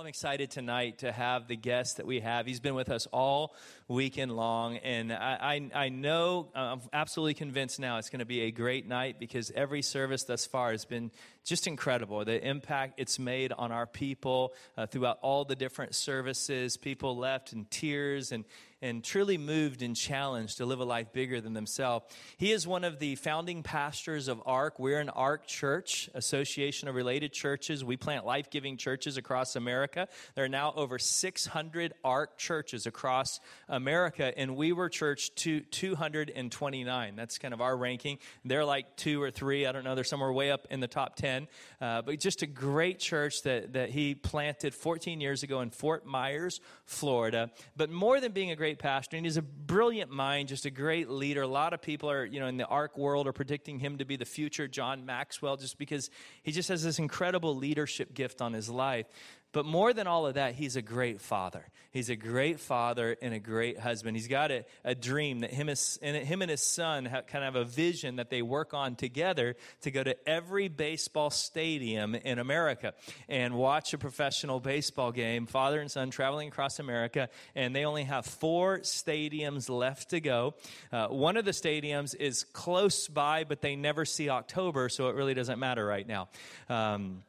I'm 0.00 0.06
excited 0.06 0.50
tonight 0.50 1.00
to 1.00 1.12
have 1.12 1.46
the 1.46 1.56
guest 1.56 1.98
that 1.98 2.06
we 2.06 2.20
have. 2.20 2.46
He's 2.46 2.58
been 2.58 2.74
with 2.74 2.88
us 2.88 3.06
all 3.12 3.54
weekend 3.86 4.34
long, 4.34 4.78
and 4.78 5.12
I, 5.12 5.68
I, 5.74 5.84
I 5.84 5.88
know, 5.90 6.48
I'm 6.54 6.80
absolutely 6.90 7.34
convinced 7.34 7.78
now 7.78 7.98
it's 7.98 8.08
going 8.08 8.20
to 8.20 8.24
be 8.24 8.40
a 8.44 8.50
great 8.50 8.88
night 8.88 9.20
because 9.20 9.52
every 9.54 9.82
service 9.82 10.24
thus 10.24 10.46
far 10.46 10.70
has 10.70 10.86
been 10.86 11.10
just 11.44 11.66
incredible. 11.66 12.24
The 12.24 12.42
impact 12.42 12.94
it's 12.96 13.18
made 13.18 13.52
on 13.52 13.72
our 13.72 13.86
people 13.86 14.54
uh, 14.78 14.86
throughout 14.86 15.18
all 15.20 15.44
the 15.44 15.54
different 15.54 15.94
services. 15.94 16.78
People 16.78 17.18
left 17.18 17.52
in 17.52 17.66
tears 17.66 18.32
and 18.32 18.46
and 18.82 19.04
truly 19.04 19.38
moved 19.38 19.82
and 19.82 19.94
challenged 19.96 20.58
to 20.58 20.66
live 20.66 20.80
a 20.80 20.84
life 20.84 21.12
bigger 21.12 21.40
than 21.40 21.52
themselves. 21.52 22.06
He 22.36 22.52
is 22.52 22.66
one 22.66 22.84
of 22.84 22.98
the 22.98 23.16
founding 23.16 23.62
pastors 23.62 24.28
of 24.28 24.40
ARC. 24.46 24.78
We're 24.78 25.00
an 25.00 25.10
ARC 25.10 25.46
church, 25.46 26.08
Association 26.14 26.88
of 26.88 26.94
Related 26.94 27.32
Churches. 27.32 27.84
We 27.84 27.96
plant 27.96 28.24
life 28.24 28.50
giving 28.50 28.76
churches 28.76 29.16
across 29.16 29.56
America. 29.56 30.08
There 30.34 30.44
are 30.44 30.48
now 30.48 30.72
over 30.76 30.98
600 30.98 31.94
ARC 32.04 32.38
churches 32.38 32.86
across 32.86 33.40
America, 33.68 34.32
and 34.36 34.56
we 34.56 34.72
were 34.72 34.88
church 34.88 35.34
to 35.36 35.60
229. 35.60 37.16
That's 37.16 37.38
kind 37.38 37.54
of 37.54 37.60
our 37.60 37.76
ranking. 37.76 38.18
They're 38.44 38.64
like 38.64 38.96
two 38.96 39.22
or 39.22 39.30
three. 39.30 39.66
I 39.66 39.72
don't 39.72 39.84
know. 39.84 39.94
They're 39.94 40.04
somewhere 40.04 40.32
way 40.32 40.50
up 40.50 40.66
in 40.70 40.80
the 40.80 40.88
top 40.88 41.16
10. 41.16 41.48
Uh, 41.80 42.02
but 42.02 42.18
just 42.20 42.42
a 42.42 42.46
great 42.46 42.98
church 42.98 43.42
that, 43.42 43.74
that 43.74 43.90
he 43.90 44.14
planted 44.14 44.74
14 44.74 45.20
years 45.20 45.42
ago 45.42 45.60
in 45.60 45.70
Fort 45.70 46.06
Myers, 46.06 46.60
Florida. 46.84 47.50
But 47.76 47.90
more 47.90 48.20
than 48.20 48.32
being 48.32 48.50
a 48.50 48.56
great 48.56 48.69
great 48.70 48.78
pastor, 48.78 49.16
and 49.16 49.26
he's 49.26 49.36
a 49.36 49.42
brilliant 49.42 50.12
mind, 50.12 50.48
just 50.48 50.64
a 50.64 50.70
great 50.70 51.10
leader. 51.10 51.42
A 51.42 51.46
lot 51.48 51.72
of 51.72 51.82
people 51.82 52.08
are, 52.08 52.24
you 52.24 52.38
know, 52.38 52.46
in 52.46 52.56
the 52.56 52.66
ARC 52.66 52.96
world 52.96 53.26
are 53.26 53.32
predicting 53.32 53.80
him 53.80 53.98
to 53.98 54.04
be 54.04 54.14
the 54.14 54.24
future 54.24 54.68
John 54.68 55.04
Maxwell 55.04 55.56
just 55.56 55.76
because 55.76 56.08
he 56.44 56.52
just 56.52 56.68
has 56.68 56.84
this 56.84 57.00
incredible 57.00 57.56
leadership 57.56 58.14
gift 58.14 58.40
on 58.40 58.52
his 58.52 58.70
life. 58.70 59.06
But 59.52 59.66
more 59.66 59.92
than 59.92 60.06
all 60.06 60.26
of 60.26 60.34
that, 60.34 60.54
he's 60.54 60.76
a 60.76 60.82
great 60.82 61.20
father. 61.20 61.66
He's 61.90 62.08
a 62.08 62.14
great 62.14 62.60
father 62.60 63.16
and 63.20 63.34
a 63.34 63.40
great 63.40 63.78
husband. 63.78 64.16
He's 64.16 64.28
got 64.28 64.52
a, 64.52 64.64
a 64.84 64.94
dream 64.94 65.40
that 65.40 65.50
him, 65.50 65.68
and 65.68 66.16
him 66.16 66.42
and 66.42 66.50
his 66.50 66.62
son 66.62 67.04
have 67.06 67.26
kind 67.26 67.44
of 67.44 67.54
have 67.54 67.62
a 67.62 67.68
vision 67.68 68.16
that 68.16 68.30
they 68.30 68.42
work 68.42 68.74
on 68.74 68.94
together 68.94 69.56
to 69.80 69.90
go 69.90 70.04
to 70.04 70.16
every 70.28 70.68
baseball 70.68 71.30
stadium 71.30 72.14
in 72.14 72.38
America 72.38 72.94
and 73.28 73.54
watch 73.54 73.92
a 73.92 73.98
professional 73.98 74.60
baseball 74.60 75.10
game, 75.10 75.46
father 75.46 75.80
and 75.80 75.90
son 75.90 76.10
traveling 76.10 76.46
across 76.46 76.78
America. 76.78 77.28
And 77.56 77.74
they 77.74 77.84
only 77.84 78.04
have 78.04 78.26
four 78.26 78.78
stadiums 78.80 79.68
left 79.68 80.10
to 80.10 80.20
go. 80.20 80.54
Uh, 80.92 81.08
one 81.08 81.36
of 81.36 81.44
the 81.44 81.50
stadiums 81.50 82.14
is 82.14 82.44
close 82.44 83.08
by, 83.08 83.42
but 83.42 83.62
they 83.62 83.74
never 83.74 84.04
see 84.04 84.28
October, 84.28 84.88
so 84.88 85.08
it 85.08 85.16
really 85.16 85.34
doesn't 85.34 85.58
matter 85.58 85.84
right 85.84 86.06
now. 86.06 86.28
Um, 86.68 87.24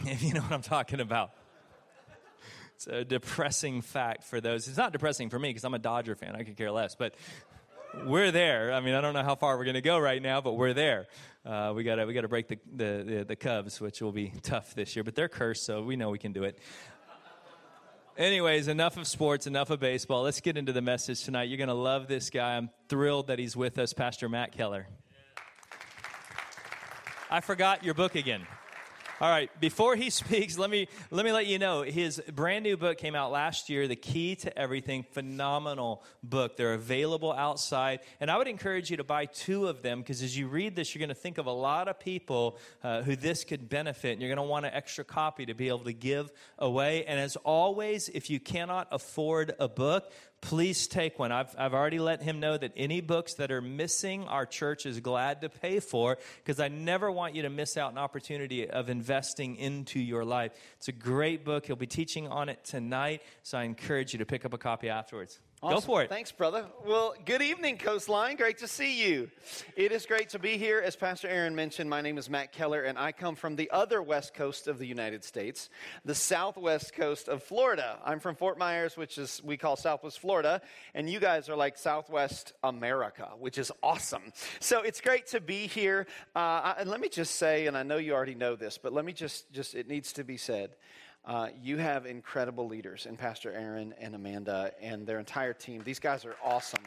if 0.06 0.24
you 0.24 0.34
know 0.34 0.40
what 0.40 0.52
I'm 0.52 0.62
talking 0.62 0.98
about. 0.98 1.32
It's 2.82 2.92
a 2.92 3.04
depressing 3.04 3.80
fact 3.80 4.24
for 4.24 4.40
those. 4.40 4.66
It's 4.66 4.76
not 4.76 4.92
depressing 4.92 5.30
for 5.30 5.38
me 5.38 5.50
because 5.50 5.64
I'm 5.64 5.74
a 5.74 5.78
Dodger 5.78 6.16
fan. 6.16 6.34
I 6.34 6.42
could 6.42 6.56
care 6.56 6.72
less. 6.72 6.96
But 6.96 7.14
we're 8.04 8.32
there. 8.32 8.72
I 8.72 8.80
mean, 8.80 8.94
I 8.94 9.00
don't 9.00 9.14
know 9.14 9.22
how 9.22 9.36
far 9.36 9.56
we're 9.56 9.64
going 9.64 9.74
to 9.74 9.80
go 9.80 10.00
right 10.00 10.20
now, 10.20 10.40
but 10.40 10.54
we're 10.54 10.72
there. 10.72 11.06
Uh, 11.46 11.72
we 11.76 11.84
got 11.84 12.04
we 12.04 12.14
to 12.14 12.26
break 12.26 12.48
the, 12.48 12.58
the, 12.74 13.04
the, 13.06 13.24
the 13.28 13.36
Cubs, 13.36 13.80
which 13.80 14.02
will 14.02 14.10
be 14.10 14.32
tough 14.42 14.74
this 14.74 14.96
year. 14.96 15.04
But 15.04 15.14
they're 15.14 15.28
cursed, 15.28 15.64
so 15.64 15.82
we 15.82 15.94
know 15.94 16.10
we 16.10 16.18
can 16.18 16.32
do 16.32 16.42
it. 16.42 16.58
Anyways, 18.18 18.66
enough 18.66 18.96
of 18.96 19.06
sports, 19.06 19.46
enough 19.46 19.70
of 19.70 19.78
baseball. 19.78 20.22
Let's 20.22 20.40
get 20.40 20.56
into 20.56 20.72
the 20.72 20.82
message 20.82 21.22
tonight. 21.22 21.44
You're 21.44 21.58
going 21.58 21.68
to 21.68 21.74
love 21.74 22.08
this 22.08 22.30
guy. 22.30 22.56
I'm 22.56 22.68
thrilled 22.88 23.28
that 23.28 23.38
he's 23.38 23.56
with 23.56 23.78
us, 23.78 23.92
Pastor 23.92 24.28
Matt 24.28 24.52
Keller. 24.52 24.88
I 27.30 27.40
forgot 27.40 27.84
your 27.84 27.94
book 27.94 28.16
again. 28.16 28.44
All 29.22 29.30
right, 29.30 29.48
before 29.60 29.94
he 29.94 30.10
speaks, 30.10 30.58
let 30.58 30.68
me 30.68 30.88
let 31.12 31.24
me 31.24 31.30
let 31.30 31.46
you 31.46 31.60
know 31.60 31.82
his 31.82 32.20
brand 32.34 32.64
new 32.64 32.76
book 32.76 32.98
came 32.98 33.14
out 33.14 33.30
last 33.30 33.70
year, 33.70 33.86
The 33.86 33.94
Key 33.94 34.34
to 34.34 34.58
Everything. 34.58 35.04
Phenomenal 35.12 36.02
book. 36.24 36.56
They're 36.56 36.74
available 36.74 37.32
outside, 37.32 38.00
and 38.18 38.32
I 38.32 38.36
would 38.36 38.48
encourage 38.48 38.90
you 38.90 38.96
to 38.96 39.04
buy 39.04 39.26
two 39.26 39.68
of 39.68 39.80
them 39.80 40.00
because 40.00 40.22
as 40.22 40.36
you 40.36 40.48
read 40.48 40.74
this, 40.74 40.92
you're 40.92 40.98
going 40.98 41.08
to 41.08 41.14
think 41.14 41.38
of 41.38 41.46
a 41.46 41.52
lot 41.52 41.86
of 41.86 42.00
people 42.00 42.58
uh, 42.82 43.02
who 43.02 43.14
this 43.14 43.44
could 43.44 43.68
benefit, 43.68 44.10
and 44.10 44.20
you're 44.20 44.34
going 44.34 44.44
to 44.44 44.50
want 44.50 44.66
an 44.66 44.74
extra 44.74 45.04
copy 45.04 45.46
to 45.46 45.54
be 45.54 45.68
able 45.68 45.84
to 45.84 45.92
give 45.92 46.32
away. 46.58 47.04
And 47.04 47.20
as 47.20 47.36
always, 47.36 48.08
if 48.08 48.28
you 48.28 48.40
cannot 48.40 48.88
afford 48.90 49.54
a 49.60 49.68
book, 49.68 50.10
please 50.42 50.86
take 50.88 51.18
one. 51.18 51.32
I've, 51.32 51.54
I've 51.56 51.72
already 51.72 51.98
let 51.98 52.20
him 52.20 52.40
know 52.40 52.58
that 52.58 52.72
any 52.76 53.00
books 53.00 53.34
that 53.34 53.50
are 53.50 53.62
missing, 53.62 54.24
our 54.24 54.44
church 54.44 54.84
is 54.84 55.00
glad 55.00 55.40
to 55.40 55.48
pay 55.48 55.80
for 55.80 56.18
because 56.44 56.60
I 56.60 56.68
never 56.68 57.10
want 57.10 57.34
you 57.34 57.42
to 57.42 57.50
miss 57.50 57.78
out 57.78 57.92
an 57.92 57.98
opportunity 57.98 58.68
of 58.68 58.90
investing 58.90 59.56
into 59.56 59.98
your 59.98 60.24
life. 60.24 60.52
It's 60.76 60.88
a 60.88 60.92
great 60.92 61.44
book. 61.44 61.64
He'll 61.64 61.76
be 61.76 61.86
teaching 61.86 62.28
on 62.28 62.50
it 62.50 62.62
tonight, 62.64 63.22
so 63.42 63.56
I 63.56 63.62
encourage 63.62 64.12
you 64.12 64.18
to 64.18 64.26
pick 64.26 64.44
up 64.44 64.52
a 64.52 64.58
copy 64.58 64.90
afterwards. 64.90 65.38
Awesome. 65.64 65.76
Go 65.76 65.80
for 65.80 66.02
it. 66.02 66.08
Thanks, 66.08 66.32
brother. 66.32 66.64
Well, 66.84 67.14
good 67.24 67.40
evening, 67.40 67.78
Coastline. 67.78 68.34
Great 68.34 68.58
to 68.58 68.66
see 68.66 69.00
you. 69.06 69.30
It 69.76 69.92
is 69.92 70.06
great 70.06 70.30
to 70.30 70.40
be 70.40 70.58
here. 70.58 70.80
As 70.84 70.96
Pastor 70.96 71.28
Aaron 71.28 71.54
mentioned, 71.54 71.88
my 71.88 72.00
name 72.00 72.18
is 72.18 72.28
Matt 72.28 72.50
Keller, 72.50 72.82
and 72.82 72.98
I 72.98 73.12
come 73.12 73.36
from 73.36 73.54
the 73.54 73.70
other 73.70 74.02
west 74.02 74.34
coast 74.34 74.66
of 74.66 74.80
the 74.80 74.86
United 74.86 75.22
States, 75.22 75.70
the 76.04 76.16
southwest 76.16 76.94
coast 76.94 77.28
of 77.28 77.44
Florida. 77.44 78.00
I'm 78.04 78.18
from 78.18 78.34
Fort 78.34 78.58
Myers, 78.58 78.96
which 78.96 79.18
is 79.18 79.40
we 79.44 79.56
call 79.56 79.76
Southwest 79.76 80.18
Florida, 80.18 80.60
and 80.94 81.08
you 81.08 81.20
guys 81.20 81.48
are 81.48 81.54
like 81.54 81.78
Southwest 81.78 82.54
America, 82.64 83.30
which 83.38 83.56
is 83.56 83.70
awesome. 83.84 84.32
So 84.58 84.82
it's 84.82 85.00
great 85.00 85.28
to 85.28 85.40
be 85.40 85.68
here. 85.68 86.08
Uh, 86.34 86.74
and 86.76 86.90
let 86.90 87.00
me 87.00 87.08
just 87.08 87.36
say, 87.36 87.68
and 87.68 87.76
I 87.76 87.84
know 87.84 87.98
you 87.98 88.14
already 88.14 88.34
know 88.34 88.56
this, 88.56 88.78
but 88.78 88.92
let 88.92 89.04
me 89.04 89.12
just 89.12 89.52
just 89.52 89.76
it 89.76 89.86
needs 89.86 90.12
to 90.14 90.24
be 90.24 90.36
said. 90.36 90.70
Uh, 91.24 91.48
you 91.62 91.76
have 91.76 92.04
incredible 92.04 92.66
leaders 92.66 93.06
in 93.06 93.16
Pastor 93.16 93.52
Aaron 93.52 93.94
and 94.00 94.14
Amanda 94.14 94.72
and 94.80 95.06
their 95.06 95.20
entire 95.20 95.52
team. 95.52 95.82
These 95.84 96.00
guys 96.00 96.24
are 96.24 96.34
awesome. 96.42 96.82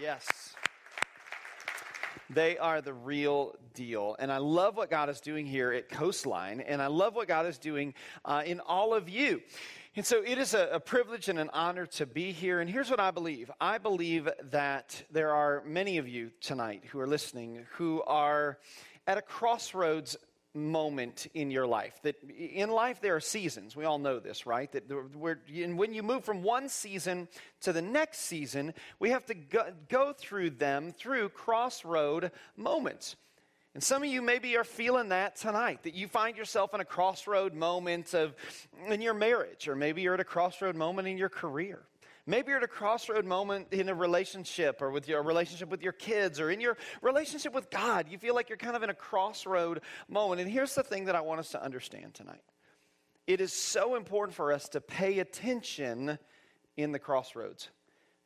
Yes. 0.00 0.54
They 2.30 2.56
are 2.56 2.80
the 2.80 2.94
real 2.94 3.54
deal. 3.74 4.16
And 4.18 4.32
I 4.32 4.38
love 4.38 4.78
what 4.78 4.88
God 4.88 5.10
is 5.10 5.20
doing 5.20 5.44
here 5.44 5.72
at 5.72 5.90
Coastline, 5.90 6.62
and 6.62 6.80
I 6.80 6.86
love 6.86 7.14
what 7.14 7.28
God 7.28 7.44
is 7.44 7.58
doing 7.58 7.92
uh, 8.24 8.42
in 8.46 8.60
all 8.60 8.94
of 8.94 9.10
you. 9.10 9.42
And 9.94 10.04
so 10.04 10.22
it 10.24 10.38
is 10.38 10.54
a, 10.54 10.70
a, 10.72 10.80
privilege 10.80 11.28
and 11.28 11.38
an 11.38 11.50
honor 11.52 11.86
to 11.86 12.06
be 12.06 12.32
here. 12.32 12.60
And 12.60 12.68
here's 12.68 12.90
what 12.90 12.98
I 12.98 13.10
believe 13.10 13.50
I 13.60 13.78
believe 13.78 14.28
that 14.50 15.04
there 15.10 15.32
are 15.32 15.62
many 15.66 15.98
of 15.98 16.08
you 16.08 16.30
tonight 16.40 16.82
who 16.90 16.98
are 16.98 17.06
listening 17.06 17.66
who 17.72 18.02
are 18.02 18.58
at 19.06 19.18
a 19.18 19.22
crossroads 19.22 20.16
moment 20.54 21.26
in 21.34 21.50
your 21.50 21.66
life. 21.66 22.00
That 22.02 22.16
in 22.30 22.70
life 22.70 23.00
there 23.00 23.16
are 23.16 23.20
seasons. 23.20 23.74
We 23.74 23.84
all 23.84 23.98
know 23.98 24.20
this, 24.20 24.46
right? 24.46 24.70
That 24.72 24.88
we're, 25.14 25.38
and 25.54 25.76
when 25.76 25.92
you 25.92 26.02
move 26.02 26.24
from 26.24 26.42
one 26.42 26.68
season 26.68 27.28
to 27.62 27.72
the 27.72 27.82
next 27.82 28.20
season, 28.20 28.74
we 28.98 29.10
have 29.10 29.26
to 29.26 29.34
go, 29.34 29.72
go 29.88 30.12
through 30.12 30.50
them 30.50 30.92
through 30.92 31.30
crossroad 31.30 32.30
moments. 32.56 33.16
And 33.74 33.82
some 33.82 34.04
of 34.04 34.08
you 34.08 34.22
maybe 34.22 34.56
are 34.56 34.64
feeling 34.64 35.08
that 35.08 35.34
tonight, 35.34 35.82
that 35.82 35.94
you 35.94 36.06
find 36.06 36.36
yourself 36.36 36.74
in 36.74 36.80
a 36.80 36.84
crossroad 36.84 37.54
moment 37.54 38.14
of 38.14 38.34
in 38.86 39.00
your 39.00 39.14
marriage, 39.14 39.66
or 39.66 39.74
maybe 39.74 40.02
you're 40.02 40.14
at 40.14 40.20
a 40.20 40.24
crossroad 40.24 40.76
moment 40.76 41.08
in 41.08 41.18
your 41.18 41.28
career. 41.28 41.82
Maybe 42.26 42.48
you're 42.48 42.56
at 42.56 42.64
a 42.64 42.68
crossroad 42.68 43.26
moment 43.26 43.68
in 43.70 43.90
a 43.90 43.94
relationship 43.94 44.80
or 44.80 44.90
with 44.90 45.08
your 45.08 45.22
relationship 45.22 45.68
with 45.68 45.82
your 45.82 45.92
kids 45.92 46.40
or 46.40 46.50
in 46.50 46.60
your 46.60 46.78
relationship 47.02 47.52
with 47.52 47.68
God. 47.68 48.06
You 48.08 48.16
feel 48.16 48.34
like 48.34 48.48
you're 48.48 48.56
kind 48.56 48.76
of 48.76 48.82
in 48.82 48.88
a 48.88 48.94
crossroad 48.94 49.82
moment. 50.08 50.40
And 50.40 50.50
here's 50.50 50.74
the 50.74 50.82
thing 50.82 51.04
that 51.04 51.14
I 51.14 51.20
want 51.20 51.40
us 51.40 51.50
to 51.50 51.62
understand 51.62 52.14
tonight 52.14 52.42
it 53.26 53.40
is 53.40 53.52
so 53.52 53.94
important 53.94 54.34
for 54.34 54.52
us 54.52 54.68
to 54.70 54.80
pay 54.80 55.18
attention 55.18 56.18
in 56.76 56.92
the 56.92 56.98
crossroads 56.98 57.70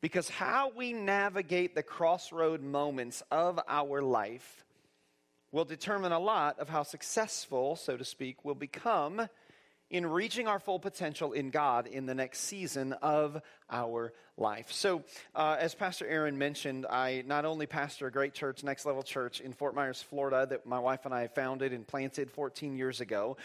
because 0.01 0.29
how 0.29 0.71
we 0.75 0.93
navigate 0.93 1.75
the 1.75 1.83
crossroad 1.83 2.61
moments 2.61 3.21
of 3.31 3.59
our 3.67 4.01
life 4.01 4.63
will 5.51 5.65
determine 5.65 6.11
a 6.11 6.19
lot 6.19 6.59
of 6.59 6.69
how 6.69 6.83
successful, 6.83 7.75
so 7.75 7.97
to 7.97 8.05
speak, 8.05 8.45
we'll 8.45 8.55
become 8.55 9.27
in 9.89 10.05
reaching 10.05 10.47
our 10.47 10.59
full 10.59 10.79
potential 10.79 11.31
in 11.33 11.49
God 11.49 11.87
in 11.87 12.05
the 12.05 12.13
next 12.13 12.41
season 12.41 12.93
of 12.93 13.41
our 13.71 14.13
life. 14.39 14.71
So, 14.71 15.03
uh, 15.35 15.57
as 15.59 15.75
Pastor 15.75 16.07
Aaron 16.07 16.37
mentioned, 16.37 16.85
I 16.85 17.23
not 17.27 17.45
only 17.45 17.65
pastor 17.65 18.07
a 18.07 18.11
great 18.11 18.33
church, 18.33 18.63
Next 18.63 18.85
Level 18.85 19.03
Church 19.03 19.41
in 19.41 19.53
Fort 19.53 19.75
Myers, 19.75 20.01
Florida, 20.01 20.47
that 20.49 20.65
my 20.65 20.79
wife 20.79 21.05
and 21.05 21.13
I 21.13 21.27
founded 21.27 21.73
and 21.73 21.85
planted 21.85 22.31
14 22.31 22.75
years 22.75 23.01
ago, 23.01 23.37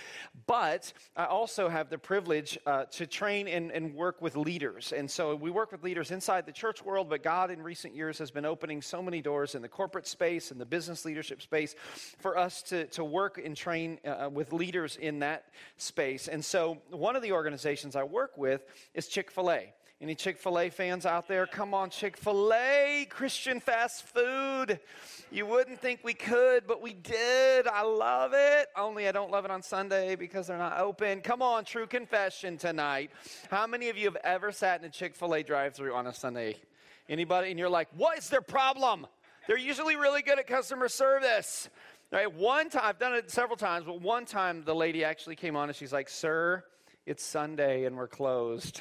but 0.47 0.93
I 1.17 1.27
also 1.27 1.69
have 1.69 1.91
the 1.91 1.99
privilege 1.99 2.59
uh, 2.67 2.85
to 2.93 3.07
train 3.07 3.49
and, 3.49 3.71
and 3.73 3.95
work 3.95 4.23
with 4.23 4.37
leaders. 4.37 4.93
And 4.93 5.11
so 5.11 5.35
we 5.35 5.51
work 5.51 5.73
with 5.73 5.83
leaders 5.83 6.11
inside 6.11 6.47
the 6.47 6.53
church 6.53 6.85
world, 6.85 7.09
but 7.11 7.23
God 7.23 7.51
in 7.51 7.63
recent 7.63 7.95
years 7.95 8.19
has 8.19 8.31
been 8.31 8.45
opening 8.45 8.81
so 8.81 9.03
many 9.03 9.21
doors 9.21 9.55
in 9.55 9.63
the 9.63 9.69
corporate 9.69 10.07
space 10.07 10.51
and 10.51 10.61
the 10.61 10.67
business 10.67 11.05
leadership 11.05 11.43
space 11.43 11.75
for 12.19 12.39
us 12.39 12.63
to, 12.63 12.87
to 12.89 13.05
work 13.05 13.41
and 13.45 13.57
train 13.57 13.99
uh, 14.05 14.29
with 14.33 14.53
leaders 14.53 14.97
in 14.97 15.19
that 15.21 15.47
space. 15.77 16.29
And 16.29 16.45
so 16.45 16.79
one 16.91 17.17
of 17.17 17.23
the 17.23 17.33
organizations 17.33 17.97
I 17.97 18.05
work 18.05 18.39
with 18.39 18.65
is 18.95 19.09
Chick 19.09 19.31
fil 19.31 19.51
A. 19.51 19.73
Any 20.01 20.15
Chick 20.15 20.39
fil 20.39 20.59
A 20.59 20.71
fans 20.71 21.07
out 21.07 21.29
there? 21.29 21.47
Come 21.47 21.73
on, 21.73 21.89
Chick 21.89 22.17
fil 22.17 22.53
A, 22.53 23.07
Christian 23.09 23.61
fast 23.61 24.03
food. 24.03 24.81
You 25.31 25.47
wouldn't 25.47 25.81
think 25.81 26.01
we 26.03 26.15
could, 26.15 26.67
but 26.67 26.83
we 26.83 26.93
did. 26.93 27.67
I 27.67 27.83
love 27.83 28.33
it. 28.35 28.69
Only 28.77 29.09
I 29.09 29.13
don't 29.13 29.31
love 29.31 29.45
it 29.45 29.51
on 29.51 29.63
Sunday 29.63 30.17
because 30.17 30.49
they're 30.49 30.59
not 30.59 30.79
open. 30.79 31.21
Come 31.21 31.43
on, 31.43 31.65
true 31.65 31.87
confession 31.87 32.59
tonight. 32.59 33.13
How 33.51 33.67
many 33.67 33.89
of 33.89 33.97
you 33.97 34.05
have 34.07 34.17
ever 34.25 34.53
sat 34.53 34.81
in 34.81 34.87
a 34.87 34.91
Chick 34.91 35.15
fil 35.15 35.35
A 35.35 35.43
drive 35.43 35.75
through 35.75 35.95
on 35.95 36.09
a 36.09 36.13
Sunday? 36.13 36.57
Anybody? 37.09 37.51
And 37.51 37.59
you're 37.59 37.69
like, 37.69 37.89
what 37.97 38.19
is 38.19 38.29
their 38.29 38.43
problem? 38.43 39.07
They're 39.47 39.59
usually 39.59 39.95
really 39.95 40.23
good 40.23 40.39
at 40.39 40.47
customer 40.47 40.89
service. 40.89 41.69
Right? 42.11 42.33
One 42.33 42.69
time, 42.69 42.83
I've 42.85 42.99
done 42.99 43.15
it 43.15 43.31
several 43.31 43.57
times, 43.57 43.87
but 43.87 44.01
one 44.01 44.25
time 44.25 44.65
the 44.65 44.75
lady 44.75 45.05
actually 45.05 45.37
came 45.37 45.57
on 45.57 45.69
and 45.69 45.77
she's 45.77 45.93
like, 45.93 46.09
Sir, 46.09 46.65
it's 47.07 47.25
Sunday 47.25 47.85
and 47.85 47.97
we're 47.97 48.09
closed. 48.09 48.81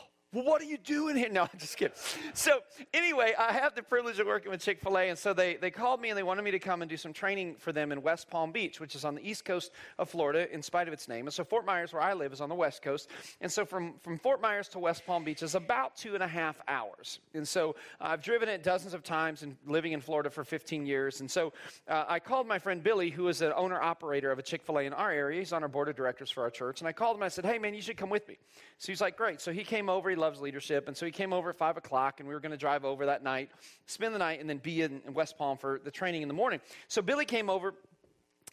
well, 0.33 0.45
what 0.45 0.61
are 0.61 0.65
you 0.65 0.77
doing 0.77 1.17
here? 1.17 1.27
No, 1.29 1.41
I'm 1.53 1.59
just 1.59 1.75
kidding. 1.75 1.95
So, 2.33 2.59
anyway, 2.93 3.33
I 3.37 3.51
have 3.51 3.75
the 3.75 3.83
privilege 3.83 4.19
of 4.19 4.27
working 4.27 4.49
with 4.49 4.61
Chick 4.61 4.79
fil 4.79 4.97
A, 4.97 5.09
and 5.09 5.17
so 5.17 5.33
they, 5.33 5.55
they 5.55 5.71
called 5.71 5.99
me 5.99 6.09
and 6.09 6.17
they 6.17 6.23
wanted 6.23 6.43
me 6.43 6.51
to 6.51 6.59
come 6.59 6.81
and 6.81 6.89
do 6.89 6.95
some 6.95 7.11
training 7.11 7.55
for 7.55 7.73
them 7.73 7.91
in 7.91 8.01
West 8.01 8.29
Palm 8.29 8.53
Beach, 8.53 8.79
which 8.79 8.95
is 8.95 9.03
on 9.03 9.15
the 9.15 9.29
east 9.29 9.43
coast 9.43 9.71
of 9.99 10.09
Florida, 10.09 10.51
in 10.53 10.61
spite 10.61 10.87
of 10.87 10.93
its 10.93 11.09
name. 11.09 11.27
And 11.27 11.33
so, 11.33 11.43
Fort 11.43 11.65
Myers, 11.65 11.91
where 11.91 12.01
I 12.01 12.13
live, 12.13 12.31
is 12.31 12.39
on 12.39 12.47
the 12.47 12.55
west 12.55 12.81
coast. 12.81 13.09
And 13.41 13.51
so, 13.51 13.65
from, 13.65 13.95
from 14.01 14.17
Fort 14.17 14.41
Myers 14.41 14.69
to 14.69 14.79
West 14.79 15.05
Palm 15.05 15.25
Beach 15.25 15.43
is 15.43 15.55
about 15.55 15.97
two 15.97 16.13
and 16.13 16.23
a 16.23 16.27
half 16.27 16.61
hours. 16.67 17.19
And 17.33 17.45
so, 17.45 17.75
uh, 17.99 18.11
I've 18.11 18.21
driven 18.21 18.47
it 18.47 18.63
dozens 18.63 18.93
of 18.93 19.03
times 19.03 19.43
and 19.43 19.57
living 19.65 19.91
in 19.91 19.99
Florida 19.99 20.29
for 20.29 20.45
15 20.45 20.85
years. 20.85 21.19
And 21.19 21.29
so, 21.29 21.51
uh, 21.89 22.05
I 22.07 22.19
called 22.19 22.47
my 22.47 22.59
friend 22.59 22.81
Billy, 22.81 23.09
who 23.09 23.27
is 23.27 23.41
an 23.41 23.51
owner 23.55 23.81
operator 23.81 24.31
of 24.31 24.39
a 24.39 24.43
Chick 24.43 24.63
fil 24.63 24.79
A 24.79 24.83
in 24.83 24.93
our 24.93 25.11
area. 25.11 25.39
He's 25.39 25.51
on 25.51 25.61
our 25.61 25.69
board 25.69 25.89
of 25.89 25.97
directors 25.97 26.31
for 26.31 26.43
our 26.43 26.49
church. 26.49 26.79
And 26.79 26.87
I 26.87 26.93
called 26.93 27.17
him 27.17 27.23
and 27.23 27.25
I 27.25 27.29
said, 27.29 27.45
Hey, 27.45 27.59
man, 27.59 27.73
you 27.73 27.81
should 27.81 27.97
come 27.97 28.09
with 28.09 28.27
me. 28.29 28.37
So, 28.77 28.91
he's 28.93 29.01
like, 29.01 29.17
Great. 29.17 29.41
So, 29.41 29.51
he 29.51 29.65
came 29.65 29.89
over. 29.89 30.09
He 30.09 30.20
loves 30.21 30.39
leadership. 30.39 30.87
And 30.87 30.95
so 30.95 31.05
he 31.05 31.11
came 31.11 31.33
over 31.33 31.49
at 31.49 31.57
5 31.57 31.75
o'clock, 31.75 32.21
and 32.21 32.29
we 32.29 32.33
were 32.33 32.39
going 32.39 32.53
to 32.53 32.57
drive 32.57 32.85
over 32.85 33.07
that 33.07 33.21
night, 33.23 33.51
spend 33.87 34.15
the 34.15 34.19
night, 34.19 34.39
and 34.39 34.49
then 34.49 34.59
be 34.59 34.83
in 34.83 35.01
West 35.13 35.37
Palm 35.37 35.57
for 35.57 35.81
the 35.83 35.91
training 35.91 36.21
in 36.21 36.29
the 36.29 36.33
morning. 36.33 36.61
So 36.87 37.01
Billy 37.01 37.25
came 37.25 37.49
over, 37.49 37.73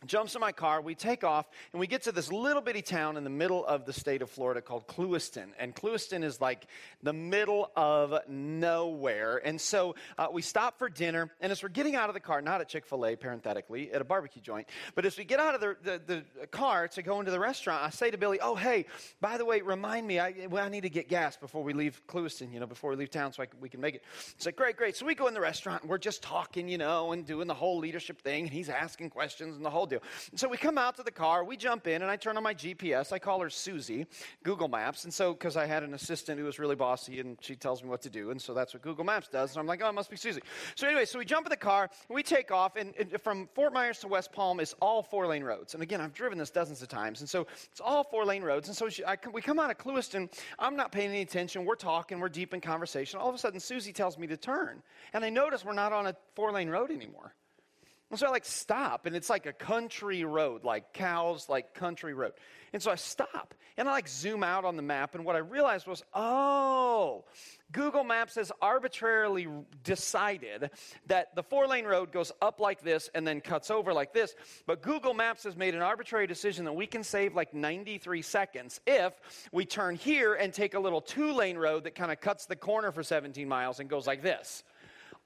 jumps 0.07 0.35
in 0.35 0.41
my 0.41 0.53
car, 0.53 0.81
we 0.81 0.95
take 0.95 1.25
off, 1.25 1.49
and 1.73 1.81
we 1.81 1.87
get 1.87 2.03
to 2.03 2.13
this 2.13 2.31
little 2.31 2.63
bitty 2.63 2.83
town 2.83 3.17
in 3.17 3.25
the 3.25 3.31
middle 3.31 3.65
of 3.65 3.85
the 3.85 3.93
state 3.93 4.23
of 4.23 4.31
Florida 4.31 4.61
called 4.61 4.87
Clewiston. 4.87 5.49
And 5.59 5.75
Clewiston 5.75 6.23
is 6.23 6.41
like 6.41 6.67
the 7.03 7.13
middle 7.13 7.71
of 7.75 8.15
nowhere. 8.29 9.41
And 9.45 9.61
so 9.61 9.97
uh, 10.17 10.29
we 10.33 10.43
stop 10.43 10.79
for 10.79 10.89
dinner, 10.89 11.31
and 11.41 11.51
as 11.51 11.63
we're 11.63 11.69
getting 11.69 11.97
out 11.97 12.09
of 12.09 12.15
the 12.15 12.21
car, 12.21 12.41
not 12.41 12.61
at 12.61 12.69
Chick 12.69 12.87
fil 12.87 13.05
A, 13.07 13.17
parenthetically, 13.17 13.93
at 13.93 14.01
a 14.01 14.05
barbecue 14.05 14.43
joint, 14.43 14.69
but 14.95 15.05
as 15.05 15.19
we 15.19 15.25
get 15.25 15.41
out 15.41 15.55
of 15.55 15.61
the, 15.61 15.77
the, 15.83 16.01
the, 16.07 16.47
car 16.49 16.89
to 16.89 17.03
go 17.03 17.19
into 17.19 17.31
the 17.31 17.41
restaurant, 17.41 17.83
I 17.83 17.91
say 17.91 18.11
to 18.11 18.19
Billy, 18.19 18.39
Oh, 18.41 18.55
hey, 18.55 18.87
by 19.21 19.39
the 19.39 19.45
way, 19.45 19.61
remind 19.61 20.07
me, 20.07 20.19
I, 20.19 20.47
well, 20.49 20.65
I 20.65 20.69
need 20.69 20.83
to 20.83 20.89
get 20.91 21.09
gas 21.09 21.37
before 21.37 21.63
we 21.63 21.73
leave 21.73 22.01
Clewiston, 22.07 22.53
you 22.53 22.61
know, 22.61 22.67
before 22.67 22.91
we 22.91 22.97
leave 22.97 23.11
town 23.11 23.33
so 23.33 23.45
can, 23.45 23.61
we 23.61 23.69
can 23.69 23.81
make 23.81 23.97
it. 23.97 24.03
It's 24.37 24.47
like, 24.47 24.57
Great, 24.57 24.77
great. 24.77 24.97
So 24.97 25.07
we 25.07 25.15
go 25.15 25.29
in 25.29 25.35
the 25.35 25.41
restaurant, 25.41 25.83
and 25.83 25.91
we're 25.91 25.99
just 25.99 26.23
talking, 26.23 26.69
you 26.69 26.79
know, 26.79 27.13
and 27.13 27.25
doing 27.25 27.47
the 27.47 27.55
whole 27.55 27.79
leadership 27.79 28.21
thing, 28.23 28.45
and 28.45 28.53
he's 28.53 28.69
asking 28.69 29.11
questions 29.11 29.57
and 29.57 29.65
the 29.65 29.71
whole 29.71 29.87
deal. 29.89 30.03
So 30.35 30.49
we 30.49 30.57
come 30.57 30.79
out 30.79 30.97
to 30.97 31.03
the 31.03 31.11
car, 31.11 31.45
we 31.45 31.57
jump 31.57 31.87
in, 31.87 32.03
and 32.03 32.11
I 32.11 32.17
turn 32.17 32.37
on 32.37 32.43
my 32.43 32.55
GPS. 32.55 33.13
I 33.13 33.19
call 33.19 33.41
her 33.41 33.51
Susie, 33.51 34.07
Google 34.43 34.69
Maps. 34.69 35.05
And 35.05 35.13
so, 35.13 35.33
because 35.33 35.57
I 35.57 35.67
had 35.67 35.83
an 35.83 35.95
assistant 35.95 36.39
who 36.39 36.45
was 36.45 36.59
really 36.59 36.77
bossy 36.77 37.21
and 37.21 37.37
she 37.41 37.57
tells 37.57 37.83
me 37.83 37.89
what 37.89 38.03
to 38.03 38.11
do. 38.11 38.31
And 38.31 38.41
so 38.41 38.55
that's 38.55 38.75
what 38.75 38.83
Google 38.83 39.05
Maps 39.05 39.29
does. 39.29 39.53
And 39.53 39.61
I'm 39.61 39.67
like, 39.67 39.81
oh, 39.83 39.89
it 39.89 39.95
must 39.95 40.11
be 40.11 40.17
Susie. 40.17 40.43
So, 40.75 40.87
anyway, 40.87 41.05
so 41.05 41.19
we 41.19 41.25
jump 41.25 41.47
in 41.47 41.51
the 41.51 41.57
car, 41.57 41.91
we 42.09 42.23
take 42.23 42.51
off, 42.51 42.77
and, 42.77 42.95
and 42.99 43.21
from 43.21 43.49
Fort 43.55 43.73
Myers 43.73 43.99
to 44.01 44.09
West 44.09 44.33
Palm 44.33 44.61
is 44.61 44.75
all 44.81 45.03
four 45.03 45.27
lane 45.27 45.45
roads. 45.45 45.75
And 45.75 45.83
again, 45.83 46.01
I've 46.01 46.15
driven 46.15 46.39
this 46.39 46.51
dozens 46.51 46.83
of 46.83 46.89
times. 46.89 47.21
And 47.21 47.29
so 47.29 47.47
it's 47.71 47.81
all 47.81 48.05
four 48.05 48.25
lane 48.25 48.43
roads. 48.43 48.69
And 48.69 48.77
so 48.77 48.89
she, 48.89 49.05
I, 49.05 49.17
we 49.33 49.41
come 49.41 49.59
out 49.59 49.71
of 49.71 49.79
Clewiston, 49.79 50.31
I'm 50.59 50.77
not 50.77 50.93
paying 50.93 51.11
any 51.11 51.23
attention. 51.23 51.65
We're 51.65 51.75
talking, 51.77 52.21
we're 52.21 52.29
deep 52.29 52.55
in 52.55 52.61
conversation. 52.61 53.21
All 53.21 53.29
of 53.29 53.35
a 53.35 53.39
sudden, 53.39 53.61
Susie 53.61 53.93
tells 53.93 54.19
me 54.19 54.27
to 54.27 54.37
turn. 54.37 54.83
And 55.13 55.25
I 55.25 55.31
notice 55.31 55.65
we're 55.65 55.73
not 55.73 55.93
on 55.93 56.07
a 56.07 56.17
four 56.35 56.53
lane 56.53 56.69
road 56.69 56.91
anymore. 56.91 57.35
And 58.11 58.19
so 58.19 58.27
I 58.27 58.31
like 58.31 58.47
stop, 58.47 59.05
and 59.05 59.15
it's 59.15 59.29
like 59.29 59.45
a 59.45 59.53
country 59.53 60.25
road, 60.25 60.65
like 60.65 60.95
cows, 60.95 61.47
like 61.49 61.75
country 61.75 62.15
road. 62.15 62.33
And 62.73 62.83
so 62.83 62.91
I 62.91 62.95
stop, 62.95 63.53
and 63.77 63.87
I 63.87 63.93
like 63.93 64.09
zoom 64.09 64.43
out 64.43 64.65
on 64.65 64.77
the 64.77 64.83
map, 64.83 65.15
and 65.15 65.27
what 65.27 65.37
I 65.37 65.41
realized 65.41 65.87
was, 65.87 66.03
oh, 66.15 67.25
Google 67.71 68.05
Maps 68.05 68.37
has 68.37 68.51
arbitrarily 68.63 69.47
decided 69.85 70.71
that 71.07 71.35
the 71.35 71.43
four 71.43 71.67
lane 71.67 71.85
road 71.85 72.11
goes 72.11 72.33
up 72.41 72.61
like 72.61 72.81
this 72.81 73.11
and 73.15 73.27
then 73.27 73.43
cuts 73.43 73.71
over 73.71 73.93
like 73.93 74.15
this. 74.15 74.35
But 74.67 74.81
Google 74.81 75.13
Maps 75.13 75.45
has 75.45 75.55
made 75.55 75.75
an 75.75 75.83
arbitrary 75.83 76.27
decision 76.27 76.65
that 76.65 76.73
we 76.73 76.87
can 76.87 77.05
save 77.05 77.35
like 77.35 77.53
93 77.53 78.23
seconds 78.23 78.81
if 78.87 79.13
we 79.53 79.67
turn 79.67 79.97
here 79.97 80.33
and 80.33 80.53
take 80.53 80.73
a 80.73 80.81
little 80.81 81.03
two 81.03 81.33
lane 81.33 81.59
road 81.59 81.85
that 81.85 81.95
kind 81.95 82.11
of 82.11 82.21
cuts 82.21 82.47
the 82.47 82.57
corner 82.57 82.91
for 82.91 83.03
17 83.03 83.47
miles 83.47 83.81
and 83.81 83.91
goes 83.91 84.07
like 84.07 84.23
this. 84.23 84.65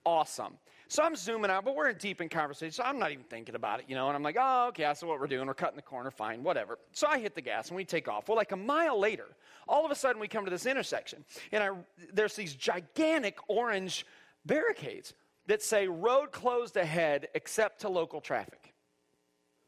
Awesome. 0.05 0.55
So 0.93 1.03
I'm 1.03 1.17
zooming 1.17 1.51
out, 1.51 1.65
but 1.65 1.75
we're 1.75 1.89
in 1.89 1.97
deep 1.97 2.21
in 2.21 2.29
conversation. 2.29 2.71
So 2.71 2.83
I'm 2.83 2.99
not 2.99 3.13
even 3.13 3.25
thinking 3.25 3.55
about 3.55 3.81
it, 3.81 3.87
you 3.89 3.95
know. 3.95 4.09
And 4.09 4.15
I'm 4.15 4.23
like, 4.23 4.37
oh, 4.39 4.67
okay, 4.69 4.83
that's 4.83 5.03
what 5.03 5.19
we're 5.19 5.27
doing. 5.27 5.47
We're 5.47 5.55
cutting 5.55 5.77
the 5.77 5.81
corner, 5.81 6.11
fine, 6.11 6.43
whatever. 6.43 6.79
So 6.93 7.07
I 7.09 7.19
hit 7.19 7.35
the 7.35 7.41
gas 7.41 7.69
and 7.69 7.79
we 7.79 7.87
take 7.87 8.09
off. 8.09 8.29
Well, 8.29 8.37
like 8.37 8.53
a 8.53 8.59
mile 8.59 9.01
later, 9.01 9.25
all 9.67 9.87
of 9.87 9.91
a 9.91 9.95
sudden 9.95 10.21
we 10.21 10.29
come 10.29 10.45
to 10.45 10.51
this 10.51 10.67
intersection, 10.67 11.25
and 11.51 11.65
I, 11.65 11.71
there's 12.13 12.37
these 12.37 12.55
gigantic 12.55 13.39
orange 13.49 14.05
barricades 14.45 15.15
that 15.47 15.63
say 15.63 15.89
road 15.89 16.31
closed 16.31 16.77
ahead 16.77 17.29
except 17.35 17.81
to 17.81 17.89
local 17.89 18.21
traffic. 18.21 18.75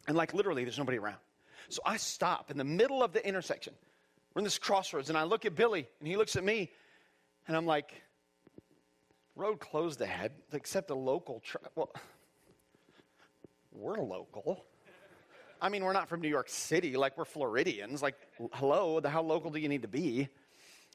And 0.06 0.18
like 0.18 0.34
literally, 0.34 0.64
there's 0.64 0.78
nobody 0.78 0.98
around. 0.98 1.16
So 1.70 1.80
I 1.86 1.96
stop 1.96 2.50
in 2.50 2.58
the 2.58 2.64
middle 2.64 3.02
of 3.02 3.14
the 3.14 3.26
intersection. 3.26 3.72
We're 4.34 4.40
in 4.40 4.44
this 4.44 4.58
crossroads, 4.58 5.08
and 5.08 5.16
I 5.16 5.22
look 5.22 5.46
at 5.46 5.54
Billy, 5.54 5.88
and 6.00 6.06
he 6.06 6.18
looks 6.18 6.36
at 6.36 6.44
me, 6.44 6.70
and 7.48 7.56
I'm 7.56 7.64
like, 7.64 7.94
road 9.36 9.60
closed 9.60 10.00
ahead, 10.00 10.32
except 10.52 10.90
a 10.90 10.94
local. 10.94 11.40
Tra- 11.40 11.60
well, 11.74 11.92
we're 13.72 14.00
local. 14.00 14.64
I 15.60 15.68
mean, 15.68 15.84
we're 15.84 15.92
not 15.92 16.08
from 16.08 16.20
New 16.20 16.28
York 16.28 16.48
City, 16.48 16.96
like 16.96 17.16
we're 17.16 17.24
Floridians. 17.24 18.02
Like, 18.02 18.16
hello, 18.52 19.00
how 19.04 19.22
local 19.22 19.50
do 19.50 19.58
you 19.58 19.68
need 19.68 19.82
to 19.82 19.88
be? 19.88 20.28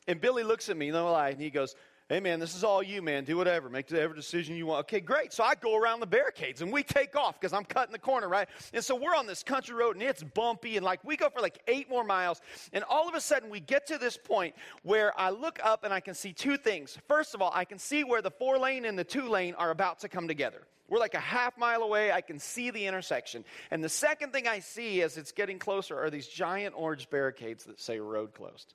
And 0.07 0.21
Billy 0.21 0.44
looks 0.44 0.69
at 0.69 0.77
me, 0.77 0.91
no 0.91 1.12
lie, 1.12 1.30
and 1.30 1.41
he 1.41 1.50
goes, 1.50 1.75
Hey, 2.09 2.19
man, 2.19 2.39
this 2.39 2.56
is 2.56 2.63
all 2.63 2.81
you, 2.81 3.03
man. 3.03 3.23
Do 3.23 3.38
whatever. 3.38 3.69
Make 3.69 3.91
whatever 3.91 4.15
decision 4.15 4.56
you 4.56 4.65
want. 4.65 4.79
Okay, 4.85 5.00
great. 5.00 5.31
So 5.31 5.44
I 5.44 5.53
go 5.53 5.77
around 5.77 6.00
the 6.00 6.07
barricades 6.07 6.63
and 6.63 6.73
we 6.73 6.81
take 6.81 7.15
off 7.15 7.39
because 7.39 7.53
I'm 7.53 7.65
cutting 7.65 7.91
the 7.91 8.00
corner, 8.00 8.27
right? 8.27 8.50
And 8.73 8.83
so 8.83 8.95
we're 8.95 9.15
on 9.15 9.27
this 9.27 9.44
country 9.44 9.75
road 9.75 9.95
and 9.95 10.01
it's 10.01 10.23
bumpy 10.23 10.75
and 10.75 10.83
like 10.83 11.03
we 11.03 11.15
go 11.15 11.29
for 11.29 11.39
like 11.39 11.59
eight 11.67 11.88
more 11.88 12.03
miles. 12.03 12.41
And 12.73 12.83
all 12.83 13.07
of 13.07 13.13
a 13.13 13.21
sudden 13.21 13.51
we 13.51 13.59
get 13.59 13.85
to 13.88 14.00
this 14.00 14.17
point 14.17 14.56
where 14.81 15.17
I 15.19 15.29
look 15.29 15.59
up 15.63 15.83
and 15.83 15.94
I 15.94 16.00
can 16.00 16.15
see 16.15 16.33
two 16.33 16.57
things. 16.57 16.97
First 17.07 17.35
of 17.35 17.44
all, 17.44 17.51
I 17.53 17.63
can 17.63 17.77
see 17.77 18.03
where 18.03 18.23
the 18.23 18.31
four 18.31 18.57
lane 18.57 18.85
and 18.85 18.97
the 18.97 19.03
two 19.03 19.29
lane 19.29 19.53
are 19.53 19.69
about 19.69 20.00
to 20.00 20.09
come 20.09 20.27
together. 20.27 20.63
We're 20.89 20.97
like 20.97 21.13
a 21.13 21.19
half 21.19 21.59
mile 21.59 21.83
away. 21.83 22.12
I 22.12 22.21
can 22.21 22.39
see 22.39 22.71
the 22.71 22.88
intersection. 22.88 23.45
And 23.69 23.83
the 23.83 23.89
second 23.89 24.33
thing 24.33 24.47
I 24.47 24.62
see 24.62 25.03
as 25.03 25.15
it's 25.15 25.31
getting 25.31 25.59
closer 25.59 26.00
are 26.00 26.09
these 26.09 26.27
giant 26.27 26.73
orange 26.75 27.12
barricades 27.12 27.65
that 27.65 27.79
say 27.79 28.00
road 28.00 28.33
closed. 28.33 28.74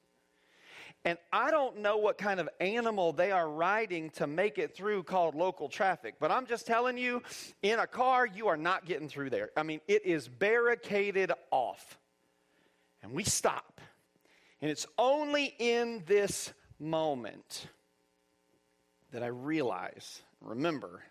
And 1.07 1.19
I 1.33 1.51
don't 1.51 1.79
know 1.79 1.99
what 1.99 2.17
kind 2.17 2.41
of 2.41 2.49
animal 2.61 3.13
they 3.13 3.31
are 3.31 3.49
riding 3.49 4.09
to 4.11 4.27
make 4.27 4.57
it 4.59 4.75
through 4.75 5.03
called 5.03 5.35
local 5.35 5.69
traffic. 5.69 6.15
But 6.19 6.31
I'm 6.31 6.47
just 6.47 6.67
telling 6.67 6.97
you, 6.97 7.23
in 7.63 7.79
a 7.79 7.87
car, 7.87 8.27
you 8.27 8.49
are 8.49 8.57
not 8.57 8.87
getting 8.87 9.09
through 9.09 9.29
there. 9.31 9.51
I 9.55 9.65
mean, 9.65 9.81
it 9.87 10.07
is 10.07 10.29
barricaded 10.29 11.31
off. 11.51 11.99
And 13.03 13.13
we 13.13 13.23
stop. 13.23 13.83
And 14.63 14.71
it's 14.71 14.87
only 14.97 15.55
in 15.59 16.03
this 16.07 16.55
moment 16.81 17.67
that 19.13 19.23
I 19.23 19.27
realize, 19.27 20.23
remember, 20.41 21.03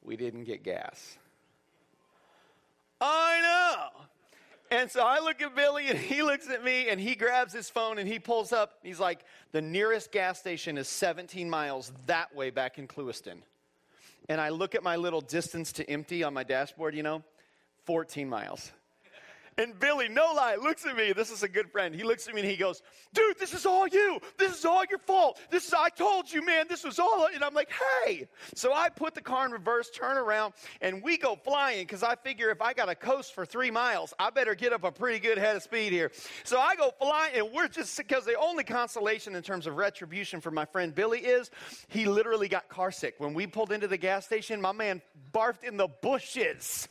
we 0.00 0.16
didn't 0.16 0.44
get 0.44 0.64
gas. 0.64 1.18
I 3.02 3.40
know. 3.42 4.04
And 4.72 4.90
so 4.90 5.02
I 5.02 5.20
look 5.20 5.42
at 5.42 5.54
Billy 5.54 5.88
and 5.88 5.98
he 6.12 6.22
looks 6.22 6.48
at 6.48 6.64
me 6.64 6.88
and 6.88 6.98
he 6.98 7.14
grabs 7.14 7.52
his 7.52 7.68
phone 7.68 7.98
and 7.98 8.08
he 8.08 8.18
pulls 8.18 8.54
up. 8.54 8.78
He's 8.82 8.98
like, 8.98 9.20
the 9.52 9.60
nearest 9.60 10.10
gas 10.10 10.38
station 10.38 10.78
is 10.78 10.88
17 10.88 11.50
miles 11.50 11.92
that 12.06 12.34
way 12.34 12.48
back 12.48 12.78
in 12.78 12.88
Clewiston. 12.88 13.42
And 14.30 14.40
I 14.40 14.48
look 14.48 14.74
at 14.74 14.82
my 14.82 14.96
little 14.96 15.20
distance 15.20 15.72
to 15.72 15.90
empty 15.90 16.24
on 16.24 16.32
my 16.32 16.42
dashboard, 16.42 16.94
you 16.94 17.02
know, 17.02 17.22
14 17.84 18.26
miles. 18.30 18.72
And 19.58 19.78
Billy, 19.78 20.08
no 20.08 20.32
lie, 20.34 20.56
looks 20.56 20.86
at 20.86 20.96
me. 20.96 21.12
This 21.12 21.30
is 21.30 21.42
a 21.42 21.48
good 21.48 21.70
friend. 21.70 21.94
He 21.94 22.02
looks 22.02 22.26
at 22.26 22.34
me 22.34 22.40
and 22.40 22.50
he 22.50 22.56
goes, 22.56 22.82
Dude, 23.12 23.38
this 23.38 23.52
is 23.52 23.66
all 23.66 23.86
you. 23.86 24.18
This 24.38 24.58
is 24.58 24.64
all 24.64 24.82
your 24.88 24.98
fault. 24.98 25.38
This 25.50 25.66
is, 25.66 25.74
I 25.74 25.90
told 25.90 26.32
you, 26.32 26.44
man, 26.44 26.66
this 26.68 26.84
was 26.84 26.98
all. 26.98 27.28
And 27.32 27.44
I'm 27.44 27.52
like, 27.52 27.70
Hey. 28.06 28.28
So 28.54 28.72
I 28.72 28.88
put 28.88 29.14
the 29.14 29.20
car 29.20 29.44
in 29.44 29.52
reverse, 29.52 29.90
turn 29.90 30.16
around, 30.16 30.54
and 30.80 31.02
we 31.02 31.18
go 31.18 31.36
flying 31.36 31.86
because 31.86 32.02
I 32.02 32.14
figure 32.16 32.50
if 32.50 32.62
I 32.62 32.72
got 32.72 32.86
to 32.86 32.94
coast 32.94 33.34
for 33.34 33.44
three 33.44 33.70
miles, 33.70 34.14
I 34.18 34.30
better 34.30 34.54
get 34.54 34.72
up 34.72 34.84
a 34.84 34.92
pretty 34.92 35.18
good 35.18 35.36
head 35.36 35.56
of 35.56 35.62
speed 35.62 35.92
here. 35.92 36.12
So 36.44 36.58
I 36.58 36.74
go 36.74 36.92
flying, 36.98 37.34
and 37.36 37.52
we're 37.52 37.68
just, 37.68 37.96
because 37.98 38.24
the 38.24 38.38
only 38.38 38.64
consolation 38.64 39.34
in 39.34 39.42
terms 39.42 39.66
of 39.66 39.76
retribution 39.76 40.40
for 40.40 40.50
my 40.50 40.64
friend 40.64 40.94
Billy 40.94 41.20
is 41.20 41.50
he 41.88 42.06
literally 42.06 42.48
got 42.48 42.68
car 42.68 42.90
sick. 42.90 43.16
When 43.18 43.34
we 43.34 43.46
pulled 43.46 43.72
into 43.72 43.86
the 43.86 43.98
gas 43.98 44.24
station, 44.24 44.60
my 44.60 44.72
man 44.72 45.02
barfed 45.32 45.64
in 45.64 45.76
the 45.76 45.88
bushes. 45.88 46.88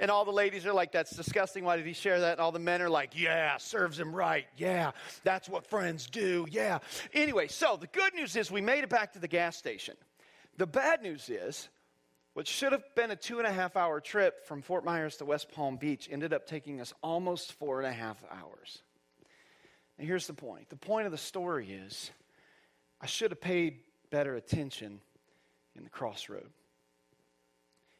And 0.00 0.10
all 0.10 0.24
the 0.24 0.32
ladies 0.32 0.64
are 0.64 0.72
like, 0.72 0.92
That's 0.92 1.14
disgusting. 1.14 1.64
Why 1.64 1.76
did 1.76 1.86
he 1.86 1.92
share 1.98 2.20
that, 2.20 2.32
and 2.32 2.40
all 2.40 2.52
the 2.52 2.58
men 2.58 2.80
are 2.80 2.90
like, 2.90 3.18
yeah, 3.18 3.56
serves 3.58 3.98
him 3.98 4.14
right. 4.14 4.46
Yeah, 4.56 4.92
that's 5.24 5.48
what 5.48 5.66
friends 5.66 6.06
do. 6.06 6.46
Yeah. 6.50 6.78
Anyway, 7.12 7.48
so 7.48 7.76
the 7.76 7.86
good 7.88 8.14
news 8.14 8.36
is 8.36 8.50
we 8.50 8.60
made 8.60 8.84
it 8.84 8.90
back 8.90 9.12
to 9.14 9.18
the 9.18 9.28
gas 9.28 9.56
station. 9.56 9.96
The 10.56 10.66
bad 10.66 11.02
news 11.02 11.28
is 11.28 11.68
what 12.34 12.46
should 12.46 12.72
have 12.72 12.84
been 12.94 13.10
a 13.10 13.16
two 13.16 13.38
and 13.38 13.46
a 13.46 13.52
half 13.52 13.76
hour 13.76 14.00
trip 14.00 14.46
from 14.46 14.62
Fort 14.62 14.84
Myers 14.84 15.16
to 15.16 15.24
West 15.24 15.50
Palm 15.50 15.76
Beach 15.76 16.08
ended 16.10 16.32
up 16.32 16.46
taking 16.46 16.80
us 16.80 16.92
almost 17.02 17.52
four 17.52 17.80
and 17.80 17.86
a 17.88 17.92
half 17.92 18.22
hours. 18.30 18.82
And 19.98 20.06
here's 20.06 20.26
the 20.26 20.34
point 20.34 20.68
the 20.68 20.76
point 20.76 21.06
of 21.06 21.12
the 21.12 21.18
story 21.18 21.70
is 21.70 22.10
I 23.00 23.06
should 23.06 23.30
have 23.30 23.40
paid 23.40 23.80
better 24.10 24.36
attention 24.36 25.00
in 25.76 25.84
the 25.84 25.90
crossroad. 25.90 26.50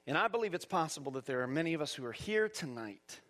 And 0.06 0.16
I 0.16 0.28
believe 0.28 0.54
it's 0.54 0.64
possible 0.64 1.12
that 1.12 1.26
there 1.26 1.42
are 1.42 1.46
many 1.46 1.74
of 1.74 1.82
us 1.82 1.92
who 1.92 2.04
are 2.06 2.12
here 2.12 2.48
tonight, 2.48 3.20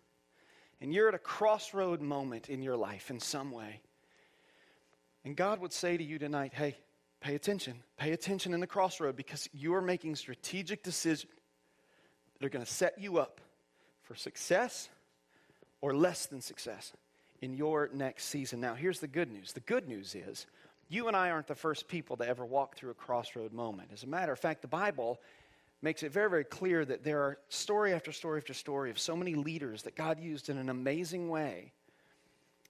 and 0.81 0.93
you're 0.93 1.07
at 1.07 1.13
a 1.13 1.19
crossroad 1.19 2.01
moment 2.01 2.49
in 2.49 2.61
your 2.61 2.77
life 2.77 3.09
in 3.09 3.19
some 3.19 3.51
way. 3.51 3.81
And 5.25 5.35
God 5.35 5.59
would 5.59 5.73
say 5.73 5.97
to 5.97 6.03
you 6.03 6.17
tonight, 6.17 6.53
hey, 6.53 6.77
pay 7.19 7.35
attention. 7.35 7.75
Pay 7.97 8.13
attention 8.13 8.53
in 8.53 8.59
the 8.59 8.67
crossroad 8.67 9.15
because 9.15 9.49
you 9.53 9.73
are 9.75 9.81
making 9.81 10.15
strategic 10.15 10.83
decisions 10.83 11.31
that 12.39 12.45
are 12.45 12.49
going 12.49 12.65
to 12.65 12.71
set 12.71 12.97
you 12.97 13.17
up 13.17 13.41
for 14.03 14.15
success 14.15 14.89
or 15.81 15.95
less 15.95 16.25
than 16.25 16.41
success 16.41 16.93
in 17.41 17.53
your 17.53 17.89
next 17.93 18.25
season. 18.25 18.59
Now, 18.59 18.75
here's 18.75 18.99
the 18.99 19.07
good 19.07 19.31
news 19.31 19.53
the 19.53 19.59
good 19.61 19.87
news 19.87 20.15
is 20.15 20.45
you 20.87 21.07
and 21.07 21.15
I 21.15 21.29
aren't 21.29 21.47
the 21.47 21.55
first 21.55 21.87
people 21.87 22.17
to 22.17 22.27
ever 22.27 22.45
walk 22.45 22.75
through 22.75 22.91
a 22.91 22.95
crossroad 22.95 23.53
moment. 23.53 23.89
As 23.93 24.03
a 24.03 24.07
matter 24.07 24.31
of 24.31 24.39
fact, 24.39 24.61
the 24.61 24.67
Bible 24.67 25.19
makes 25.81 26.03
it 26.03 26.11
very, 26.11 26.29
very 26.29 26.43
clear 26.43 26.83
that 26.83 27.03
there 27.03 27.21
are 27.21 27.37
story 27.49 27.93
after 27.93 28.11
story 28.11 28.39
after 28.39 28.53
story 28.53 28.89
of 28.89 28.99
so 28.99 29.15
many 29.15 29.35
leaders 29.35 29.83
that 29.83 29.95
God 29.95 30.19
used 30.19 30.49
in 30.49 30.57
an 30.57 30.69
amazing 30.69 31.29
way 31.29 31.71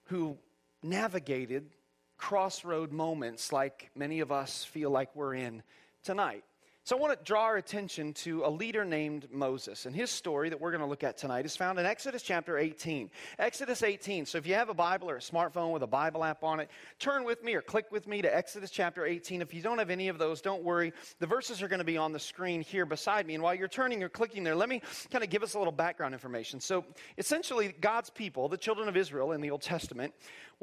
who 0.04 0.36
navigated 0.82 1.70
crossroad 2.16 2.92
moments 2.92 3.52
like 3.52 3.90
many 3.94 4.20
of 4.20 4.30
us 4.30 4.64
feel 4.64 4.90
like 4.90 5.14
we're 5.16 5.34
in 5.34 5.62
tonight. 6.04 6.44
So 6.90 6.96
I 6.96 7.00
want 7.00 7.16
to 7.16 7.24
draw 7.24 7.44
our 7.44 7.56
attention 7.56 8.14
to 8.14 8.44
a 8.44 8.50
leader 8.50 8.84
named 8.84 9.28
Moses. 9.30 9.86
And 9.86 9.94
his 9.94 10.10
story 10.10 10.48
that 10.48 10.60
we're 10.60 10.72
going 10.72 10.80
to 10.80 10.88
look 10.88 11.04
at 11.04 11.16
tonight 11.16 11.46
is 11.46 11.54
found 11.54 11.78
in 11.78 11.86
Exodus 11.86 12.20
chapter 12.20 12.58
18. 12.58 13.12
Exodus 13.38 13.84
18. 13.84 14.26
So 14.26 14.38
if 14.38 14.44
you 14.44 14.54
have 14.54 14.70
a 14.70 14.74
Bible 14.74 15.08
or 15.08 15.14
a 15.14 15.20
smartphone 15.20 15.72
with 15.72 15.84
a 15.84 15.86
Bible 15.86 16.24
app 16.24 16.42
on 16.42 16.58
it, 16.58 16.68
turn 16.98 17.22
with 17.22 17.44
me 17.44 17.54
or 17.54 17.62
click 17.62 17.92
with 17.92 18.08
me 18.08 18.22
to 18.22 18.36
Exodus 18.36 18.72
chapter 18.72 19.06
18. 19.06 19.40
If 19.40 19.54
you 19.54 19.62
don't 19.62 19.78
have 19.78 19.90
any 19.90 20.08
of 20.08 20.18
those, 20.18 20.40
don't 20.40 20.64
worry. 20.64 20.92
The 21.20 21.28
verses 21.28 21.62
are 21.62 21.68
going 21.68 21.78
to 21.78 21.84
be 21.84 21.96
on 21.96 22.10
the 22.10 22.18
screen 22.18 22.60
here 22.60 22.84
beside 22.84 23.24
me. 23.24 23.34
And 23.34 23.44
while 23.44 23.54
you're 23.54 23.68
turning 23.68 24.02
or 24.02 24.08
clicking 24.08 24.42
there, 24.42 24.56
let 24.56 24.68
me 24.68 24.82
kind 25.12 25.22
of 25.22 25.30
give 25.30 25.44
us 25.44 25.54
a 25.54 25.58
little 25.58 25.70
background 25.70 26.12
information. 26.12 26.58
So 26.58 26.84
essentially, 27.16 27.72
God's 27.80 28.10
people, 28.10 28.48
the 28.48 28.56
children 28.56 28.88
of 28.88 28.96
Israel 28.96 29.30
in 29.30 29.40
the 29.42 29.52
Old 29.52 29.62
Testament, 29.62 30.12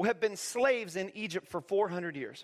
have 0.03 0.19
been 0.19 0.36
slaves 0.36 0.98
in 0.98 1.10
Egypt 1.15 1.48
for 1.48 1.62
400 1.62 2.17
years. 2.17 2.43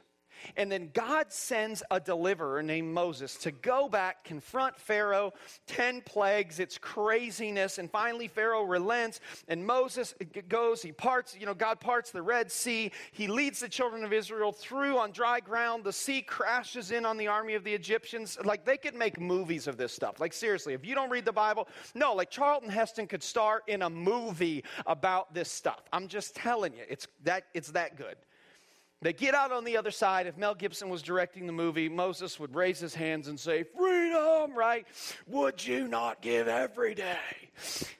And 0.58 0.72
then 0.72 0.90
God 0.94 1.32
sends 1.32 1.84
a 1.92 2.00
deliverer 2.00 2.62
named 2.62 2.94
Moses 2.94 3.36
to 3.38 3.52
go 3.52 3.88
back, 3.88 4.24
confront 4.24 4.80
Pharaoh, 4.80 5.34
10 5.68 6.02
plagues, 6.02 6.60
it's 6.60 6.78
craziness. 6.78 7.78
And 7.78 7.90
finally, 7.90 8.28
Pharaoh 8.28 8.64
relents, 8.64 9.20
and 9.48 9.66
Moses 9.66 10.14
goes, 10.50 10.82
he 10.82 10.92
parts, 10.92 11.36
you 11.40 11.46
know, 11.46 11.54
God 11.54 11.80
parts 11.80 12.12
the 12.12 12.22
Red 12.22 12.52
Sea. 12.52 12.92
He 13.12 13.28
leads 13.28 13.60
the 13.60 13.70
children 13.70 14.04
of 14.04 14.14
Israel 14.14 14.52
through 14.52 14.98
on 14.98 15.12
dry 15.12 15.40
ground. 15.40 15.84
The 15.84 15.94
sea 15.94 16.22
crashes 16.22 16.92
in 16.92 17.06
on 17.06 17.18
the 17.18 17.28
army 17.28 17.56
of 17.56 17.64
the 17.64 17.74
Egyptians. 17.74 18.38
Like, 18.44 18.66
they 18.66 18.78
could 18.78 18.96
make 18.96 19.20
movies 19.20 19.68
of 19.68 19.78
this 19.78 19.94
stuff. 19.94 20.20
Like, 20.20 20.34
seriously, 20.34 20.74
if 20.74 20.86
you 20.86 20.96
don't 20.96 21.10
read 21.10 21.26
the 21.26 21.32
Bible, 21.32 21.68
no, 21.96 22.14
like 22.14 22.30
Charlton 22.30 22.70
Heston 22.70 23.08
could 23.08 23.24
star 23.24 23.64
in 23.68 23.82
a 23.82 23.90
movie 23.90 24.64
about 24.86 25.34
this 25.34 25.52
stuff. 25.52 25.82
I'm 25.92 26.08
just 26.08 26.36
telling 26.36 26.74
you, 26.74 26.84
it's 26.90 27.08
that, 27.24 27.46
it's 27.54 27.72
that 27.72 27.98
good. 27.98 28.16
They 29.04 29.14
get 29.14 29.36
out 29.36 29.52
on 29.52 29.66
the 29.66 29.76
other 29.76 29.92
side. 29.92 30.28
If 30.28 30.38
Mel 30.38 30.56
Gibson 30.56 30.90
was 30.90 31.02
directing 31.02 31.46
the 31.46 31.54
movie, 31.54 31.90
Moses 31.90 32.40
would 32.40 32.56
raise 32.56 32.80
his 32.80 32.96
hands 32.96 33.28
and 33.28 33.40
say, 33.40 33.64
Freedom, 33.64 34.54
right? 34.56 34.88
Would 35.28 35.66
you 35.66 35.88
not 35.88 36.22
give 36.22 36.48
every 36.48 36.96
day? 36.96 37.18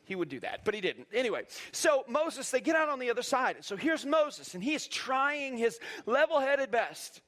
He 0.06 0.16
would 0.16 0.30
do 0.30 0.40
that, 0.40 0.64
but 0.64 0.74
he 0.74 0.82
didn't. 0.82 1.08
Anyway, 1.14 1.44
so 1.72 2.04
Moses, 2.08 2.50
they 2.52 2.62
get 2.62 2.76
out 2.76 2.90
on 2.90 3.00
the 3.00 3.10
other 3.10 3.22
side. 3.22 3.58
So 3.62 3.76
here's 3.76 4.06
Moses, 4.06 4.54
and 4.56 4.64
he 4.64 4.74
is 4.74 4.88
trying 4.88 5.58
his 5.58 5.80
level 6.06 6.40
headed 6.40 6.72
best 6.72 7.22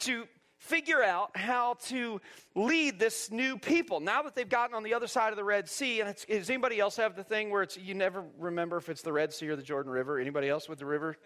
to 0.00 0.26
figure 0.62 1.02
out 1.02 1.36
how 1.36 1.74
to 1.74 2.20
lead 2.54 2.98
this 2.98 3.32
new 3.32 3.58
people 3.58 3.98
now 3.98 4.22
that 4.22 4.36
they've 4.36 4.48
gotten 4.48 4.76
on 4.76 4.84
the 4.84 4.94
other 4.94 5.08
side 5.08 5.30
of 5.30 5.36
the 5.36 5.42
red 5.42 5.68
sea 5.68 6.00
and 6.00 6.14
does 6.28 6.48
anybody 6.48 6.78
else 6.78 6.94
have 6.94 7.16
the 7.16 7.24
thing 7.24 7.50
where 7.50 7.62
it's 7.64 7.76
you 7.76 7.94
never 7.94 8.22
remember 8.38 8.76
if 8.76 8.88
it's 8.88 9.02
the 9.02 9.12
red 9.12 9.32
sea 9.32 9.48
or 9.48 9.56
the 9.56 9.62
jordan 9.62 9.90
river 9.90 10.20
anybody 10.20 10.48
else 10.48 10.68
with 10.68 10.78
the 10.78 10.86
river 10.86 11.16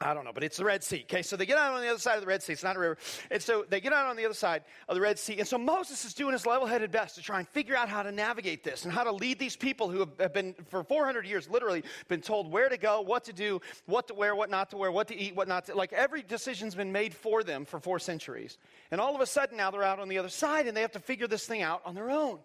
I 0.00 0.14
don't 0.14 0.24
know, 0.24 0.32
but 0.32 0.44
it's 0.44 0.56
the 0.56 0.64
Red 0.64 0.84
Sea. 0.84 1.04
Okay, 1.10 1.22
so 1.22 1.36
they 1.36 1.44
get 1.44 1.58
out 1.58 1.74
on 1.74 1.80
the 1.80 1.88
other 1.88 1.98
side 1.98 2.14
of 2.14 2.20
the 2.20 2.28
Red 2.28 2.40
Sea. 2.40 2.52
It's 2.52 2.62
not 2.62 2.76
a 2.76 2.78
river. 2.78 2.98
And 3.32 3.42
so 3.42 3.64
they 3.68 3.80
get 3.80 3.92
out 3.92 4.06
on 4.06 4.14
the 4.14 4.24
other 4.24 4.34
side 4.34 4.62
of 4.88 4.94
the 4.94 5.00
Red 5.00 5.18
Sea. 5.18 5.38
And 5.40 5.48
so 5.48 5.58
Moses 5.58 6.04
is 6.04 6.14
doing 6.14 6.32
his 6.32 6.46
level 6.46 6.68
headed 6.68 6.92
best 6.92 7.16
to 7.16 7.22
try 7.22 7.40
and 7.40 7.48
figure 7.48 7.74
out 7.74 7.88
how 7.88 8.04
to 8.04 8.12
navigate 8.12 8.62
this 8.62 8.84
and 8.84 8.92
how 8.92 9.02
to 9.02 9.10
lead 9.10 9.40
these 9.40 9.56
people 9.56 9.90
who 9.90 10.08
have 10.20 10.32
been, 10.32 10.54
for 10.68 10.84
400 10.84 11.26
years, 11.26 11.50
literally 11.50 11.82
been 12.06 12.20
told 12.20 12.48
where 12.52 12.68
to 12.68 12.76
go, 12.76 13.00
what 13.00 13.24
to 13.24 13.32
do, 13.32 13.60
what 13.86 14.06
to 14.06 14.14
wear, 14.14 14.36
what 14.36 14.50
not 14.50 14.70
to 14.70 14.76
wear, 14.76 14.92
what 14.92 15.08
to 15.08 15.16
eat, 15.16 15.34
what 15.34 15.48
not 15.48 15.64
to. 15.66 15.74
Like 15.74 15.92
every 15.92 16.22
decision's 16.22 16.76
been 16.76 16.92
made 16.92 17.12
for 17.12 17.42
them 17.42 17.64
for 17.64 17.80
four 17.80 17.98
centuries. 17.98 18.56
And 18.92 19.00
all 19.00 19.16
of 19.16 19.20
a 19.20 19.26
sudden 19.26 19.56
now 19.56 19.72
they're 19.72 19.82
out 19.82 19.98
on 19.98 20.08
the 20.08 20.18
other 20.18 20.28
side 20.28 20.68
and 20.68 20.76
they 20.76 20.82
have 20.82 20.92
to 20.92 21.00
figure 21.00 21.26
this 21.26 21.44
thing 21.44 21.62
out 21.62 21.82
on 21.84 21.96
their 21.96 22.10
own. 22.10 22.38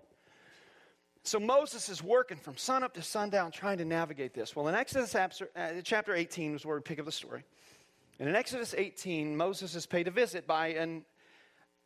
So 1.25 1.39
Moses 1.39 1.87
is 1.87 2.03
working 2.03 2.37
from 2.37 2.57
sunup 2.57 2.93
to 2.95 3.01
sundown 3.01 3.51
trying 3.51 3.77
to 3.77 3.85
navigate 3.85 4.33
this. 4.33 4.57
Well, 4.57 4.67
in 4.67 4.75
Exodus 4.75 5.15
uh, 5.15 5.29
chapter 5.81 6.13
18 6.13 6.55
is 6.55 6.65
where 6.65 6.75
we 6.75 6.81
pick 6.81 6.99
up 6.99 7.05
the 7.05 7.13
story. 7.13 7.45
And 8.19 8.27
in 8.27 8.35
Exodus 8.35 8.75
18, 8.77 9.35
Moses 9.35 9.73
is 9.73 9.85
paid 9.85 10.09
a 10.09 10.11
visit 10.11 10.45
by 10.45 10.67
an 10.67 11.05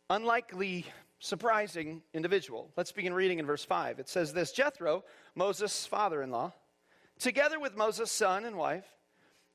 unlikely, 0.10 0.88
surprising 1.20 2.02
individual. 2.16 2.72
Let's 2.76 2.92
begin 2.92 3.14
reading 3.14 3.38
in 3.38 3.46
verse 3.46 3.64
5. 3.64 4.00
It 4.00 4.10
says 4.10 4.34
this 4.34 4.52
Jethro, 4.52 5.04
Moses' 5.36 5.86
father 5.86 6.24
in 6.24 6.32
law, 6.32 6.52
together 7.20 7.60
with 7.60 7.78
Moses' 7.78 8.12
son 8.12 8.44
and 8.44 8.58
wife, 8.58 8.86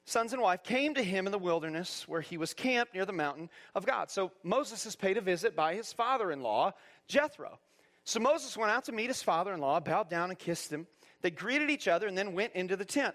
sons 0.04 0.32
and 0.32 0.40
wife, 0.40 0.62
came 0.62 0.94
to 0.94 1.02
him 1.02 1.26
in 1.26 1.32
the 1.32 1.38
wilderness 1.38 2.06
where 2.06 2.20
he 2.20 2.36
was 2.36 2.54
camped 2.54 2.94
near 2.94 3.04
the 3.04 3.12
mountain 3.12 3.50
of 3.74 3.84
God. 3.84 4.12
So 4.12 4.30
Moses 4.44 4.86
is 4.86 4.94
paid 4.94 5.16
a 5.16 5.20
visit 5.20 5.56
by 5.56 5.74
his 5.74 5.92
father 5.92 6.30
in 6.30 6.40
law, 6.40 6.72
Jethro. 7.08 7.58
So 8.04 8.21
Moses 8.21 8.56
went 8.56 8.73
out 8.73 8.85
to 8.87 8.92
meet 8.92 9.09
his 9.09 9.23
father 9.23 9.52
in 9.52 9.61
law, 9.61 9.78
bowed 9.80 10.11
down 10.11 10.30
and 10.30 10.38
kissed 10.38 10.73
him. 10.73 10.87
They 11.21 11.30
greeted 11.30 11.71
each 11.71 11.87
other 11.88 12.06
and 12.06 12.18
then 12.18 12.35
went 12.35 12.54
into 12.54 12.76
the 12.76 12.85
tent. 12.85 13.14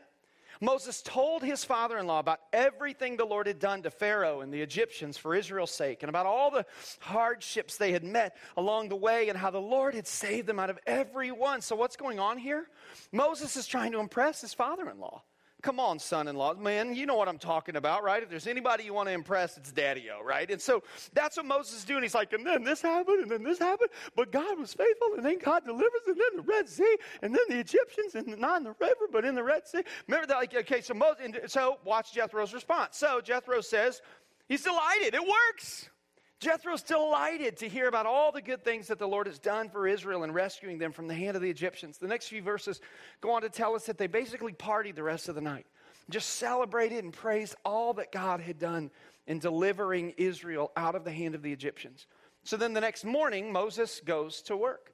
Moses 0.60 1.01
told 1.01 1.44
his 1.44 1.63
father 1.63 1.98
in 1.98 2.08
law 2.08 2.20
about 2.20 2.39
everything 2.51 3.15
the 3.15 3.25
Lord 3.25 3.48
had 3.48 3.60
done 3.60 3.84
to 3.84 3.91
Pharaoh 3.91 4.41
and 4.41 4.51
the 4.51 4.62
Egyptians 4.62 5.17
for 5.17 5.36
Israel's 5.36 5.72
sake, 5.72 6.01
and 6.01 6.10
about 6.10 6.25
all 6.25 6.50
the 6.50 6.65
hardships 7.00 7.77
they 7.77 7.91
had 7.91 8.03
met 8.03 8.36
along 8.56 8.89
the 8.89 8.96
way, 8.96 9.29
and 9.29 9.38
how 9.38 9.51
the 9.51 9.62
Lord 9.62 9.94
had 9.94 10.08
saved 10.08 10.48
them 10.48 10.60
out 10.60 10.70
of 10.70 10.79
every 10.88 11.32
one. 11.32 11.62
So, 11.62 11.75
what's 11.75 11.96
going 11.96 12.20
on 12.20 12.38
here? 12.38 12.67
Moses 13.12 13.56
is 13.56 13.67
trying 13.67 13.91
to 13.91 14.00
impress 14.00 14.41
his 14.41 14.53
father 14.53 14.89
in 14.89 15.00
law. 15.00 15.24
Come 15.64 15.80
on, 15.80 15.98
son 15.98 16.28
in 16.28 16.36
law. 16.36 16.54
Man, 16.54 16.94
you 16.94 17.08
know 17.08 17.16
what 17.16 17.28
I'm 17.28 17.40
talking 17.40 17.78
about, 17.78 18.04
right? 18.04 18.22
If 18.22 18.30
there's 18.30 18.46
anybody 18.46 18.84
you 18.84 18.94
want 18.94 19.10
to 19.10 19.14
impress, 19.14 19.58
it's 19.58 19.72
daddy 19.72 20.06
o, 20.12 20.24
right? 20.24 20.50
And 20.52 20.62
so 20.62 20.84
that's 21.14 21.36
what 21.36 21.48
Moses 21.48 21.80
is 21.80 21.84
doing. 21.84 22.04
He's 22.04 22.14
like, 22.14 22.32
and 22.32 22.46
then 22.46 22.64
this 22.64 22.80
happened, 22.80 23.24
and 23.24 23.32
then 23.32 23.44
this 23.44 23.58
happened, 23.58 23.90
but 24.16 24.32
God 24.32 24.60
was 24.60 24.74
faithful, 24.76 25.16
and 25.16 25.26
then 25.26 25.40
God 25.40 25.66
delivers, 25.66 25.90
and 26.06 26.16
then 26.16 26.38
the 26.38 26.44
Red 26.44 26.70
Sea, 26.70 26.98
and 27.24 27.34
then 27.34 27.42
the 27.50 27.58
Egyptians, 27.60 28.14
and 28.14 28.38
not 28.38 28.58
in 28.58 28.66
the 28.66 28.76
river, 28.80 29.08
but 29.12 29.26
in 29.26 29.34
the 29.34 29.44
Red 29.44 29.68
Sea. 29.68 29.82
Remember 30.08 30.28
that? 30.28 30.38
Like, 30.38 30.56
okay, 30.56 30.82
so 30.82 30.94
Moses, 30.94 31.52
so 31.52 31.80
watch 31.84 32.14
Jethro's 32.14 32.54
response. 32.54 32.98
So 32.98 33.20
Jethro 33.20 33.62
says, 33.62 34.02
he's 34.48 34.64
delighted. 34.64 35.16
It 35.16 35.24
works. 35.24 35.90
Jethro's 36.39 36.84
delighted 36.84 37.58
to 37.58 37.67
hear 37.67 37.88
about 37.88 38.06
all 38.06 38.32
the 38.32 38.44
good 38.44 38.63
things 38.63 38.88
that 38.88 39.00
the 39.00 39.08
Lord 39.08 39.25
has 39.25 39.39
done 39.39 39.70
for 39.70 39.88
Israel 39.88 40.24
in 40.24 40.32
rescuing 40.32 40.77
them 40.77 40.91
from 40.91 41.08
the 41.08 41.15
hand 41.15 41.36
of 41.36 41.41
the 41.41 41.50
Egyptians. 41.50 41.98
The 41.98 42.08
next 42.08 42.27
few 42.27 42.44
verses 42.44 42.79
go 43.22 43.32
on 43.32 43.41
to 43.41 43.50
tell 43.50 43.75
us 43.75 43.88
that 43.88 43.98
they 43.98 44.06
basically 44.06 44.53
partied 44.53 44.96
the 44.96 45.03
rest 45.03 45.29
of 45.29 45.36
the 45.36 45.41
night, 45.41 45.65
just 46.12 46.29
celebrated 46.29 47.03
and 47.03 47.12
praised 47.12 47.56
all 47.65 47.94
that 47.96 48.12
God 48.12 48.39
had 48.39 48.60
done 48.60 48.91
in 49.25 49.39
delivering 49.39 50.13
Israel 50.17 50.72
out 50.77 50.94
of 50.94 51.03
the 51.03 51.12
hand 51.12 51.34
of 51.34 51.41
the 51.41 51.51
Egyptians. 51.51 52.06
So 52.44 52.56
then 52.56 52.74
the 52.74 52.82
next 52.82 53.03
morning, 53.03 53.51
Moses 53.51 54.00
goes 54.00 54.41
to 54.44 54.56
work. 54.56 54.94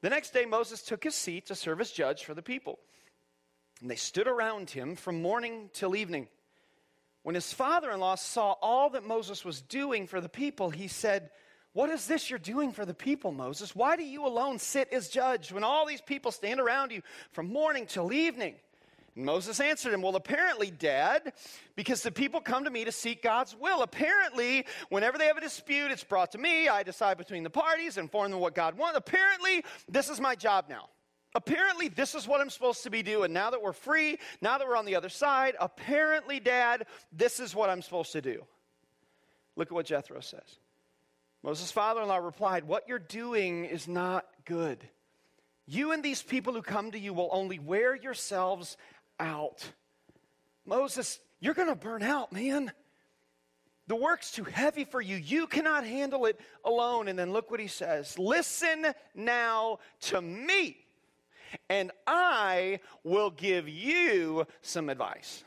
The 0.00 0.10
next 0.10 0.32
day, 0.32 0.44
Moses 0.44 0.82
took 0.82 1.04
his 1.04 1.14
seat 1.14 1.46
to 1.46 1.54
serve 1.54 1.80
as 1.80 1.92
judge 1.92 2.24
for 2.24 2.34
the 2.34 2.42
people. 2.42 2.80
And 3.80 3.90
they 3.90 3.96
stood 3.96 4.26
around 4.26 4.70
him 4.70 4.96
from 4.96 5.22
morning 5.22 5.70
till 5.72 5.94
evening. 5.94 6.26
When 7.22 7.34
his 7.34 7.52
father 7.52 7.90
in 7.90 8.00
law 8.00 8.16
saw 8.16 8.52
all 8.60 8.90
that 8.90 9.04
Moses 9.04 9.44
was 9.44 9.60
doing 9.60 10.06
for 10.06 10.20
the 10.20 10.28
people, 10.28 10.70
he 10.70 10.88
said, 10.88 11.30
What 11.72 11.90
is 11.90 12.06
this 12.06 12.28
you're 12.28 12.38
doing 12.38 12.72
for 12.72 12.84
the 12.84 12.94
people, 12.94 13.30
Moses? 13.30 13.76
Why 13.76 13.96
do 13.96 14.02
you 14.02 14.26
alone 14.26 14.58
sit 14.58 14.92
as 14.92 15.08
judge 15.08 15.52
when 15.52 15.62
all 15.62 15.86
these 15.86 16.00
people 16.00 16.32
stand 16.32 16.58
around 16.58 16.90
you 16.90 17.02
from 17.30 17.52
morning 17.52 17.86
till 17.86 18.12
evening? 18.12 18.56
And 19.14 19.24
Moses 19.24 19.60
answered 19.60 19.92
him, 19.92 20.02
Well, 20.02 20.16
apparently, 20.16 20.70
Dad, 20.70 21.32
because 21.76 22.02
the 22.02 22.10
people 22.10 22.40
come 22.40 22.64
to 22.64 22.70
me 22.70 22.84
to 22.84 22.92
seek 22.92 23.22
God's 23.22 23.54
will. 23.54 23.82
Apparently, 23.82 24.66
whenever 24.88 25.16
they 25.16 25.26
have 25.26 25.36
a 25.36 25.42
dispute, 25.42 25.92
it's 25.92 26.04
brought 26.04 26.32
to 26.32 26.38
me. 26.38 26.66
I 26.68 26.82
decide 26.82 27.18
between 27.18 27.44
the 27.44 27.50
parties, 27.50 27.98
and 27.98 28.06
inform 28.06 28.32
them 28.32 28.40
what 28.40 28.56
God 28.56 28.76
wants. 28.76 28.98
Apparently, 28.98 29.64
this 29.88 30.08
is 30.08 30.20
my 30.20 30.34
job 30.34 30.64
now. 30.68 30.88
Apparently, 31.34 31.88
this 31.88 32.14
is 32.14 32.28
what 32.28 32.40
I'm 32.40 32.50
supposed 32.50 32.82
to 32.82 32.90
be 32.90 33.02
doing. 33.02 33.32
Now 33.32 33.50
that 33.50 33.62
we're 33.62 33.72
free, 33.72 34.18
now 34.40 34.58
that 34.58 34.68
we're 34.68 34.76
on 34.76 34.84
the 34.84 34.96
other 34.96 35.08
side, 35.08 35.54
apparently, 35.58 36.40
Dad, 36.40 36.86
this 37.10 37.40
is 37.40 37.54
what 37.54 37.70
I'm 37.70 37.80
supposed 37.80 38.12
to 38.12 38.20
do. 38.20 38.44
Look 39.56 39.68
at 39.68 39.72
what 39.72 39.86
Jethro 39.86 40.20
says. 40.20 40.58
Moses' 41.42 41.72
father 41.72 42.02
in 42.02 42.08
law 42.08 42.18
replied, 42.18 42.64
What 42.64 42.86
you're 42.86 42.98
doing 42.98 43.64
is 43.64 43.88
not 43.88 44.26
good. 44.44 44.86
You 45.66 45.92
and 45.92 46.02
these 46.02 46.22
people 46.22 46.52
who 46.52 46.62
come 46.62 46.90
to 46.90 46.98
you 46.98 47.14
will 47.14 47.30
only 47.32 47.58
wear 47.58 47.94
yourselves 47.94 48.76
out. 49.18 49.64
Moses, 50.66 51.18
you're 51.40 51.54
going 51.54 51.68
to 51.68 51.74
burn 51.74 52.02
out, 52.02 52.32
man. 52.32 52.72
The 53.88 53.96
work's 53.96 54.30
too 54.30 54.44
heavy 54.44 54.84
for 54.84 55.00
you. 55.00 55.16
You 55.16 55.46
cannot 55.46 55.84
handle 55.84 56.26
it 56.26 56.38
alone. 56.64 57.08
And 57.08 57.18
then 57.18 57.32
look 57.32 57.50
what 57.50 57.60
he 57.60 57.66
says 57.66 58.18
Listen 58.18 58.86
now 59.14 59.78
to 60.02 60.20
me, 60.22 60.76
and 61.68 61.90
I 62.06 62.80
will 63.04 63.30
give 63.30 63.68
you 63.68 64.46
some 64.60 64.88
advice. 64.88 65.44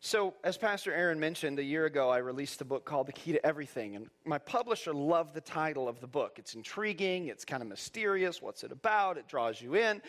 So, 0.00 0.34
as 0.44 0.56
Pastor 0.56 0.92
Aaron 0.92 1.18
mentioned, 1.18 1.58
a 1.58 1.62
year 1.62 1.86
ago, 1.86 2.08
I 2.08 2.18
released 2.18 2.60
a 2.60 2.64
book 2.64 2.84
called 2.84 3.08
The 3.08 3.12
Key 3.12 3.32
to 3.32 3.44
Everything. 3.44 3.96
And 3.96 4.08
my 4.24 4.38
publisher 4.38 4.94
loved 4.94 5.34
the 5.34 5.40
title 5.40 5.88
of 5.88 6.00
the 6.00 6.06
book. 6.06 6.38
It's 6.38 6.54
intriguing, 6.54 7.26
it's 7.26 7.44
kind 7.44 7.62
of 7.62 7.68
mysterious. 7.68 8.40
What's 8.40 8.62
it 8.62 8.70
about? 8.70 9.18
It 9.18 9.26
draws 9.26 9.60
you 9.60 9.74
in. 9.74 10.00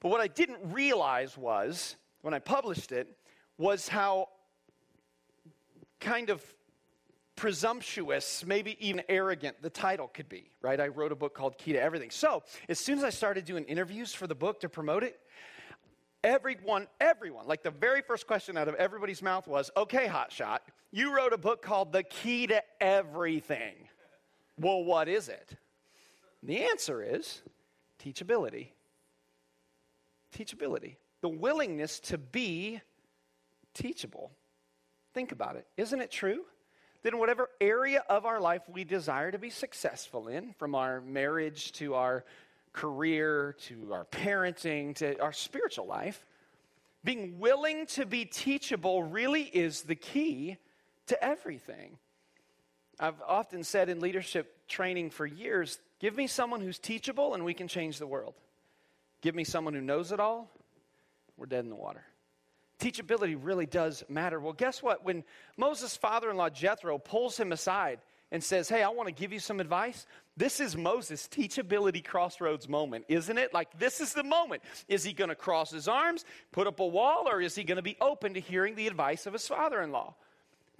But 0.00 0.10
what 0.10 0.20
I 0.20 0.28
didn't 0.28 0.60
realize 0.72 1.36
was, 1.36 1.96
when 2.22 2.32
I 2.32 2.38
published 2.38 2.92
it, 2.92 3.08
was 3.58 3.88
how 3.88 4.28
kind 5.98 6.30
of 6.30 6.40
presumptuous, 7.38 8.44
maybe 8.44 8.76
even 8.80 9.00
arrogant 9.08 9.62
the 9.62 9.70
title 9.70 10.08
could 10.08 10.28
be, 10.28 10.50
right? 10.60 10.80
I 10.80 10.88
wrote 10.88 11.12
a 11.12 11.16
book 11.16 11.34
called 11.34 11.56
Key 11.56 11.72
to 11.72 11.80
Everything. 11.80 12.10
So, 12.10 12.42
as 12.68 12.80
soon 12.80 12.98
as 12.98 13.04
I 13.04 13.10
started 13.10 13.44
doing 13.44 13.64
interviews 13.64 14.12
for 14.12 14.26
the 14.26 14.34
book 14.34 14.60
to 14.60 14.68
promote 14.68 15.04
it, 15.04 15.20
everyone, 16.24 16.88
everyone, 17.00 17.46
like 17.46 17.62
the 17.62 17.70
very 17.70 18.02
first 18.02 18.26
question 18.26 18.58
out 18.58 18.66
of 18.66 18.74
everybody's 18.74 19.22
mouth 19.22 19.46
was, 19.46 19.70
okay, 19.76 20.08
hotshot, 20.08 20.58
you 20.90 21.14
wrote 21.14 21.32
a 21.32 21.38
book 21.38 21.62
called 21.62 21.92
The 21.92 22.02
Key 22.02 22.48
to 22.48 22.60
Everything. 22.80 23.74
Well, 24.58 24.82
what 24.82 25.08
is 25.08 25.28
it? 25.28 25.56
The 26.42 26.64
answer 26.64 27.02
is 27.02 27.42
teachability. 28.02 28.70
Teachability. 30.36 30.96
The 31.20 31.28
willingness 31.28 32.00
to 32.00 32.18
be 32.18 32.80
teachable. 33.74 34.32
Think 35.14 35.30
about 35.30 35.54
it. 35.54 35.68
Isn't 35.76 36.00
it 36.00 36.10
true? 36.10 36.44
That 37.02 37.12
in 37.12 37.18
whatever 37.18 37.48
area 37.60 38.02
of 38.08 38.26
our 38.26 38.40
life 38.40 38.62
we 38.68 38.84
desire 38.84 39.30
to 39.30 39.38
be 39.38 39.50
successful 39.50 40.28
in, 40.28 40.52
from 40.54 40.74
our 40.74 41.00
marriage 41.00 41.72
to 41.72 41.94
our 41.94 42.24
career, 42.72 43.56
to 43.66 43.92
our 43.92 44.04
parenting, 44.04 44.94
to 44.96 45.20
our 45.20 45.32
spiritual 45.32 45.86
life, 45.86 46.24
being 47.04 47.38
willing 47.38 47.86
to 47.86 48.04
be 48.04 48.24
teachable 48.24 49.02
really 49.02 49.42
is 49.42 49.82
the 49.82 49.94
key 49.94 50.56
to 51.06 51.24
everything. 51.24 51.98
I've 53.00 53.20
often 53.26 53.62
said 53.62 53.88
in 53.88 54.00
leadership 54.00 54.66
training 54.66 55.10
for 55.10 55.24
years 55.24 55.78
give 56.00 56.16
me 56.16 56.26
someone 56.26 56.60
who's 56.60 56.78
teachable 56.78 57.34
and 57.34 57.44
we 57.44 57.54
can 57.54 57.68
change 57.68 57.98
the 57.98 58.06
world. 58.06 58.34
Give 59.20 59.34
me 59.34 59.44
someone 59.44 59.74
who 59.74 59.80
knows 59.80 60.12
it 60.12 60.20
all, 60.20 60.50
we're 61.36 61.46
dead 61.46 61.64
in 61.64 61.70
the 61.70 61.76
water. 61.76 62.04
Teachability 62.78 63.36
really 63.40 63.66
does 63.66 64.04
matter. 64.08 64.38
Well, 64.38 64.52
guess 64.52 64.82
what? 64.82 65.04
When 65.04 65.24
Moses' 65.56 65.96
father 65.96 66.30
in 66.30 66.36
law 66.36 66.48
Jethro 66.48 66.98
pulls 66.98 67.38
him 67.38 67.52
aside 67.52 67.98
and 68.30 68.42
says, 68.42 68.68
Hey, 68.68 68.82
I 68.82 68.88
want 68.90 69.08
to 69.08 69.14
give 69.14 69.32
you 69.32 69.40
some 69.40 69.58
advice. 69.58 70.06
This 70.36 70.60
is 70.60 70.76
Moses' 70.76 71.26
teachability 71.28 72.04
crossroads 72.04 72.68
moment, 72.68 73.06
isn't 73.08 73.36
it? 73.36 73.52
Like, 73.52 73.76
this 73.78 74.00
is 74.00 74.12
the 74.12 74.22
moment. 74.22 74.62
Is 74.86 75.02
he 75.02 75.12
going 75.12 75.30
to 75.30 75.34
cross 75.34 75.70
his 75.70 75.88
arms, 75.88 76.24
put 76.52 76.66
up 76.66 76.78
a 76.78 76.86
wall, 76.86 77.28
or 77.28 77.40
is 77.40 77.54
he 77.54 77.64
going 77.64 77.76
to 77.76 77.82
be 77.82 77.96
open 78.00 78.34
to 78.34 78.40
hearing 78.40 78.76
the 78.76 78.86
advice 78.86 79.26
of 79.26 79.32
his 79.32 79.48
father 79.48 79.82
in 79.82 79.90
law? 79.90 80.14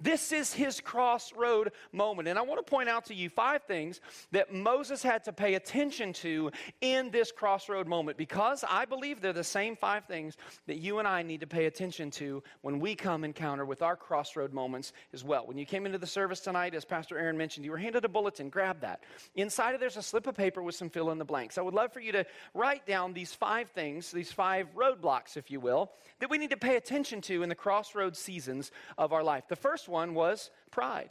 This 0.01 0.31
is 0.31 0.53
his 0.53 0.79
crossroad 0.79 1.73
moment. 1.91 2.29
And 2.29 2.39
I 2.39 2.41
want 2.41 2.65
to 2.65 2.69
point 2.69 2.87
out 2.87 3.05
to 3.07 3.13
you 3.13 3.29
five 3.29 3.63
things 3.63 3.99
that 4.31 4.53
Moses 4.53 5.03
had 5.03 5.25
to 5.25 5.33
pay 5.33 5.55
attention 5.55 6.13
to 6.13 6.51
in 6.79 7.11
this 7.11 7.33
crossroad 7.33 7.85
moment 7.85 8.17
because 8.17 8.63
I 8.69 8.85
believe 8.85 9.19
they're 9.19 9.33
the 9.33 9.43
same 9.43 9.75
five 9.75 10.05
things 10.05 10.37
that 10.67 10.77
you 10.77 10.99
and 10.99 11.07
I 11.07 11.21
need 11.21 11.41
to 11.41 11.47
pay 11.47 11.65
attention 11.65 12.11
to 12.11 12.41
when 12.61 12.79
we 12.79 12.95
come 12.95 13.25
encounter 13.25 13.65
with 13.65 13.81
our 13.81 13.97
crossroad 13.97 14.53
moments 14.53 14.93
as 15.13 15.25
well. 15.25 15.45
When 15.45 15.57
you 15.57 15.65
came 15.65 15.85
into 15.85 15.97
the 15.97 16.07
service 16.07 16.39
tonight, 16.39 16.73
as 16.75 16.85
Pastor 16.85 17.17
Aaron 17.17 17.37
mentioned, 17.37 17.65
you 17.65 17.71
were 17.71 17.77
handed 17.77 18.05
a 18.05 18.09
bulletin. 18.09 18.49
Grab 18.49 18.79
that. 18.79 19.03
Inside 19.35 19.73
of 19.73 19.81
there's 19.81 19.97
a 19.97 20.01
slip 20.01 20.27
of 20.27 20.35
paper 20.35 20.63
with 20.63 20.75
some 20.75 20.89
fill 20.89 21.11
in 21.11 21.17
the 21.17 21.25
blanks. 21.25 21.57
I 21.57 21.61
would 21.61 21.73
love 21.73 21.91
for 21.91 21.99
you 21.99 22.13
to 22.13 22.25
write 22.53 22.85
down 22.85 23.11
these 23.11 23.33
five 23.33 23.69
things, 23.71 24.11
these 24.11 24.31
five 24.31 24.67
roadblocks, 24.75 25.35
if 25.35 25.51
you 25.51 25.59
will, 25.59 25.91
that 26.19 26.29
we 26.29 26.37
need 26.37 26.51
to 26.51 26.57
pay 26.57 26.77
attention 26.77 27.19
to 27.21 27.43
in 27.43 27.49
the 27.49 27.55
crossroad 27.55 28.15
seasons 28.15 28.71
of 28.97 29.11
our 29.11 29.23
life. 29.23 29.43
The 29.49 29.57
first 29.57 29.88
one 29.89 30.13
was 30.13 30.51
pride. 30.71 31.09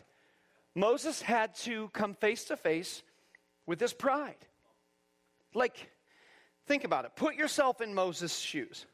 Moses 0.74 1.20
had 1.20 1.54
to 1.56 1.88
come 1.88 2.14
face 2.14 2.44
to 2.44 2.56
face 2.56 3.02
with 3.66 3.80
his 3.80 3.92
pride. 3.92 4.36
Like, 5.54 5.90
think 6.66 6.84
about 6.84 7.04
it. 7.04 7.12
Put 7.16 7.34
yourself 7.34 7.80
in 7.80 7.94
Moses' 7.94 8.38
shoes. 8.38 8.86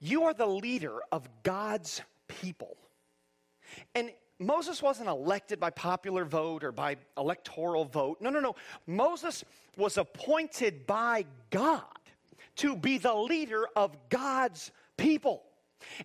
You 0.00 0.24
are 0.24 0.34
the 0.34 0.46
leader 0.46 1.00
of 1.12 1.28
God's 1.42 2.02
people. 2.28 2.76
And 3.94 4.10
Moses 4.38 4.82
wasn't 4.82 5.08
elected 5.08 5.58
by 5.58 5.70
popular 5.70 6.24
vote 6.24 6.62
or 6.62 6.72
by 6.72 6.96
electoral 7.16 7.84
vote. 7.84 8.18
No, 8.20 8.30
no, 8.30 8.40
no. 8.40 8.54
Moses 8.86 9.44
was 9.76 9.96
appointed 9.96 10.86
by 10.86 11.24
God 11.50 11.82
to 12.56 12.76
be 12.76 12.98
the 12.98 13.14
leader 13.14 13.66
of 13.74 13.96
God's 14.08 14.70
people. 14.96 15.42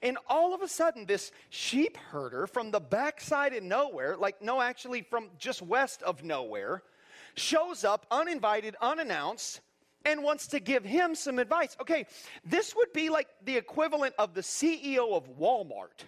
And 0.02 0.18
all 0.28 0.54
of 0.54 0.62
a 0.62 0.68
sudden, 0.68 1.06
this 1.06 1.32
sheep 1.50 1.98
herder 1.98 2.48
from 2.48 2.72
the 2.72 2.80
backside 2.80 3.54
of 3.54 3.64
nowhere, 3.64 4.18
like, 4.18 4.42
no, 4.42 4.62
actually 4.62 5.02
from 5.02 5.30
just 5.38 5.62
west 5.62 6.02
of 6.04 6.24
nowhere, 6.24 6.84
shows 7.36 7.84
up 7.84 8.06
uninvited, 8.12 8.76
unannounced, 8.82 9.62
and 10.06 10.24
wants 10.24 10.48
to 10.48 10.60
give 10.60 10.84
him 10.84 11.16
some 11.16 11.40
advice. 11.40 11.76
Okay, 11.80 12.06
this 12.44 12.76
would 12.76 12.92
be 12.94 13.10
like 13.10 13.28
the 13.44 13.58
equivalent 13.58 14.16
of 14.18 14.34
the 14.34 14.42
CEO 14.42 15.14
of 15.14 15.38
Walmart 15.38 16.06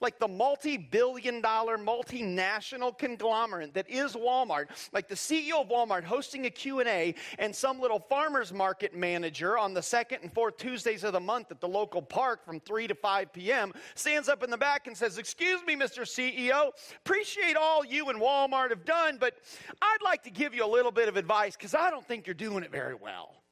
like 0.00 0.18
the 0.18 0.28
multi-billion 0.28 1.40
dollar 1.40 1.78
multinational 1.78 2.96
conglomerate 2.96 3.74
that 3.74 3.88
is 3.88 4.14
Walmart, 4.14 4.66
like 4.92 5.08
the 5.08 5.14
CEO 5.14 5.62
of 5.62 5.68
Walmart 5.68 6.04
hosting 6.04 6.46
a 6.46 6.50
Q&A 6.50 7.14
and 7.38 7.54
some 7.54 7.80
little 7.80 7.98
farmers 7.98 8.52
market 8.52 8.94
manager 8.94 9.56
on 9.56 9.74
the 9.74 9.82
second 9.82 10.20
and 10.22 10.32
fourth 10.32 10.56
Tuesdays 10.56 11.04
of 11.04 11.12
the 11.12 11.20
month 11.20 11.50
at 11.50 11.60
the 11.60 11.68
local 11.68 12.02
park 12.02 12.44
from 12.44 12.60
3 12.60 12.88
to 12.88 12.94
5 12.94 13.32
p.m. 13.32 13.72
stands 13.94 14.28
up 14.28 14.42
in 14.42 14.50
the 14.50 14.58
back 14.58 14.86
and 14.86 14.96
says, 14.96 15.18
"Excuse 15.18 15.64
me, 15.64 15.76
Mr. 15.76 16.02
CEO, 16.02 16.70
appreciate 16.98 17.56
all 17.56 17.84
you 17.84 18.08
and 18.08 18.20
Walmart 18.20 18.70
have 18.70 18.84
done, 18.84 19.16
but 19.18 19.34
I'd 19.80 20.02
like 20.04 20.22
to 20.24 20.30
give 20.30 20.54
you 20.54 20.64
a 20.64 20.68
little 20.68 20.92
bit 20.92 21.08
of 21.08 21.16
advice 21.16 21.56
cuz 21.56 21.74
I 21.74 21.90
don't 21.90 22.06
think 22.06 22.26
you're 22.26 22.34
doing 22.34 22.64
it 22.64 22.70
very 22.70 22.94
well." 22.94 23.42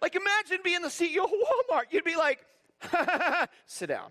Like 0.00 0.16
imagine 0.16 0.58
being 0.64 0.82
the 0.82 0.88
CEO 0.88 1.24
of 1.24 1.30
Walmart. 1.30 1.84
You'd 1.90 2.04
be 2.04 2.16
like, 2.16 2.44
"Sit 3.66 3.88
down." 3.88 4.10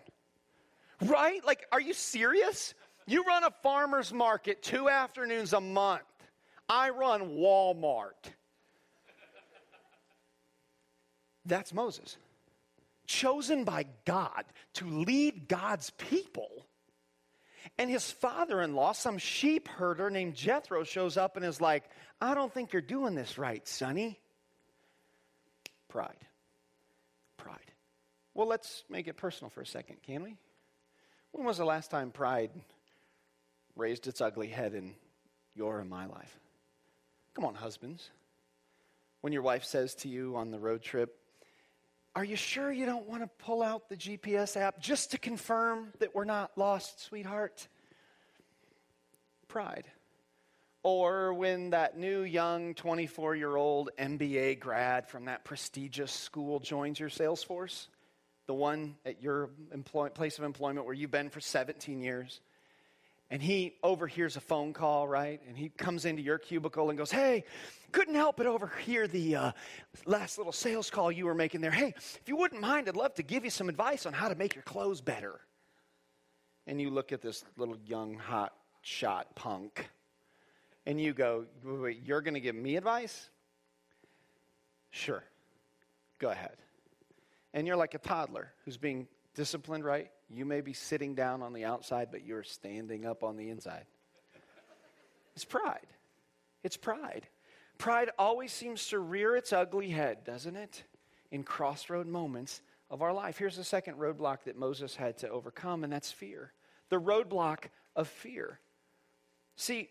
Right? 1.02 1.44
Like, 1.46 1.66
are 1.72 1.82
you 1.82 1.94
serious? 1.94 2.74
You 3.08 3.24
run 3.24 3.44
a 3.44 3.52
farmer's 3.64 4.14
market 4.14 4.62
two 4.62 4.88
afternoons 4.88 5.54
a 5.54 5.62
month. 5.62 6.04
I 6.70 6.90
run 6.92 7.32
Walmart. 7.32 8.32
That's 11.46 11.74
Moses. 11.74 12.18
Chosen 13.08 13.64
by 13.64 13.86
God 14.06 14.46
to 14.76 14.86
lead 14.86 15.48
God's 15.48 15.90
people. 15.92 16.50
And 17.78 17.90
his 17.90 18.12
father 18.12 18.62
in 18.62 18.76
law, 18.76 18.92
some 18.92 19.18
sheep 19.18 19.68
herder 19.68 20.10
named 20.10 20.36
Jethro, 20.36 20.84
shows 20.84 21.18
up 21.18 21.36
and 21.36 21.46
is 21.46 21.60
like, 21.60 21.84
I 22.20 22.36
don't 22.36 22.54
think 22.54 22.74
you're 22.74 22.82
doing 22.82 23.16
this 23.16 23.38
right, 23.38 23.68
sonny. 23.68 24.20
Pride. 25.90 26.16
Pride. 27.38 27.58
Well, 28.34 28.48
let's 28.48 28.84
make 28.90 29.08
it 29.08 29.18
personal 29.18 29.50
for 29.50 29.62
a 29.62 29.66
second, 29.66 29.98
can 30.04 30.24
we? 30.24 30.38
When 31.32 31.46
was 31.46 31.58
the 31.58 31.66
last 31.66 31.92
time 31.92 32.12
pride 32.12 32.52
raised 33.76 34.08
its 34.08 34.22
ugly 34.22 34.48
head 34.48 34.74
in 34.74 34.94
your 35.56 35.80
and 35.80 35.90
my 35.90 36.06
life? 36.06 36.40
Come 37.34 37.46
on, 37.46 37.56
husbands. 37.56 38.10
When 39.22 39.34
your 39.34 39.42
wife 39.42 39.64
says 39.64 39.96
to 39.96 40.10
you 40.10 40.36
on 40.36 40.52
the 40.52 40.60
road 40.60 40.82
trip, 40.82 41.18
Are 42.16 42.26
you 42.26 42.36
sure 42.36 42.72
you 42.72 42.86
don't 42.86 43.08
want 43.08 43.22
to 43.24 43.30
pull 43.44 43.64
out 43.64 43.88
the 43.88 43.96
GPS 43.96 44.58
app 44.58 44.80
just 44.80 45.12
to 45.12 45.18
confirm 45.18 45.94
that 46.00 46.14
we're 46.14 46.26
not 46.26 46.58
lost, 46.58 47.00
sweetheart? 47.00 47.68
Pride. 49.48 49.86
Or 50.84 51.34
when 51.34 51.70
that 51.70 51.98
new 51.98 52.24
young 52.24 52.74
24 52.74 53.36
year 53.36 53.56
old 53.56 53.92
MBA 53.98 54.60
grad 54.60 55.08
from 55.08 55.26
that 55.26 55.46
prestigious 55.46 56.12
school 56.12 56.60
joins 56.60 57.00
your 57.00 57.10
sales 57.10 57.44
force 57.44 57.88
the 58.48 58.54
one 58.54 58.96
at 59.06 59.22
your 59.22 59.50
employ- 59.74 60.10
place 60.10 60.38
of 60.38 60.44
employment 60.44 60.86
where 60.86 60.96
you've 60.96 61.12
been 61.12 61.30
for 61.30 61.40
17 61.40 62.02
years. 62.02 62.42
and 63.30 63.42
he 63.42 63.74
overhears 63.82 64.36
a 64.36 64.42
phone 64.42 64.74
call, 64.74 65.08
right? 65.08 65.40
And 65.48 65.58
he 65.58 65.70
comes 65.70 66.04
into 66.04 66.22
your 66.22 66.38
cubicle 66.38 66.90
and 66.90 66.98
goes, 66.98 67.12
Hey, 67.12 67.46
couldn't 67.94 68.16
help 68.16 68.36
but 68.36 68.46
overhear 68.46 69.08
the 69.08 69.36
uh, 69.38 69.52
last 70.06 70.38
little 70.38 70.52
sales 70.52 70.90
call 70.90 71.10
you 71.14 71.26
were 71.26 71.34
making 71.34 71.62
there. 71.62 71.72
Hey, 71.72 71.94
if 71.98 72.24
you 72.26 72.36
wouldn't 72.36 72.60
mind, 72.60 72.90
I'd 72.90 72.98
love 72.98 73.14
to 73.16 73.24
give 73.24 73.46
you 73.46 73.50
some 73.50 73.70
advice 73.70 74.06
on 74.06 74.12
how 74.12 74.28
to 74.28 74.36
make 74.36 74.54
your 74.54 74.64
clothes 74.64 75.00
better. 75.00 75.40
And 76.68 76.82
you 76.82 76.90
look 76.90 77.14
at 77.14 77.22
this 77.22 77.46
little 77.56 77.78
young, 77.86 78.16
hot 78.16 78.54
shot 78.82 79.34
punk, 79.36 79.88
and 80.86 81.00
you 81.00 81.14
go, 81.14 81.46
Wait, 81.64 82.02
you're 82.06 82.22
going 82.22 82.34
to 82.34 82.42
give 82.42 82.56
me 82.56 82.76
advice? 82.76 83.30
Sure, 84.90 85.24
go 86.20 86.32
ahead. 86.32 86.58
And 87.54 87.68
you're 87.68 87.76
like 87.76 87.94
a 87.94 88.00
toddler 88.00 88.54
who's 88.66 88.78
being 88.78 89.08
disciplined, 89.36 89.84
right? 89.84 90.10
You 90.30 90.46
may 90.46 90.62
be 90.62 90.74
sitting 90.74 91.16
down 91.16 91.42
on 91.42 91.54
the 91.54 91.66
outside, 91.66 92.10
but 92.12 92.26
you're 92.26 92.44
standing 92.44 93.06
up 93.06 93.24
on 93.24 93.36
the 93.36 93.50
inside. 93.50 93.86
It's 95.36 95.46
pride. 95.46 95.88
It's 96.64 96.78
pride. 96.78 97.28
Pride 97.78 98.10
always 98.20 98.52
seems 98.52 98.88
to 98.88 99.00
rear 99.00 99.36
its 99.36 99.52
ugly 99.52 99.90
head, 99.90 100.24
doesn't 100.24 100.56
it? 100.56 100.84
In 101.32 101.44
crossroad 101.44 102.08
moments 102.08 102.62
of 102.90 103.02
our 103.02 103.14
life. 103.14 103.38
Here's 103.38 103.58
the 103.58 103.64
second 103.64 103.98
roadblock 103.98 104.44
that 104.44 104.58
Moses 104.58 104.96
had 104.96 105.18
to 105.20 105.30
overcome, 105.30 105.84
and 105.84 105.92
that's 105.92 106.12
fear. 106.12 106.52
The 106.90 107.00
roadblock 107.00 107.66
of 107.96 108.08
fear. 108.08 108.60
See, 109.56 109.90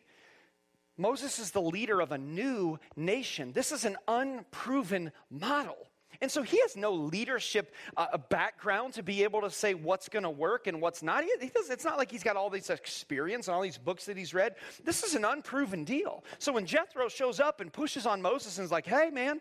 Moses 0.97 1.39
is 1.39 1.51
the 1.51 1.63
leader 1.63 2.01
of 2.01 2.13
a 2.13 2.19
new 2.19 2.79
nation. 2.95 3.53
This 3.53 3.73
is 3.73 3.85
an 3.85 3.97
unproven 4.07 5.13
model. 5.31 5.89
And 6.23 6.31
so 6.31 6.43
he 6.43 6.61
has 6.61 6.77
no 6.77 6.93
leadership 6.93 7.75
uh, 7.97 8.19
background 8.19 8.95
to 8.95 9.03
be 9.03 9.25
able 9.25 9.41
to 9.41 9.51
say 9.51 9.73
what's 9.73 10.09
going 10.09 10.23
to 10.23 10.31
work 10.31 10.67
and 10.67 10.81
what's 10.81 11.03
not. 11.03 11.25
He, 11.25 11.31
he 11.41 11.49
does, 11.49 11.71
it's 11.71 11.85
not 11.85 11.97
like 11.97 12.11
he's 12.11 12.23
got 12.23 12.37
all 12.37 12.51
this 12.51 12.69
experience 12.69 13.49
and 13.49 13.55
all 13.55 13.63
these 13.63 13.79
books 13.79 14.05
that 14.07 14.17
he's 14.17 14.35
read. 14.35 14.57
This 14.85 15.03
is 15.03 15.15
an 15.15 15.25
unproven 15.25 15.85
deal. 15.85 16.23
So 16.39 16.53
when 16.53 16.67
Jethro 16.67 17.09
shows 17.09 17.41
up 17.41 17.61
and 17.61 17.73
pushes 17.73 18.05
on 18.05 18.21
Moses 18.21 18.59
and 18.59 18.65
is 18.65 18.71
like, 18.71 18.87
hey, 18.87 19.11
man, 19.11 19.41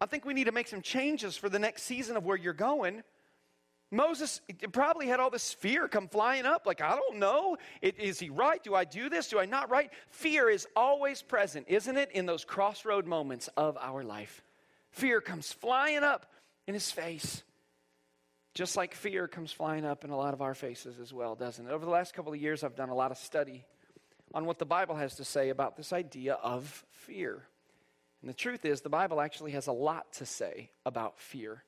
I 0.00 0.06
think 0.06 0.24
we 0.24 0.34
need 0.34 0.44
to 0.44 0.52
make 0.52 0.68
some 0.68 0.82
changes 0.82 1.36
for 1.36 1.48
the 1.48 1.58
next 1.58 1.82
season 1.82 2.16
of 2.16 2.24
where 2.24 2.36
you're 2.36 2.52
going. 2.52 3.02
Moses 3.90 4.40
probably 4.72 5.06
had 5.06 5.20
all 5.20 5.30
this 5.30 5.52
fear 5.52 5.86
come 5.88 6.08
flying 6.08 6.46
up, 6.46 6.66
like, 6.66 6.80
I 6.80 6.96
don't 6.96 7.18
know. 7.18 7.56
Is 7.80 8.18
he 8.18 8.28
right? 8.28 8.62
Do 8.62 8.74
I 8.74 8.84
do 8.84 9.08
this? 9.08 9.28
Do 9.28 9.38
I 9.38 9.46
not 9.46 9.70
right? 9.70 9.90
Fear 10.10 10.50
is 10.50 10.66
always 10.74 11.22
present, 11.22 11.66
isn't 11.68 11.96
it, 11.96 12.10
in 12.12 12.26
those 12.26 12.44
crossroad 12.44 13.06
moments 13.06 13.48
of 13.56 13.76
our 13.80 14.02
life? 14.02 14.42
Fear 14.94 15.20
comes 15.20 15.52
flying 15.52 16.04
up 16.04 16.26
in 16.68 16.74
his 16.74 16.88
face. 16.88 17.42
Just 18.54 18.76
like 18.76 18.94
fear 18.94 19.26
comes 19.26 19.50
flying 19.50 19.84
up 19.84 20.04
in 20.04 20.10
a 20.10 20.16
lot 20.16 20.34
of 20.34 20.40
our 20.40 20.54
faces 20.54 21.00
as 21.00 21.12
well, 21.12 21.34
doesn't 21.34 21.66
it? 21.66 21.72
Over 21.72 21.84
the 21.84 21.90
last 21.90 22.14
couple 22.14 22.32
of 22.32 22.40
years, 22.40 22.62
I've 22.62 22.76
done 22.76 22.90
a 22.90 22.94
lot 22.94 23.10
of 23.10 23.18
study 23.18 23.64
on 24.32 24.46
what 24.46 24.60
the 24.60 24.64
Bible 24.64 24.94
has 24.94 25.16
to 25.16 25.24
say 25.24 25.48
about 25.48 25.76
this 25.76 25.92
idea 25.92 26.34
of 26.34 26.84
fear. 26.90 27.42
And 28.22 28.28
the 28.28 28.34
truth 28.34 28.64
is, 28.64 28.82
the 28.82 28.88
Bible 28.88 29.20
actually 29.20 29.50
has 29.50 29.66
a 29.66 29.72
lot 29.72 30.12
to 30.14 30.26
say 30.26 30.70
about 30.86 31.18
fear 31.18 31.64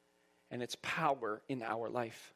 and 0.52 0.62
its 0.62 0.76
power 0.80 1.42
in 1.48 1.64
our 1.64 1.88
life, 1.88 2.32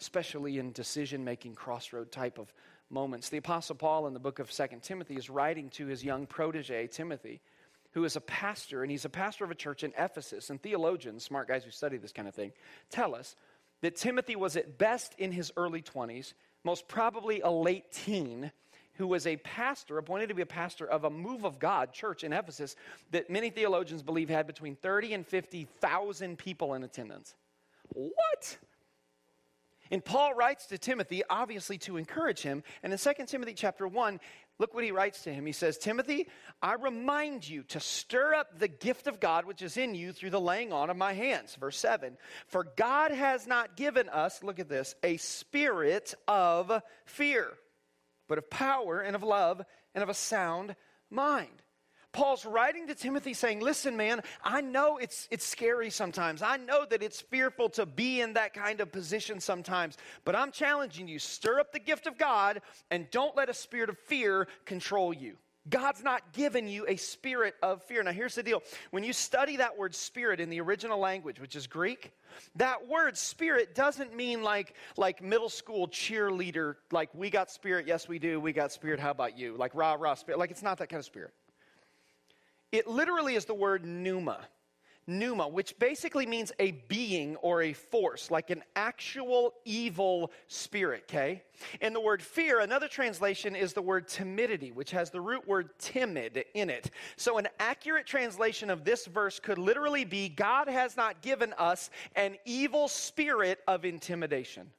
especially 0.00 0.58
in 0.58 0.72
decision 0.72 1.24
making 1.24 1.56
crossroad 1.56 2.10
type 2.10 2.38
of 2.38 2.50
moments. 2.88 3.28
The 3.28 3.36
Apostle 3.36 3.76
Paul 3.76 4.06
in 4.06 4.14
the 4.14 4.18
book 4.18 4.38
of 4.38 4.50
Second 4.50 4.82
Timothy 4.82 5.16
is 5.16 5.28
writing 5.28 5.68
to 5.70 5.88
his 5.88 6.02
young 6.02 6.26
protege, 6.26 6.86
Timothy 6.86 7.42
who 7.92 8.04
is 8.04 8.16
a 8.16 8.20
pastor, 8.20 8.82
and 8.82 8.90
he's 8.90 9.04
a 9.04 9.10
pastor 9.10 9.44
of 9.44 9.50
a 9.50 9.54
church 9.54 9.84
in 9.84 9.92
Ephesus. 9.98 10.50
And 10.50 10.60
theologians, 10.60 11.24
smart 11.24 11.48
guys 11.48 11.64
who 11.64 11.70
study 11.70 11.96
this 11.96 12.12
kind 12.12 12.28
of 12.28 12.34
thing, 12.34 12.52
tell 12.90 13.14
us 13.14 13.36
that 13.82 13.96
Timothy 13.96 14.36
was 14.36 14.56
at 14.56 14.78
best 14.78 15.14
in 15.18 15.32
his 15.32 15.52
early 15.56 15.82
20s, 15.82 16.34
most 16.64 16.88
probably 16.88 17.40
a 17.40 17.50
late 17.50 17.92
teen, 17.92 18.50
who 18.94 19.06
was 19.06 19.26
a 19.26 19.36
pastor, 19.36 19.98
appointed 19.98 20.28
to 20.28 20.34
be 20.34 20.42
a 20.42 20.46
pastor 20.46 20.86
of 20.86 21.04
a 21.04 21.10
move 21.10 21.44
of 21.44 21.58
God 21.58 21.92
church 21.92 22.24
in 22.24 22.32
Ephesus 22.32 22.76
that 23.10 23.30
many 23.30 23.50
theologians 23.50 24.02
believe 24.02 24.28
had 24.28 24.46
between 24.46 24.76
30 24.76 25.14
and 25.14 25.26
50,000 25.26 26.38
people 26.38 26.74
in 26.74 26.84
attendance. 26.84 27.34
What? 27.88 28.58
And 29.90 30.04
Paul 30.04 30.34
writes 30.34 30.66
to 30.66 30.78
Timothy, 30.78 31.22
obviously 31.28 31.78
to 31.78 31.98
encourage 31.98 32.40
him. 32.40 32.62
And 32.82 32.92
in 32.92 32.98
2 32.98 33.12
Timothy 33.26 33.52
chapter 33.54 33.86
1, 33.86 34.20
Look 34.62 34.74
what 34.74 34.84
he 34.84 34.92
writes 34.92 35.24
to 35.24 35.34
him. 35.34 35.44
He 35.44 35.50
says, 35.50 35.76
Timothy, 35.76 36.28
I 36.62 36.74
remind 36.74 37.48
you 37.48 37.64
to 37.64 37.80
stir 37.80 38.32
up 38.32 38.60
the 38.60 38.68
gift 38.68 39.08
of 39.08 39.18
God 39.18 39.44
which 39.44 39.60
is 39.60 39.76
in 39.76 39.96
you 39.96 40.12
through 40.12 40.30
the 40.30 40.40
laying 40.40 40.72
on 40.72 40.88
of 40.88 40.96
my 40.96 41.14
hands. 41.14 41.56
Verse 41.56 41.76
7 41.76 42.16
For 42.46 42.68
God 42.76 43.10
has 43.10 43.48
not 43.48 43.76
given 43.76 44.08
us, 44.08 44.44
look 44.44 44.60
at 44.60 44.68
this, 44.68 44.94
a 45.02 45.16
spirit 45.16 46.14
of 46.28 46.80
fear, 47.06 47.48
but 48.28 48.38
of 48.38 48.50
power 48.50 49.00
and 49.00 49.16
of 49.16 49.24
love 49.24 49.62
and 49.96 50.04
of 50.04 50.08
a 50.08 50.14
sound 50.14 50.76
mind. 51.10 51.60
Paul's 52.12 52.44
writing 52.44 52.86
to 52.88 52.94
Timothy 52.94 53.34
saying, 53.34 53.60
Listen, 53.60 53.96
man, 53.96 54.22
I 54.44 54.60
know 54.60 54.98
it's, 54.98 55.28
it's 55.30 55.46
scary 55.46 55.90
sometimes. 55.90 56.42
I 56.42 56.58
know 56.58 56.84
that 56.88 57.02
it's 57.02 57.20
fearful 57.20 57.70
to 57.70 57.86
be 57.86 58.20
in 58.20 58.34
that 58.34 58.54
kind 58.54 58.80
of 58.80 58.92
position 58.92 59.40
sometimes, 59.40 59.96
but 60.24 60.36
I'm 60.36 60.52
challenging 60.52 61.08
you 61.08 61.18
stir 61.18 61.60
up 61.60 61.72
the 61.72 61.80
gift 61.80 62.06
of 62.06 62.18
God 62.18 62.60
and 62.90 63.10
don't 63.10 63.36
let 63.36 63.48
a 63.48 63.54
spirit 63.54 63.88
of 63.88 63.98
fear 63.98 64.46
control 64.64 65.12
you. 65.12 65.36
God's 65.68 66.02
not 66.02 66.32
given 66.32 66.66
you 66.66 66.86
a 66.88 66.96
spirit 66.96 67.54
of 67.62 67.82
fear. 67.84 68.02
Now, 68.02 68.10
here's 68.10 68.34
the 68.34 68.42
deal. 68.42 68.64
When 68.90 69.04
you 69.04 69.12
study 69.12 69.58
that 69.58 69.78
word 69.78 69.94
spirit 69.94 70.40
in 70.40 70.50
the 70.50 70.60
original 70.60 70.98
language, 70.98 71.38
which 71.38 71.54
is 71.54 71.68
Greek, 71.68 72.10
that 72.56 72.88
word 72.88 73.16
spirit 73.16 73.74
doesn't 73.74 74.14
mean 74.14 74.42
like, 74.42 74.74
like 74.96 75.22
middle 75.22 75.48
school 75.48 75.86
cheerleader, 75.86 76.74
like 76.90 77.14
we 77.14 77.30
got 77.30 77.48
spirit, 77.48 77.86
yes, 77.86 78.08
we 78.08 78.18
do, 78.18 78.40
we 78.40 78.52
got 78.52 78.72
spirit, 78.72 78.98
how 78.98 79.12
about 79.12 79.38
you? 79.38 79.56
Like 79.56 79.72
rah, 79.74 79.96
rah, 79.98 80.14
spirit. 80.14 80.38
Like 80.38 80.50
it's 80.50 80.64
not 80.64 80.78
that 80.78 80.88
kind 80.88 80.98
of 80.98 81.04
spirit. 81.04 81.32
It 82.72 82.88
literally 82.88 83.34
is 83.34 83.44
the 83.44 83.54
word 83.54 83.84
pneuma. 83.84 84.48
Pneuma, 85.06 85.48
which 85.48 85.76
basically 85.80 86.26
means 86.26 86.52
a 86.60 86.70
being 86.86 87.34
or 87.36 87.62
a 87.62 87.72
force, 87.72 88.30
like 88.30 88.50
an 88.50 88.62
actual 88.76 89.52
evil 89.64 90.30
spirit, 90.46 91.02
okay? 91.10 91.42
And 91.80 91.92
the 91.92 92.00
word 92.00 92.22
fear, 92.22 92.60
another 92.60 92.86
translation 92.86 93.56
is 93.56 93.72
the 93.72 93.82
word 93.82 94.06
timidity, 94.06 94.70
which 94.70 94.92
has 94.92 95.10
the 95.10 95.20
root 95.20 95.46
word 95.46 95.70
timid 95.80 96.44
in 96.54 96.70
it. 96.70 96.90
So, 97.16 97.38
an 97.38 97.48
accurate 97.58 98.06
translation 98.06 98.70
of 98.70 98.84
this 98.84 99.06
verse 99.06 99.40
could 99.40 99.58
literally 99.58 100.04
be 100.04 100.28
God 100.28 100.68
has 100.68 100.96
not 100.96 101.20
given 101.20 101.52
us 101.58 101.90
an 102.14 102.36
evil 102.44 102.86
spirit 102.86 103.58
of 103.66 103.84
intimidation 103.84 104.70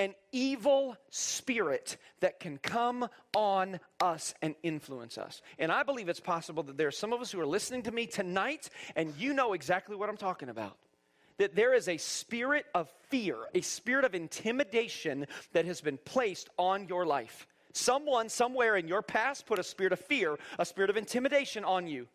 an 0.00 0.14
evil 0.32 0.96
spirit 1.10 1.98
that 2.20 2.40
can 2.40 2.56
come 2.56 3.06
on 3.36 3.78
us 4.00 4.32
and 4.40 4.54
influence 4.62 5.18
us. 5.18 5.42
And 5.58 5.70
I 5.70 5.82
believe 5.82 6.08
it's 6.08 6.18
possible 6.18 6.62
that 6.62 6.78
there 6.78 6.88
are 6.88 6.90
some 6.90 7.12
of 7.12 7.20
us 7.20 7.30
who 7.30 7.38
are 7.38 7.46
listening 7.46 7.82
to 7.82 7.92
me 7.92 8.06
tonight 8.06 8.70
and 8.96 9.12
you 9.18 9.34
know 9.34 9.52
exactly 9.52 9.94
what 9.96 10.08
I'm 10.08 10.16
talking 10.16 10.48
about. 10.48 10.78
That 11.36 11.54
there 11.54 11.74
is 11.74 11.86
a 11.86 11.98
spirit 11.98 12.64
of 12.74 12.88
fear, 13.10 13.36
a 13.54 13.60
spirit 13.60 14.06
of 14.06 14.14
intimidation 14.14 15.26
that 15.52 15.66
has 15.66 15.82
been 15.82 15.98
placed 15.98 16.48
on 16.56 16.88
your 16.88 17.04
life. 17.04 17.46
Someone, 17.74 18.30
somewhere 18.30 18.76
in 18.76 18.88
your 18.88 19.02
past, 19.02 19.44
put 19.44 19.58
a 19.58 19.62
spirit 19.62 19.92
of 19.92 20.00
fear, 20.00 20.38
a 20.58 20.64
spirit 20.64 20.88
of 20.88 20.96
intimidation 20.96 21.62
on 21.62 21.86
you. 21.86 22.08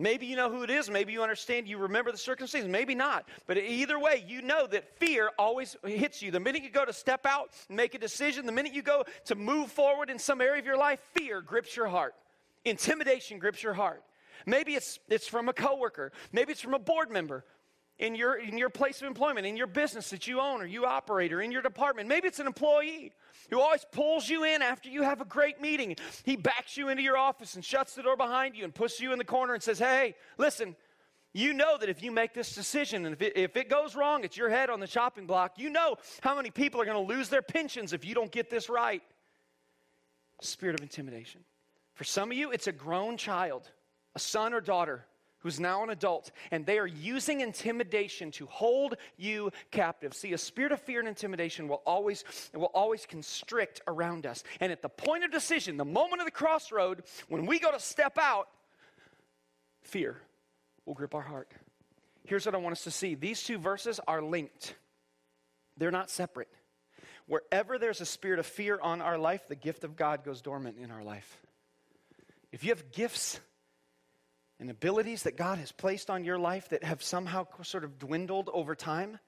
Maybe 0.00 0.26
you 0.26 0.36
know 0.36 0.48
who 0.48 0.62
it 0.62 0.70
is. 0.70 0.88
Maybe 0.88 1.12
you 1.12 1.22
understand. 1.22 1.66
You 1.66 1.78
remember 1.78 2.12
the 2.12 2.18
circumstances. 2.18 2.70
Maybe 2.70 2.94
not. 2.94 3.28
But 3.48 3.58
either 3.58 3.98
way, 3.98 4.24
you 4.26 4.42
know 4.42 4.66
that 4.68 4.96
fear 4.98 5.30
always 5.36 5.76
hits 5.84 6.22
you. 6.22 6.30
The 6.30 6.38
minute 6.38 6.62
you 6.62 6.70
go 6.70 6.84
to 6.84 6.92
step 6.92 7.26
out 7.26 7.50
and 7.68 7.76
make 7.76 7.94
a 7.94 7.98
decision, 7.98 8.46
the 8.46 8.52
minute 8.52 8.72
you 8.72 8.82
go 8.82 9.04
to 9.24 9.34
move 9.34 9.72
forward 9.72 10.08
in 10.08 10.18
some 10.20 10.40
area 10.40 10.60
of 10.60 10.66
your 10.66 10.78
life, 10.78 11.00
fear 11.14 11.40
grips 11.40 11.76
your 11.76 11.88
heart. 11.88 12.14
Intimidation 12.64 13.40
grips 13.40 13.60
your 13.60 13.74
heart. 13.74 14.04
Maybe 14.46 14.74
it's, 14.74 15.00
it's 15.08 15.26
from 15.26 15.48
a 15.48 15.52
coworker. 15.52 16.12
Maybe 16.30 16.52
it's 16.52 16.60
from 16.60 16.74
a 16.74 16.78
board 16.78 17.10
member 17.10 17.44
in 17.98 18.14
your, 18.14 18.34
in 18.34 18.56
your 18.56 18.70
place 18.70 19.00
of 19.00 19.08
employment, 19.08 19.46
in 19.46 19.56
your 19.56 19.66
business 19.66 20.10
that 20.10 20.26
you 20.26 20.40
own 20.40 20.60
or 20.60 20.66
you 20.66 20.86
operate, 20.86 21.32
or 21.32 21.42
in 21.42 21.50
your 21.50 21.62
department. 21.62 22.08
Maybe 22.08 22.28
it's 22.28 22.38
an 22.38 22.46
employee 22.46 23.12
who 23.50 23.60
always 23.60 23.84
pulls 23.90 24.28
you 24.28 24.44
in 24.44 24.62
after 24.62 24.88
you 24.88 25.02
have 25.02 25.20
a 25.20 25.24
great 25.24 25.60
meeting. 25.60 25.96
He 26.24 26.36
backs 26.36 26.76
you 26.76 26.88
into 26.88 27.02
your 27.02 27.16
office 27.16 27.54
and 27.54 27.64
shuts 27.64 27.94
the 27.94 28.02
door 28.02 28.16
behind 28.16 28.56
you 28.56 28.64
and 28.64 28.74
pushes 28.74 29.00
you 29.00 29.12
in 29.12 29.18
the 29.18 29.24
corner 29.24 29.54
and 29.54 29.62
says, 29.62 29.78
Hey, 29.78 30.14
listen, 30.36 30.76
you 31.32 31.52
know 31.52 31.76
that 31.76 31.88
if 31.88 32.02
you 32.02 32.12
make 32.12 32.34
this 32.34 32.54
decision 32.54 33.04
and 33.04 33.14
if 33.14 33.22
it, 33.22 33.36
if 33.36 33.56
it 33.56 33.68
goes 33.68 33.96
wrong, 33.96 34.22
it's 34.24 34.36
your 34.36 34.48
head 34.48 34.70
on 34.70 34.80
the 34.80 34.86
chopping 34.86 35.26
block. 35.26 35.54
You 35.56 35.70
know 35.70 35.96
how 36.20 36.36
many 36.36 36.50
people 36.50 36.80
are 36.80 36.84
going 36.84 37.04
to 37.04 37.14
lose 37.14 37.28
their 37.28 37.42
pensions 37.42 37.92
if 37.92 38.04
you 38.04 38.14
don't 38.14 38.30
get 38.30 38.48
this 38.48 38.68
right. 38.68 39.02
Spirit 40.40 40.78
of 40.78 40.82
intimidation. 40.82 41.42
For 41.94 42.04
some 42.04 42.30
of 42.30 42.36
you, 42.36 42.52
it's 42.52 42.68
a 42.68 42.72
grown 42.72 43.16
child, 43.16 43.68
a 44.14 44.20
son 44.20 44.54
or 44.54 44.60
daughter 44.60 45.04
who's 45.40 45.60
now 45.60 45.82
an 45.82 45.90
adult, 45.90 46.30
and 46.50 46.66
they 46.66 46.78
are 46.78 46.86
using 46.86 47.40
intimidation 47.40 48.30
to 48.32 48.46
hold 48.46 48.96
you 49.16 49.50
captive. 49.70 50.14
See, 50.14 50.32
a 50.32 50.38
spirit 50.38 50.72
of 50.72 50.80
fear 50.80 50.98
and 50.98 51.08
intimidation 51.08 51.68
will 51.68 51.82
always, 51.86 52.24
will 52.52 52.72
always 52.74 53.06
constrict 53.06 53.80
around 53.86 54.26
us. 54.26 54.42
And 54.60 54.72
at 54.72 54.82
the 54.82 54.88
point 54.88 55.24
of 55.24 55.30
decision, 55.30 55.76
the 55.76 55.84
moment 55.84 56.20
of 56.20 56.26
the 56.26 56.32
crossroad, 56.32 57.04
when 57.28 57.46
we 57.46 57.58
go 57.58 57.70
to 57.70 57.78
step 57.78 58.18
out, 58.18 58.48
fear 59.82 60.20
will 60.84 60.94
grip 60.94 61.14
our 61.14 61.22
heart. 61.22 61.52
Here's 62.24 62.44
what 62.44 62.54
I 62.54 62.58
want 62.58 62.72
us 62.72 62.84
to 62.84 62.90
see 62.90 63.14
these 63.14 63.42
two 63.42 63.58
verses 63.58 64.00
are 64.06 64.20
linked, 64.20 64.74
they're 65.76 65.90
not 65.90 66.10
separate. 66.10 66.48
wherever 67.28 67.78
there's 67.78 68.00
a 68.00 68.06
spirit 68.06 68.38
of 68.40 68.46
fear 68.46 68.80
on 68.80 69.00
our 69.00 69.18
life, 69.18 69.46
the 69.46 69.54
gift 69.54 69.84
of 69.84 69.94
God 69.96 70.24
goes 70.24 70.40
dormant 70.40 70.76
in 70.82 70.90
our 70.90 71.04
life. 71.04 71.38
If 72.50 72.64
you 72.64 72.70
have 72.70 72.90
gifts 72.90 73.38
and 74.60 74.70
abilities 74.70 75.22
that 75.22 75.36
God 75.36 75.58
has 75.58 75.72
placed 75.72 76.10
on 76.10 76.24
your 76.24 76.38
life 76.38 76.68
that 76.70 76.84
have 76.84 77.02
somehow 77.02 77.46
sort 77.62 77.84
of 77.84 77.98
dwindled 77.98 78.50
over 78.52 78.74
time, 78.74 79.18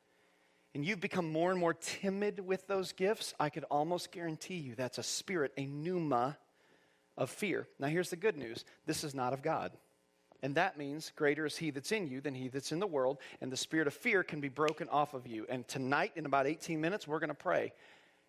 and 0.75 0.85
you've 0.85 1.01
become 1.01 1.31
more 1.31 1.51
and 1.51 1.59
more 1.59 1.75
timid 1.75 2.41
with 2.41 2.67
those 2.67 2.93
gifts, 2.93 3.35
I 3.39 3.49
could 3.49 3.65
almost 3.71 4.13
guarantee 4.13 4.57
you 4.57 4.75
that's 4.75 4.99
a 4.99 5.03
spirit, 5.03 5.53
a 5.57 5.67
pneuma 5.67 6.37
of 7.17 7.31
fear. 7.31 7.67
Now, 7.79 7.89
here's 7.89 8.11
the 8.11 8.17
good 8.17 8.37
news 8.37 8.65
this 8.87 9.05
is 9.05 9.15
not 9.15 9.33
of 9.33 9.43
God. 9.43 9.73
And 10.43 10.55
that 10.55 10.79
means 10.79 11.13
greater 11.17 11.45
is 11.45 11.57
he 11.57 11.71
that's 11.71 11.93
in 11.93 12.07
you 12.07 12.23
than 12.23 12.35
he 12.35 12.49
that's 12.49 12.73
in 12.73 12.79
the 12.79 12.87
world, 12.87 13.19
and 13.41 13.53
the 13.53 13.57
spirit 13.57 13.87
of 13.87 13.95
fear 13.95 14.23
can 14.23 14.41
be 14.41 14.49
broken 14.49 14.89
off 14.89 15.13
of 15.13 15.27
you. 15.27 15.47
And 15.49 15.69
tonight, 15.69 16.13
in 16.17 16.25
about 16.25 16.47
18 16.47 16.81
minutes, 16.81 17.07
we're 17.07 17.19
going 17.19 17.29
to 17.29 17.35
pray. 17.35 17.73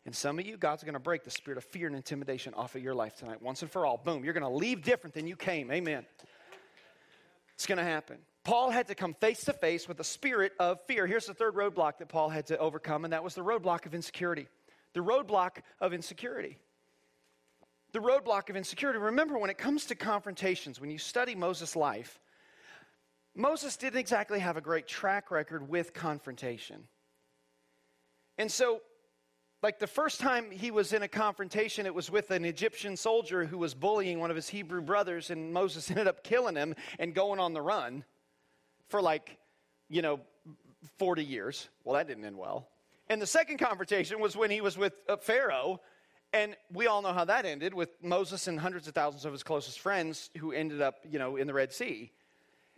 And 0.05 0.15
some 0.15 0.39
of 0.39 0.45
you, 0.45 0.57
God's 0.57 0.83
going 0.83 0.93
to 0.93 0.99
break 0.99 1.23
the 1.23 1.31
spirit 1.31 1.57
of 1.57 1.63
fear 1.63 1.87
and 1.87 1.95
intimidation 1.95 2.53
off 2.55 2.75
of 2.75 2.81
your 2.81 2.95
life 2.95 3.15
tonight, 3.15 3.41
once 3.41 3.61
and 3.61 3.71
for 3.71 3.85
all. 3.85 3.97
Boom, 3.97 4.25
you're 4.25 4.33
going 4.33 4.43
to 4.43 4.49
leave 4.49 4.81
different 4.81 5.13
than 5.13 5.27
you 5.27 5.35
came. 5.35 5.71
Amen. 5.71 6.05
It's 7.61 7.67
going 7.67 7.77
to 7.77 7.83
happen. 7.83 8.17
Paul 8.43 8.71
had 8.71 8.87
to 8.87 8.95
come 8.95 9.13
face 9.13 9.43
to 9.43 9.53
face 9.53 9.87
with 9.87 9.97
the 9.97 10.03
spirit 10.03 10.53
of 10.59 10.79
fear. 10.87 11.05
Here's 11.05 11.27
the 11.27 11.35
third 11.35 11.53
roadblock 11.53 11.99
that 11.99 12.09
Paul 12.09 12.29
had 12.29 12.47
to 12.47 12.57
overcome, 12.57 13.03
and 13.03 13.13
that 13.13 13.23
was 13.23 13.35
the 13.35 13.43
roadblock 13.43 13.85
of 13.85 13.93
insecurity. 13.93 14.47
The 14.93 15.01
roadblock 15.01 15.57
of 15.79 15.93
insecurity. 15.93 16.57
The 17.91 17.99
roadblock 17.99 18.49
of 18.49 18.55
insecurity. 18.55 18.97
Remember, 18.97 19.37
when 19.37 19.51
it 19.51 19.59
comes 19.59 19.85
to 19.85 19.95
confrontations, 19.95 20.81
when 20.81 20.89
you 20.89 20.97
study 20.97 21.35
Moses' 21.35 21.75
life, 21.75 22.19
Moses 23.35 23.77
didn't 23.77 23.99
exactly 23.99 24.39
have 24.39 24.57
a 24.57 24.61
great 24.61 24.87
track 24.87 25.29
record 25.29 25.69
with 25.69 25.93
confrontation. 25.93 26.87
And 28.39 28.51
so, 28.51 28.81
like 29.61 29.77
the 29.77 29.87
first 29.87 30.19
time 30.19 30.49
he 30.49 30.71
was 30.71 30.91
in 30.91 31.03
a 31.03 31.07
confrontation, 31.07 31.85
it 31.85 31.93
was 31.93 32.09
with 32.09 32.31
an 32.31 32.45
Egyptian 32.45 32.97
soldier 32.97 33.45
who 33.45 33.59
was 33.59 33.73
bullying 33.75 34.19
one 34.19 34.31
of 34.31 34.35
his 34.35 34.49
Hebrew 34.49 34.81
brothers, 34.81 35.29
and 35.29 35.53
Moses 35.53 35.89
ended 35.91 36.07
up 36.07 36.23
killing 36.23 36.55
him 36.55 36.75
and 36.97 37.13
going 37.13 37.39
on 37.39 37.53
the 37.53 37.61
run 37.61 38.03
for 38.89 39.01
like, 39.01 39.37
you 39.89 40.01
know, 40.01 40.19
40 40.97 41.23
years. 41.23 41.69
Well, 41.83 41.95
that 41.95 42.07
didn't 42.07 42.25
end 42.25 42.37
well. 42.37 42.67
And 43.09 43.21
the 43.21 43.27
second 43.27 43.57
confrontation 43.57 44.19
was 44.19 44.35
when 44.35 44.49
he 44.49 44.61
was 44.61 44.77
with 44.77 44.93
uh, 45.07 45.17
Pharaoh, 45.17 45.79
and 46.33 46.55
we 46.73 46.87
all 46.87 47.01
know 47.01 47.13
how 47.13 47.25
that 47.25 47.45
ended 47.45 47.73
with 47.73 47.89
Moses 48.01 48.47
and 48.47 48.59
hundreds 48.59 48.87
of 48.87 48.95
thousands 48.95 49.25
of 49.25 49.31
his 49.31 49.43
closest 49.43 49.79
friends 49.79 50.29
who 50.37 50.53
ended 50.53 50.81
up, 50.81 50.95
you 51.09 51.19
know, 51.19 51.35
in 51.35 51.45
the 51.45 51.53
Red 51.53 51.73
Sea. 51.73 52.11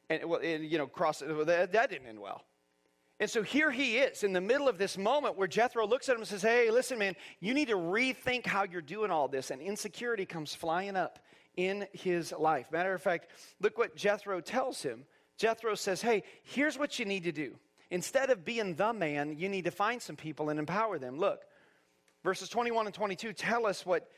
And, 0.09 0.25
well, 0.25 0.41
and, 0.43 0.65
you 0.65 0.77
know, 0.77 0.87
cross, 0.87 1.19
that, 1.19 1.71
that 1.71 1.89
didn't 1.89 2.07
end 2.07 2.19
well. 2.19 2.43
And 3.23 3.29
so 3.29 3.41
here 3.41 3.71
he 3.71 3.99
is 3.99 4.25
in 4.25 4.33
the 4.33 4.41
middle 4.41 4.67
of 4.67 4.77
this 4.77 4.97
moment 4.97 5.37
where 5.37 5.47
Jethro 5.47 5.87
looks 5.87 6.09
at 6.09 6.15
him 6.15 6.19
and 6.23 6.27
says, 6.27 6.41
Hey, 6.41 6.69
listen, 6.69 6.99
man, 6.99 7.15
you 7.39 7.53
need 7.53 7.69
to 7.69 7.77
rethink 7.77 8.45
how 8.45 8.65
you're 8.65 8.81
doing 8.81 9.11
all 9.11 9.29
this. 9.29 9.49
And 9.49 9.61
insecurity 9.61 10.25
comes 10.25 10.53
flying 10.53 10.97
up 10.97 11.19
in 11.55 11.87
his 11.93 12.33
life. 12.37 12.69
Matter 12.69 12.93
of 12.93 13.01
fact, 13.01 13.29
look 13.61 13.77
what 13.77 13.95
Jethro 13.95 14.41
tells 14.41 14.83
him. 14.83 15.05
Jethro 15.37 15.73
says, 15.75 16.01
Hey, 16.01 16.23
here's 16.43 16.77
what 16.77 16.99
you 16.99 17.05
need 17.05 17.23
to 17.23 17.31
do. 17.31 17.55
Instead 17.89 18.29
of 18.29 18.43
being 18.43 18.75
the 18.75 18.91
man, 18.91 19.37
you 19.37 19.47
need 19.47 19.63
to 19.63 19.71
find 19.71 20.01
some 20.01 20.17
people 20.17 20.49
and 20.49 20.59
empower 20.59 20.99
them. 20.99 21.17
Look, 21.17 21.43
verses 22.25 22.49
21 22.49 22.87
and 22.87 22.93
22 22.93 23.31
tell 23.31 23.65
us 23.65 23.85
what 23.85 24.09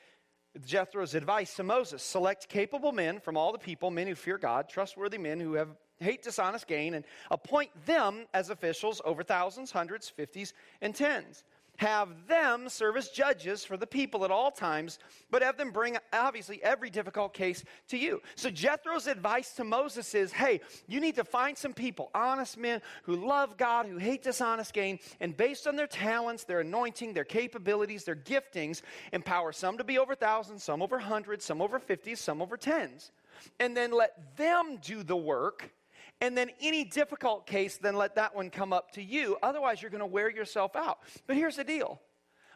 Jethro's 0.65 1.13
advice 1.13 1.54
to 1.58 1.63
Moses 1.63 2.02
select 2.02 2.50
capable 2.50 2.91
men 2.91 3.20
from 3.20 3.38
all 3.38 3.52
the 3.52 3.60
people, 3.60 3.91
men 3.91 4.08
who 4.08 4.15
fear 4.15 4.39
God, 4.39 4.68
trustworthy 4.68 5.20
men 5.20 5.39
who 5.39 5.54
have 5.54 5.70
hate 6.00 6.24
dishonest 6.24 6.68
gain, 6.68 6.94
and 6.94 7.06
appoint 7.32 7.72
them 7.86 8.26
as 8.34 8.50
officials 8.50 9.02
over 9.06 9.24
thousands, 9.24 9.72
hundreds, 9.72 10.10
fifties, 10.10 10.54
and 10.82 10.96
tens 10.96 11.44
have 11.78 12.10
them 12.28 12.70
serve 12.70 12.98
as 12.98 13.10
judges 13.10 13.66
for 13.66 13.78
the 13.78 13.88
people 13.88 14.24
at 14.24 14.32
all 14.32 14.52
times, 14.52 15.00
but 15.30 15.42
have 15.42 15.58
them 15.58 15.72
bring, 15.72 15.98
obviously, 16.14 16.64
every 16.64 16.90
difficult 16.90 17.34
case 17.34 17.64
to 17.90 17.98
you. 17.98 18.22
So 18.36 18.50
Jethro's 18.50 19.08
advice 19.08 19.54
to 19.54 19.64
Moses 19.64 20.14
is 20.16 20.32
hey, 20.32 20.62
you 20.88 21.00
need 21.00 21.16
to 21.16 21.24
find 21.24 21.58
some 21.58 21.74
people, 21.74 22.10
honest 22.14 22.58
men 22.58 22.82
who 23.04 23.16
love 23.16 23.58
God, 23.58 23.88
who 23.88 23.98
hate 23.98 24.24
dishonest 24.24 24.74
gain, 24.74 25.00
and 25.20 25.36
based 25.36 25.68
on 25.68 25.76
their 25.76 25.88
talents, 25.88 26.44
their 26.44 26.62
anointing, 26.62 27.14
their 27.14 27.26
capabilities, 27.26 28.04
their 28.04 28.16
giftings, 28.16 28.82
empower 29.12 29.52
some 29.52 29.78
to 29.78 29.84
be 29.84 29.98
over 29.98 30.16
thousands, 30.16 30.64
some 30.64 30.82
over 30.82 31.00
hundreds, 31.00 31.46
some 31.46 31.62
over 31.62 31.80
fifties, 31.80 32.20
some 32.20 32.42
over 32.42 32.58
tens. 32.58 33.12
And 33.60 33.76
then 33.76 33.92
let 33.92 34.38
them 34.38 34.78
do 34.82 35.04
the 35.04 35.18
work 35.18 35.72
and 36.21 36.38
then 36.38 36.49
any 36.62 36.84
difficult 36.84 37.45
case, 37.45 37.78
then 37.78 37.95
let 37.95 38.15
that 38.15 38.36
one 38.36 38.49
come 38.49 38.73
up 38.73 38.91
to 38.91 39.04
you. 39.04 39.38
Otherwise, 39.43 39.82
you're 39.82 39.91
going 39.91 39.99
to 39.99 40.06
wear 40.06 40.30
yourself 40.30 40.75
out. 40.75 40.99
But 41.28 41.36
here's 41.36 41.58
the 41.58 41.63
deal 41.63 42.01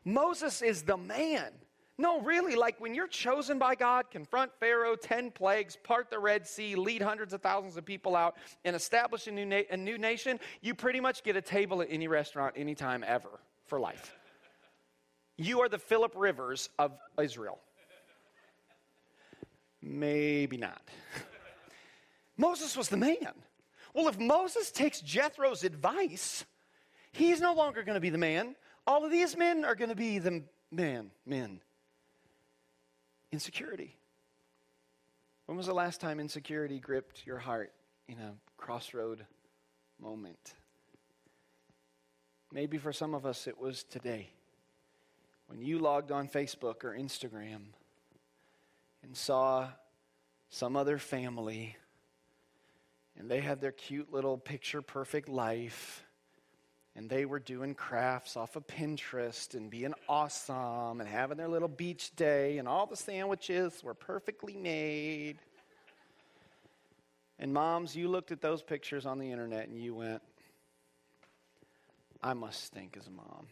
Moses 0.06 0.62
is 0.62 0.84
the 0.84 0.98
man. 0.98 1.52
No, 1.98 2.22
really, 2.22 2.56
like 2.56 2.80
when 2.80 2.96
you're 2.96 3.10
chosen 3.10 3.60
by 3.60 3.76
God, 3.76 4.10
confront 4.10 4.54
Pharaoh, 4.58 4.96
10 4.96 5.32
plagues, 5.32 5.76
part 5.84 6.10
the 6.10 6.18
Red 6.18 6.48
Sea, 6.48 6.76
lead 6.76 7.02
hundreds 7.02 7.34
of 7.34 7.42
thousands 7.42 7.76
of 7.76 7.84
people 7.84 8.16
out, 8.16 8.38
and 8.64 8.74
establish 8.74 9.28
a 9.28 9.32
new, 9.32 9.46
na- 9.46 9.64
a 9.70 9.76
new 9.76 9.98
nation, 9.98 10.40
you 10.62 10.74
pretty 10.74 11.02
much 11.02 11.24
get 11.24 11.36
a 11.36 11.42
table 11.42 11.82
at 11.82 11.90
any 11.92 12.08
restaurant 12.08 12.56
anytime 12.58 13.04
ever 13.06 13.42
for 13.66 13.82
life. 13.82 14.16
You 15.36 15.60
are 15.60 15.68
the 15.68 15.78
Philip 15.78 16.14
Rivers 16.16 16.70
of 16.80 16.94
Israel. 17.22 17.60
Maybe 19.82 20.56
not. 20.56 20.82
Moses 22.38 22.78
was 22.78 22.88
the 22.88 22.98
man. 22.98 23.34
Well, 23.94 24.08
if 24.08 24.20
Moses 24.20 24.72
takes 24.72 25.02
Jethro's 25.02 25.64
advice, 25.64 26.46
he's 27.12 27.42
no 27.42 27.54
longer 27.54 27.84
going 27.84 27.96
to 27.96 28.02
be 28.02 28.10
the 28.10 28.18
man. 28.18 28.56
All 28.86 29.04
of 29.04 29.12
these 29.12 29.36
men 29.36 29.66
are 29.66 29.76
going 29.76 29.90
to 29.90 29.96
be 29.96 30.20
the 30.20 30.44
man, 30.72 31.12
men. 31.26 31.62
Insecurity. 33.32 33.96
When 35.46 35.58
was 35.58 35.68
the 35.68 35.74
last 35.74 36.00
time 36.00 36.20
insecurity 36.20 36.80
gripped 36.80 37.26
your 37.26 37.40
heart 37.40 37.72
in 38.08 38.20
a 38.20 38.34
crossroad 38.58 39.26
moment? 40.00 40.54
Maybe 42.52 42.78
for 42.78 42.94
some 42.94 43.14
of 43.14 43.26
us 43.26 43.48
it 43.48 43.60
was 43.60 43.84
today 43.84 44.30
when 45.48 45.60
you 45.60 45.80
logged 45.80 46.12
on 46.12 46.28
Facebook 46.28 46.84
or 46.84 46.96
Instagram 46.96 47.62
and 49.02 49.18
saw 49.18 49.70
some 50.50 50.76
other 50.76 51.00
family 51.00 51.76
and 53.20 53.30
they 53.30 53.42
had 53.42 53.60
their 53.60 53.74
cute 53.74 54.12
little 54.12 54.38
picture 54.38 54.82
perfect 54.82 55.28
life. 55.28 56.04
And 56.96 57.10
they 57.10 57.26
were 57.26 57.40
doing 57.40 57.76
crafts 57.76 58.36
off 58.36 58.56
of 58.56 58.66
Pinterest 58.66 59.54
and 59.54 59.70
being 59.70 59.94
awesome 60.08 61.00
and 61.00 61.08
having 61.08 61.38
their 61.38 61.48
little 61.48 61.68
beach 61.68 62.16
day, 62.16 62.58
and 62.58 62.68
all 62.68 62.88
the 62.88 62.96
sandwiches 62.96 63.84
were 63.84 63.94
perfectly 63.94 64.58
made. 64.58 65.38
And 67.38 67.54
moms, 67.54 67.96
you 67.96 68.10
looked 68.10 68.32
at 68.32 68.42
those 68.42 68.64
pictures 68.64 69.06
on 69.06 69.20
the 69.20 69.32
internet 69.32 69.70
and 69.70 69.78
you 69.78 69.94
went, 69.94 70.22
I 72.22 72.34
must 72.34 72.66
stink 72.66 72.98
as 73.00 73.08
a 73.08 73.12
mom. 73.12 73.48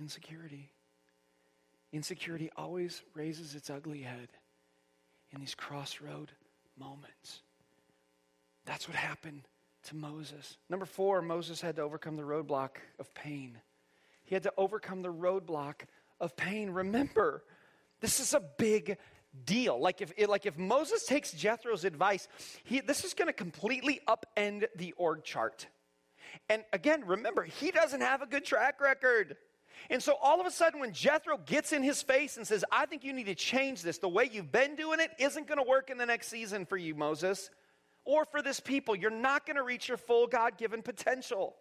Insecurity. 0.00 0.70
Insecurity 1.92 2.50
always 2.56 3.02
raises 3.14 3.54
its 3.54 3.70
ugly 3.70 4.02
head 4.02 4.28
in 5.30 5.40
these 5.40 5.54
crossroad 5.54 6.32
moments. 6.78 7.42
That's 8.64 8.88
what 8.88 8.96
happened 8.96 9.42
to 9.84 9.96
Moses. 9.96 10.58
Number 10.68 10.86
four, 10.86 11.22
Moses 11.22 11.60
had 11.60 11.76
to 11.76 11.82
overcome 11.82 12.16
the 12.16 12.22
roadblock 12.22 12.76
of 12.98 13.12
pain. 13.14 13.58
He 14.24 14.34
had 14.34 14.44
to 14.44 14.52
overcome 14.56 15.02
the 15.02 15.12
roadblock 15.12 15.82
of 16.20 16.36
pain. 16.36 16.70
Remember, 16.70 17.42
this 18.00 18.20
is 18.20 18.34
a 18.34 18.40
big 18.58 18.96
deal. 19.44 19.80
Like 19.80 20.00
if, 20.00 20.12
like 20.28 20.46
if 20.46 20.56
Moses 20.56 21.04
takes 21.04 21.32
Jethro's 21.32 21.84
advice, 21.84 22.28
he, 22.64 22.80
this 22.80 23.04
is 23.04 23.14
going 23.14 23.26
to 23.28 23.32
completely 23.32 24.00
upend 24.06 24.66
the 24.76 24.92
org 24.92 25.24
chart. 25.24 25.66
And 26.48 26.62
again, 26.72 27.04
remember, 27.06 27.44
he 27.44 27.70
doesn't 27.70 28.00
have 28.00 28.22
a 28.22 28.26
good 28.26 28.44
track 28.44 28.80
record. 28.80 29.36
And 29.90 30.02
so 30.02 30.16
all 30.22 30.40
of 30.40 30.46
a 30.46 30.50
sudden, 30.50 30.80
when 30.80 30.92
Jethro 30.92 31.38
gets 31.38 31.72
in 31.72 31.82
his 31.82 32.02
face 32.02 32.36
and 32.36 32.46
says, 32.46 32.64
I 32.70 32.86
think 32.86 33.04
you 33.04 33.12
need 33.12 33.26
to 33.26 33.34
change 33.34 33.82
this, 33.82 33.98
the 33.98 34.08
way 34.08 34.28
you've 34.30 34.52
been 34.52 34.76
doing 34.76 35.00
it 35.00 35.10
isn't 35.18 35.46
going 35.46 35.58
to 35.58 35.68
work 35.68 35.90
in 35.90 35.98
the 35.98 36.06
next 36.06 36.28
season 36.28 36.64
for 36.66 36.76
you, 36.76 36.94
Moses, 36.94 37.50
or 38.04 38.24
for 38.24 38.42
this 38.42 38.60
people. 38.60 38.96
You're 38.96 39.10
not 39.10 39.46
going 39.46 39.56
to 39.56 39.62
reach 39.62 39.88
your 39.88 39.96
full 39.96 40.26
God 40.26 40.56
given 40.56 40.82
potential. 40.82 41.56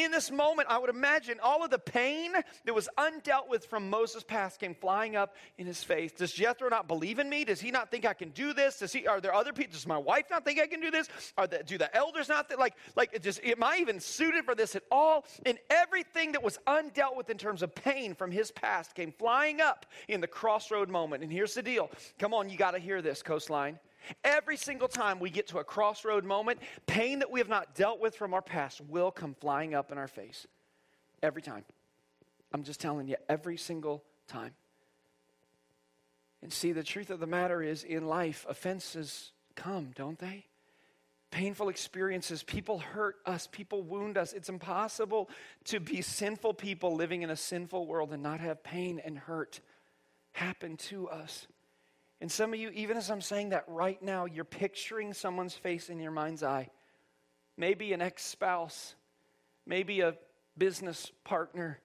In 0.00 0.10
this 0.10 0.30
moment, 0.30 0.66
I 0.70 0.78
would 0.78 0.88
imagine 0.88 1.38
all 1.42 1.62
of 1.62 1.70
the 1.70 1.78
pain 1.78 2.32
that 2.64 2.74
was 2.74 2.88
undealt 2.96 3.48
with 3.50 3.66
from 3.66 3.90
Moses' 3.90 4.22
past 4.22 4.58
came 4.58 4.74
flying 4.74 5.14
up 5.14 5.36
in 5.58 5.66
his 5.66 5.84
face. 5.84 6.10
Does 6.10 6.32
Jethro 6.32 6.70
not 6.70 6.88
believe 6.88 7.18
in 7.18 7.28
me? 7.28 7.44
Does 7.44 7.60
he 7.60 7.70
not 7.70 7.90
think 7.90 8.06
I 8.06 8.14
can 8.14 8.30
do 8.30 8.54
this? 8.54 8.78
Does 8.78 8.94
he? 8.94 9.06
Are 9.06 9.20
there 9.20 9.34
other 9.34 9.52
people? 9.52 9.74
Does 9.74 9.86
my 9.86 9.98
wife 9.98 10.24
not 10.30 10.42
think 10.42 10.58
I 10.58 10.66
can 10.66 10.80
do 10.80 10.90
this? 10.90 11.10
The, 11.36 11.62
do 11.66 11.76
the 11.76 11.94
elders 11.94 12.30
not 12.30 12.48
think 12.48 12.58
like 12.58 12.76
like 12.96 13.20
just? 13.20 13.44
Am 13.44 13.62
I 13.62 13.76
even 13.76 14.00
suited 14.00 14.46
for 14.46 14.54
this 14.54 14.74
at 14.74 14.84
all? 14.90 15.26
And 15.44 15.58
everything 15.68 16.32
that 16.32 16.42
was 16.42 16.58
undealt 16.66 17.14
with 17.14 17.28
in 17.28 17.36
terms 17.36 17.62
of 17.62 17.74
pain 17.74 18.14
from 18.14 18.30
his 18.30 18.50
past 18.50 18.94
came 18.94 19.12
flying 19.12 19.60
up 19.60 19.84
in 20.08 20.22
the 20.22 20.26
crossroad 20.26 20.88
moment. 20.88 21.22
And 21.22 21.30
here's 21.30 21.52
the 21.52 21.62
deal. 21.62 21.90
Come 22.18 22.32
on, 22.32 22.48
you 22.48 22.56
got 22.56 22.70
to 22.70 22.78
hear 22.78 23.02
this, 23.02 23.22
Coastline. 23.22 23.78
Every 24.24 24.56
single 24.56 24.88
time 24.88 25.20
we 25.20 25.30
get 25.30 25.48
to 25.48 25.58
a 25.58 25.64
crossroad 25.64 26.24
moment, 26.24 26.60
pain 26.86 27.20
that 27.20 27.30
we 27.30 27.40
have 27.40 27.48
not 27.48 27.74
dealt 27.74 28.00
with 28.00 28.16
from 28.16 28.34
our 28.34 28.42
past 28.42 28.80
will 28.80 29.10
come 29.10 29.34
flying 29.34 29.74
up 29.74 29.92
in 29.92 29.98
our 29.98 30.08
face. 30.08 30.46
Every 31.22 31.42
time. 31.42 31.64
I'm 32.52 32.62
just 32.62 32.80
telling 32.80 33.08
you, 33.08 33.16
every 33.28 33.56
single 33.56 34.02
time. 34.26 34.52
And 36.42 36.52
see, 36.52 36.72
the 36.72 36.82
truth 36.82 37.10
of 37.10 37.20
the 37.20 37.26
matter 37.26 37.62
is 37.62 37.84
in 37.84 38.06
life, 38.06 38.46
offenses 38.48 39.32
come, 39.54 39.90
don't 39.94 40.18
they? 40.18 40.46
Painful 41.30 41.68
experiences, 41.68 42.42
people 42.42 42.80
hurt 42.80 43.16
us, 43.24 43.46
people 43.46 43.82
wound 43.82 44.18
us. 44.18 44.32
It's 44.32 44.48
impossible 44.48 45.30
to 45.66 45.78
be 45.78 46.02
sinful 46.02 46.54
people 46.54 46.96
living 46.96 47.22
in 47.22 47.30
a 47.30 47.36
sinful 47.36 47.86
world 47.86 48.12
and 48.12 48.22
not 48.22 48.40
have 48.40 48.64
pain 48.64 49.00
and 49.04 49.16
hurt 49.16 49.60
happen 50.32 50.76
to 50.76 51.08
us. 51.08 51.46
And 52.20 52.30
some 52.30 52.52
of 52.52 52.60
you, 52.60 52.70
even 52.70 52.96
as 52.96 53.10
I'm 53.10 53.22
saying 53.22 53.50
that 53.50 53.64
right 53.66 54.00
now, 54.02 54.26
you're 54.26 54.44
picturing 54.44 55.14
someone's 55.14 55.54
face 55.54 55.88
in 55.88 55.98
your 56.00 56.10
mind's 56.10 56.42
eye. 56.42 56.68
Maybe 57.56 57.92
an 57.92 58.02
ex 58.02 58.24
spouse, 58.24 58.94
maybe 59.66 60.00
a 60.00 60.14
business 60.56 61.10
partner 61.24 61.78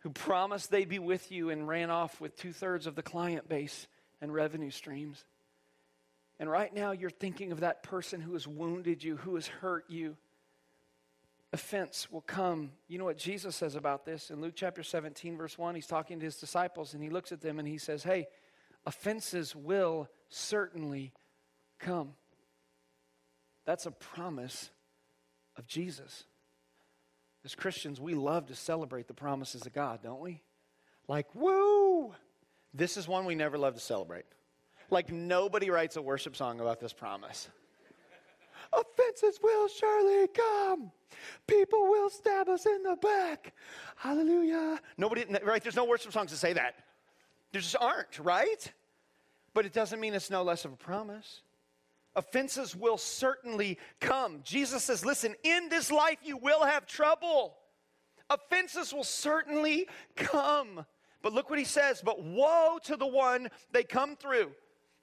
who 0.00 0.10
promised 0.10 0.70
they'd 0.70 0.88
be 0.88 0.98
with 0.98 1.30
you 1.32 1.50
and 1.50 1.66
ran 1.66 1.90
off 1.90 2.20
with 2.20 2.36
two 2.36 2.52
thirds 2.52 2.86
of 2.86 2.94
the 2.94 3.02
client 3.02 3.48
base 3.48 3.86
and 4.20 4.32
revenue 4.32 4.70
streams. 4.70 5.24
And 6.38 6.50
right 6.50 6.74
now, 6.74 6.92
you're 6.92 7.10
thinking 7.10 7.52
of 7.52 7.60
that 7.60 7.82
person 7.82 8.20
who 8.20 8.32
has 8.32 8.46
wounded 8.46 9.04
you, 9.04 9.16
who 9.16 9.34
has 9.34 9.46
hurt 9.46 9.84
you. 9.88 10.16
Offense 11.52 12.10
will 12.10 12.22
come. 12.22 12.70
You 12.88 12.98
know 12.98 13.04
what 13.04 13.18
Jesus 13.18 13.56
says 13.56 13.74
about 13.74 14.06
this? 14.06 14.30
In 14.30 14.40
Luke 14.40 14.54
chapter 14.56 14.82
17, 14.82 15.36
verse 15.36 15.58
1, 15.58 15.74
he's 15.74 15.86
talking 15.86 16.18
to 16.18 16.24
his 16.24 16.36
disciples 16.36 16.94
and 16.94 17.02
he 17.02 17.10
looks 17.10 17.32
at 17.32 17.40
them 17.40 17.58
and 17.58 17.68
he 17.68 17.76
says, 17.76 18.02
Hey, 18.02 18.28
offenses 18.86 19.54
will 19.54 20.08
certainly 20.28 21.12
come. 21.78 22.14
That's 23.64 23.86
a 23.86 23.90
promise 23.90 24.70
of 25.56 25.66
Jesus. 25.66 26.24
As 27.44 27.54
Christians, 27.54 28.00
we 28.00 28.14
love 28.14 28.46
to 28.46 28.54
celebrate 28.54 29.08
the 29.08 29.14
promises 29.14 29.64
of 29.66 29.72
God, 29.72 30.00
don't 30.02 30.20
we? 30.20 30.42
Like, 31.08 31.34
woo! 31.34 32.14
This 32.74 32.96
is 32.96 33.08
one 33.08 33.24
we 33.24 33.34
never 33.34 33.58
love 33.58 33.74
to 33.74 33.80
celebrate. 33.80 34.24
Like, 34.90 35.10
nobody 35.10 35.70
writes 35.70 35.96
a 35.96 36.02
worship 36.02 36.36
song 36.36 36.60
about 36.60 36.80
this 36.80 36.92
promise. 36.92 37.48
Offenses 38.72 39.40
will 39.42 39.68
surely 39.68 40.28
come. 40.28 40.92
People 41.46 41.82
will 41.82 42.10
stab 42.10 42.48
us 42.48 42.66
in 42.66 42.82
the 42.82 42.96
back. 42.96 43.54
Hallelujah. 43.96 44.78
Nobody, 44.96 45.24
right? 45.42 45.62
There's 45.62 45.76
no 45.76 45.84
worship 45.84 46.12
songs 46.12 46.30
to 46.30 46.36
say 46.36 46.52
that. 46.52 46.74
There 47.52 47.60
just 47.60 47.76
aren't, 47.80 48.18
right? 48.18 48.72
But 49.54 49.66
it 49.66 49.72
doesn't 49.72 50.00
mean 50.00 50.14
it's 50.14 50.30
no 50.30 50.42
less 50.42 50.64
of 50.64 50.72
a 50.72 50.76
promise. 50.76 51.42
Offenses 52.16 52.74
will 52.74 52.98
certainly 52.98 53.78
come. 54.00 54.40
Jesus 54.42 54.84
says, 54.84 55.04
listen, 55.04 55.34
in 55.42 55.68
this 55.68 55.90
life 55.90 56.18
you 56.22 56.36
will 56.36 56.64
have 56.64 56.86
trouble. 56.86 57.56
Offenses 58.28 58.92
will 58.92 59.04
certainly 59.04 59.86
come. 60.16 60.84
But 61.22 61.32
look 61.32 61.50
what 61.50 61.58
he 61.58 61.64
says, 61.64 62.00
but 62.04 62.22
woe 62.22 62.78
to 62.84 62.96
the 62.96 63.06
one 63.06 63.48
they 63.72 63.84
come 63.84 64.16
through. 64.16 64.52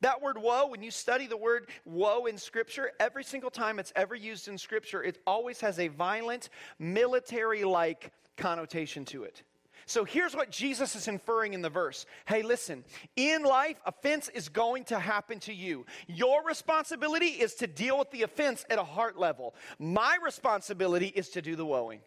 That 0.02 0.22
word 0.22 0.38
woe, 0.38 0.68
when 0.68 0.84
you 0.84 0.92
study 0.92 1.28
the 1.28 1.38
word 1.38 1.70
woe 1.86 2.26
in 2.26 2.38
Scripture, 2.38 2.92
every 3.00 3.24
single 3.24 3.50
time 3.50 3.80
it's 3.80 3.94
ever 3.96 4.16
used 4.16 4.48
in 4.48 4.58
Scripture, 4.58 5.04
it 5.04 5.20
always 5.26 5.60
has 5.62 5.80
a 5.80 5.88
violent, 5.88 6.50
military 6.78 7.64
like 7.64 8.12
connotation 8.36 9.06
to 9.06 9.24
it. 9.24 9.44
So 9.88 10.04
here's 10.04 10.36
what 10.36 10.52
Jesus 10.52 10.98
is 10.98 11.08
inferring 11.08 11.54
in 11.54 11.62
the 11.62 11.70
verse. 11.70 12.06
Hey, 12.26 12.44
listen, 12.44 12.84
in 13.16 13.44
life, 13.44 13.78
offense 13.86 14.28
is 14.28 14.50
going 14.50 14.84
to 14.86 15.00
happen 15.00 15.40
to 15.40 15.54
you. 15.54 15.86
Your 16.08 16.44
responsibility 16.44 17.28
is 17.28 17.56
to 17.56 17.68
deal 17.68 17.98
with 17.98 18.12
the 18.12 18.24
offense 18.24 18.66
at 18.70 18.80
a 18.80 18.84
heart 18.84 19.18
level. 19.18 19.56
My 19.80 20.18
responsibility 20.22 21.08
is 21.08 21.30
to 21.30 21.42
do 21.42 21.56
the 21.56 21.66
woeing. 21.66 22.00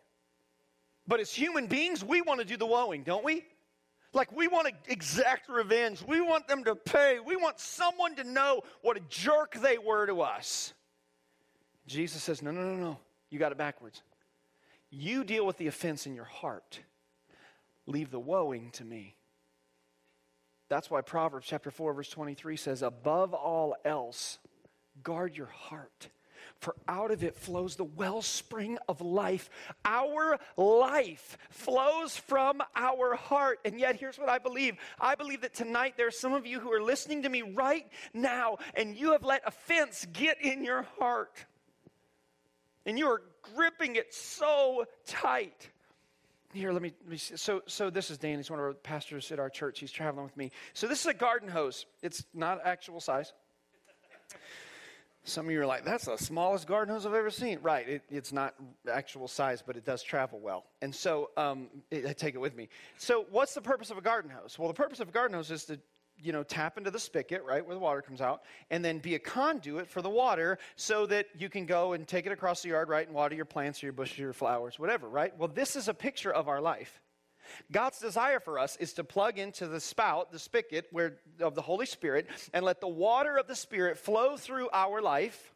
But 1.09 1.21
as 1.21 1.33
human 1.33 1.69
beings, 1.69 2.05
we 2.05 2.21
want 2.21 2.41
to 2.41 2.47
do 2.47 2.59
the 2.59 2.67
woeing, 2.67 3.03
don't 3.03 3.25
we? 3.25 3.47
Like 4.13 4.31
we 4.31 4.47
want 4.47 4.69
to 4.69 4.75
exact 4.93 5.49
revenge. 5.49 6.05
We 6.07 6.21
want 6.21 6.49
them 6.49 6.65
to 6.65 6.77
pay. 6.77 7.19
We 7.19 7.37
want 7.37 7.59
someone 7.59 8.15
to 8.17 8.25
know 8.25 8.61
what 8.83 8.99
a 8.99 9.01
jerk 9.09 9.55
they 9.55 9.79
were 9.79 10.05
to 10.05 10.21
us. 10.21 10.75
Jesus 11.87 12.23
says, 12.23 12.43
No, 12.43 12.51
no, 12.51 12.61
no, 12.61 12.75
no. 12.75 12.99
You 13.31 13.39
got 13.39 13.53
it 13.53 13.59
backwards. 13.59 14.03
You 14.91 15.25
deal 15.25 15.47
with 15.47 15.57
the 15.57 15.69
offense 15.69 16.07
in 16.07 16.15
your 16.15 16.25
heart. 16.25 16.81
Leave 17.87 18.11
the 18.11 18.21
woeing 18.21 18.71
to 18.73 18.85
me. 18.85 19.17
That's 20.69 20.89
why 20.89 21.01
Proverbs 21.01 21.47
chapter 21.49 21.71
4, 21.71 21.95
verse 21.95 22.09
23 22.09 22.57
says, 22.57 22.83
Above 22.83 23.35
all 23.35 23.75
else, 23.85 24.39
guard 25.03 25.37
your 25.37 25.49
heart, 25.49 26.09
for 26.61 26.77
out 26.87 27.11
of 27.11 27.25
it 27.25 27.35
flows 27.35 27.75
the 27.75 27.85
wellspring 27.85 28.79
of 28.89 29.01
life. 29.01 29.51
Our 29.85 30.39
life 30.57 31.37
flows 31.51 32.17
from 32.17 32.63
our 32.77 33.17
heart. 33.17 33.59
And 33.65 33.81
yet, 33.81 33.97
here's 33.97 34.19
what 34.19 34.29
I 34.29 34.39
believe 34.39 34.77
I 35.01 35.17
believe 35.17 35.41
that 35.41 35.55
tonight 35.55 35.95
there 35.97 36.07
are 36.07 36.13
some 36.13 36.35
of 36.35 36.47
you 36.47 36.61
who 36.61 36.73
are 36.73 36.83
listening 36.83 37.23
to 37.23 37.29
me 37.29 37.43
right 37.43 37.87
now, 38.15 38.59
and 38.75 38.97
you 38.97 39.13
have 39.13 39.25
let 39.25 39.43
offense 39.45 40.07
get 40.13 40.41
in 40.41 40.65
your 40.65 40.83
heart. 41.01 41.47
And 42.87 42.97
you 42.97 43.09
are 43.09 43.23
gripping 43.55 43.97
it 43.97 44.15
so 44.15 44.85
tight 45.05 45.71
here, 46.53 46.73
let 46.73 46.83
me, 46.83 46.93
let 47.03 47.11
me. 47.11 47.17
So, 47.17 47.63
so 47.67 47.91
this 47.91 48.11
is 48.11 48.19
Dan. 48.19 48.37
He's 48.37 48.51
one 48.51 48.59
of 48.59 48.65
our 48.65 48.75
pastors 48.75 49.31
at 49.31 49.39
our 49.39 49.51
church. 49.51 49.81
He's 49.81 49.93
traveling 49.93 50.25
with 50.25 50.37
me. 50.37 50.51
So 50.75 50.87
this 50.87 51.01
is 51.01 51.07
a 51.07 51.15
garden 51.15 51.49
hose. 51.49 51.87
It's 52.03 52.25
not 52.35 52.61
actual 52.65 53.01
size. 53.01 53.33
Some 55.25 55.47
of 55.47 55.53
you 55.53 55.61
are 55.61 55.67
like, 55.67 55.85
that's 55.85 56.07
the 56.07 56.17
smallest 56.17 56.67
garden 56.67 56.95
hose 56.95 57.05
I've 57.05 57.13
ever 57.13 57.31
seen. 57.31 57.59
Right, 57.61 57.87
it, 57.87 58.03
it's 58.11 58.33
not 58.33 58.55
actual 58.91 59.29
size, 59.29 59.63
but 59.65 59.77
it 59.77 59.85
does 59.85 60.03
travel 60.03 60.41
well. 60.41 60.65
And 60.81 60.95
so 60.95 61.31
um, 61.37 61.69
it, 61.91 62.07
I 62.07 62.15
take 62.15 62.35
it 62.35 62.39
with 62.39 62.57
me. 62.57 62.69
So, 62.97 63.27
what's 63.31 63.53
the 63.53 63.61
purpose 63.61 63.91
of 63.91 63.99
a 63.99 64.01
garden 64.01 64.31
hose? 64.31 64.59
Well, 64.59 64.69
the 64.69 64.75
purpose 64.75 64.99
of 64.99 65.11
a 65.11 65.13
garden 65.13 65.37
hose 65.37 65.51
is 65.51 65.65
to 65.67 65.79
you 66.23 66.33
know, 66.33 66.43
tap 66.43 66.79
into 66.79 66.91
the 66.91 66.99
spigot, 66.99 67.43
right, 67.45 67.65
where 67.65 67.75
the 67.75 67.81
water 67.81 68.03
comes 68.03 68.21
out, 68.21 68.43
and 68.71 68.85
then 68.85 68.99
be 68.99 69.15
a 69.15 69.19
conduit 69.19 69.89
for 69.89 70.03
the 70.03 70.11
water 70.11 70.59
so 70.77 71.07
that 71.07 71.27
you 71.39 71.49
can 71.49 71.67
go 71.67 71.93
and 71.93 72.07
take 72.07 72.27
it 72.27 72.33
across 72.33 72.63
the 72.63 72.71
yard, 72.71 72.89
right, 72.89 73.07
and 73.07 73.15
water 73.15 73.35
your 73.35 73.45
plants 73.45 73.83
or 73.83 73.87
your 73.87 73.93
bushes 73.93 74.19
or 74.19 74.23
your 74.23 74.33
flowers, 74.33 74.79
whatever, 74.79 75.09
right? 75.09 75.37
Well, 75.39 75.49
this 75.49 75.77
is 75.77 75.89
a 75.89 75.95
picture 75.95 76.33
of 76.33 76.49
our 76.49 76.61
life. 76.61 77.01
God's 77.73 77.99
desire 77.99 78.41
for 78.41 78.59
us 78.59 78.77
is 78.77 78.93
to 78.95 79.05
plug 79.05 79.39
into 79.39 79.67
the 79.67 79.81
spout, 79.81 80.31
the 80.31 80.39
spigot 80.39 80.87
where, 80.93 81.19
of 81.41 81.55
the 81.55 81.63
Holy 81.63 81.87
Spirit, 81.87 82.29
and 82.53 82.65
let 82.65 82.81
the 82.81 82.89
water 82.89 83.37
of 83.37 83.47
the 83.47 83.57
Spirit 83.57 83.99
flow 83.99 84.37
through 84.37 84.69
our 84.73 85.01
life 85.01 85.53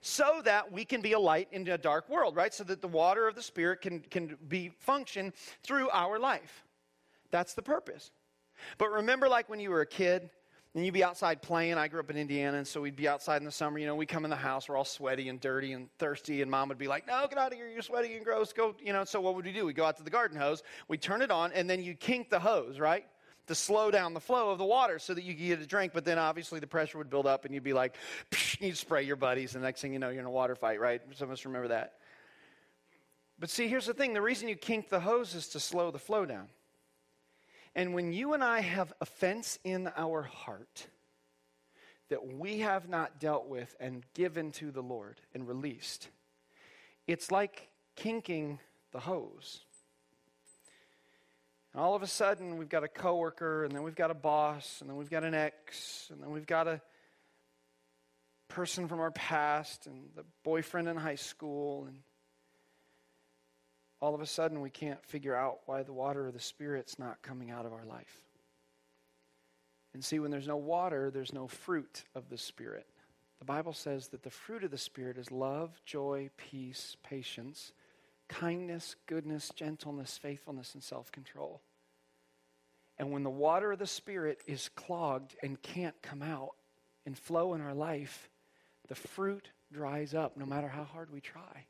so 0.00 0.42
that 0.44 0.70
we 0.72 0.84
can 0.84 1.00
be 1.00 1.12
a 1.12 1.18
light 1.18 1.48
in 1.52 1.66
a 1.68 1.78
dark 1.78 2.08
world, 2.08 2.36
right? 2.36 2.52
So 2.52 2.64
that 2.64 2.82
the 2.82 2.88
water 2.88 3.26
of 3.26 3.34
the 3.34 3.42
Spirit 3.42 3.80
can, 3.80 4.00
can 4.00 4.36
be 4.46 4.70
function 4.78 5.32
through 5.62 5.88
our 5.90 6.18
life. 6.18 6.64
That's 7.30 7.54
the 7.54 7.62
purpose. 7.62 8.10
But 8.78 8.90
remember, 8.90 9.28
like 9.28 9.48
when 9.48 9.60
you 9.60 9.70
were 9.70 9.80
a 9.80 9.86
kid 9.86 10.30
and 10.74 10.84
you'd 10.84 10.94
be 10.94 11.02
outside 11.02 11.42
playing. 11.42 11.74
I 11.74 11.88
grew 11.88 12.00
up 12.00 12.10
in 12.10 12.16
Indiana, 12.16 12.58
and 12.58 12.66
so 12.66 12.80
we'd 12.80 12.96
be 12.96 13.08
outside 13.08 13.38
in 13.38 13.44
the 13.44 13.50
summer. 13.50 13.78
You 13.78 13.86
know, 13.86 13.96
we 13.96 14.06
come 14.06 14.24
in 14.24 14.30
the 14.30 14.36
house, 14.36 14.68
we're 14.68 14.76
all 14.76 14.84
sweaty 14.84 15.28
and 15.28 15.40
dirty 15.40 15.72
and 15.72 15.88
thirsty, 15.98 16.42
and 16.42 16.50
mom 16.50 16.68
would 16.68 16.78
be 16.78 16.86
like, 16.86 17.06
No, 17.06 17.26
get 17.28 17.38
out 17.38 17.52
of 17.52 17.58
here, 17.58 17.68
you're 17.68 17.82
sweaty 17.82 18.14
and 18.14 18.24
gross. 18.24 18.52
Go, 18.52 18.74
you 18.82 18.92
know. 18.92 19.04
So 19.04 19.20
what 19.20 19.34
would 19.34 19.44
we 19.44 19.52
do? 19.52 19.66
We'd 19.66 19.76
go 19.76 19.84
out 19.84 19.96
to 19.96 20.04
the 20.04 20.10
garden 20.10 20.38
hose, 20.38 20.62
we'd 20.88 21.02
turn 21.02 21.22
it 21.22 21.30
on, 21.30 21.52
and 21.52 21.68
then 21.68 21.82
you'd 21.82 21.98
kink 21.98 22.30
the 22.30 22.38
hose, 22.38 22.78
right? 22.78 23.04
To 23.48 23.54
slow 23.56 23.90
down 23.90 24.14
the 24.14 24.20
flow 24.20 24.50
of 24.50 24.58
the 24.58 24.64
water 24.64 25.00
so 25.00 25.12
that 25.12 25.24
you 25.24 25.34
could 25.34 25.44
get 25.44 25.60
a 25.60 25.66
drink, 25.66 25.92
but 25.92 26.04
then 26.04 26.18
obviously 26.18 26.60
the 26.60 26.68
pressure 26.68 26.98
would 26.98 27.10
build 27.10 27.26
up 27.26 27.44
and 27.44 27.52
you'd 27.52 27.64
be 27.64 27.72
like, 27.72 27.96
you'd 28.60 28.76
spray 28.76 29.02
your 29.02 29.16
buddies, 29.16 29.54
and 29.54 29.64
the 29.64 29.66
next 29.66 29.80
thing 29.80 29.92
you 29.92 29.98
know, 29.98 30.10
you're 30.10 30.20
in 30.20 30.26
a 30.26 30.30
water 30.30 30.54
fight, 30.54 30.78
right? 30.78 31.02
Some 31.16 31.28
of 31.28 31.32
us 31.32 31.44
remember 31.44 31.68
that. 31.68 31.94
But 33.40 33.50
see, 33.50 33.66
here's 33.66 33.86
the 33.86 33.94
thing 33.94 34.12
the 34.12 34.22
reason 34.22 34.48
you 34.48 34.54
kink 34.54 34.88
the 34.88 35.00
hose 35.00 35.34
is 35.34 35.48
to 35.48 35.60
slow 35.60 35.90
the 35.90 35.98
flow 35.98 36.26
down. 36.26 36.46
And 37.74 37.94
when 37.94 38.12
you 38.12 38.34
and 38.34 38.42
I 38.42 38.60
have 38.60 38.92
offense 39.00 39.58
in 39.64 39.90
our 39.96 40.22
heart 40.22 40.88
that 42.08 42.26
we 42.26 42.58
have 42.60 42.88
not 42.88 43.20
dealt 43.20 43.46
with 43.46 43.74
and 43.78 44.04
given 44.14 44.50
to 44.52 44.72
the 44.72 44.82
Lord 44.82 45.20
and 45.34 45.46
released, 45.46 46.08
it's 47.06 47.30
like 47.30 47.68
kinking 47.94 48.58
the 48.92 49.00
hose. 49.00 49.60
And 51.72 51.80
all 51.80 51.94
of 51.94 52.02
a 52.02 52.08
sudden, 52.08 52.56
we've 52.56 52.68
got 52.68 52.82
a 52.82 52.88
coworker, 52.88 53.64
and 53.64 53.72
then 53.72 53.84
we've 53.84 53.94
got 53.94 54.10
a 54.10 54.14
boss, 54.14 54.80
and 54.80 54.90
then 54.90 54.96
we've 54.96 55.10
got 55.10 55.22
an 55.22 55.34
ex, 55.34 56.08
and 56.10 56.20
then 56.20 56.32
we've 56.32 56.46
got 56.46 56.66
a 56.66 56.80
person 58.48 58.88
from 58.88 58.98
our 58.98 59.12
past, 59.12 59.86
and 59.86 60.08
the 60.16 60.24
boyfriend 60.42 60.88
in 60.88 60.96
high 60.96 61.14
school, 61.14 61.84
and 61.84 61.98
all 64.00 64.14
of 64.14 64.20
a 64.20 64.26
sudden 64.26 64.60
we 64.60 64.70
can't 64.70 65.04
figure 65.04 65.34
out 65.34 65.60
why 65.66 65.82
the 65.82 65.92
water 65.92 66.26
of 66.26 66.32
the 66.32 66.40
Spirit's 66.40 66.98
not 66.98 67.22
coming 67.22 67.50
out 67.50 67.66
of 67.66 67.72
our 67.72 67.84
life. 67.84 68.24
And 69.92 70.04
see, 70.04 70.18
when 70.18 70.30
there's 70.30 70.48
no 70.48 70.56
water, 70.56 71.10
there's 71.10 71.32
no 71.32 71.48
fruit 71.48 72.04
of 72.14 72.28
the 72.28 72.38
Spirit. 72.38 72.86
The 73.40 73.44
Bible 73.44 73.72
says 73.72 74.08
that 74.08 74.22
the 74.22 74.30
fruit 74.30 74.64
of 74.64 74.70
the 74.70 74.78
Spirit 74.78 75.18
is 75.18 75.30
love, 75.30 75.80
joy, 75.84 76.30
peace, 76.36 76.96
patience, 77.02 77.72
kindness, 78.28 78.96
goodness, 79.06 79.50
gentleness, 79.54 80.16
faithfulness, 80.16 80.74
and 80.74 80.82
self 80.82 81.10
control. 81.10 81.60
And 82.98 83.10
when 83.10 83.22
the 83.22 83.30
water 83.30 83.72
of 83.72 83.78
the 83.78 83.86
Spirit 83.86 84.40
is 84.46 84.68
clogged 84.76 85.34
and 85.42 85.60
can't 85.60 86.00
come 86.02 86.22
out 86.22 86.50
and 87.06 87.18
flow 87.18 87.54
in 87.54 87.60
our 87.60 87.74
life, 87.74 88.28
the 88.88 88.94
fruit 88.94 89.48
dries 89.72 90.14
up 90.14 90.36
no 90.36 90.46
matter 90.46 90.68
how 90.68 90.84
hard 90.84 91.10
we 91.10 91.20
try. 91.20 91.66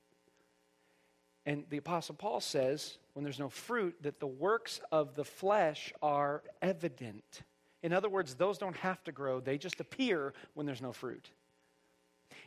And 1.46 1.64
the 1.70 1.78
Apostle 1.78 2.14
Paul 2.14 2.40
says, 2.40 2.98
when 3.14 3.24
there's 3.24 3.38
no 3.38 3.48
fruit, 3.48 3.96
that 4.02 4.20
the 4.20 4.26
works 4.26 4.80
of 4.92 5.14
the 5.14 5.24
flesh 5.24 5.92
are 6.02 6.42
evident. 6.60 7.42
In 7.82 7.92
other 7.92 8.08
words, 8.08 8.34
those 8.34 8.58
don't 8.58 8.76
have 8.76 9.02
to 9.04 9.12
grow, 9.12 9.40
they 9.40 9.58
just 9.58 9.80
appear 9.80 10.34
when 10.54 10.66
there's 10.66 10.82
no 10.82 10.92
fruit. 10.92 11.30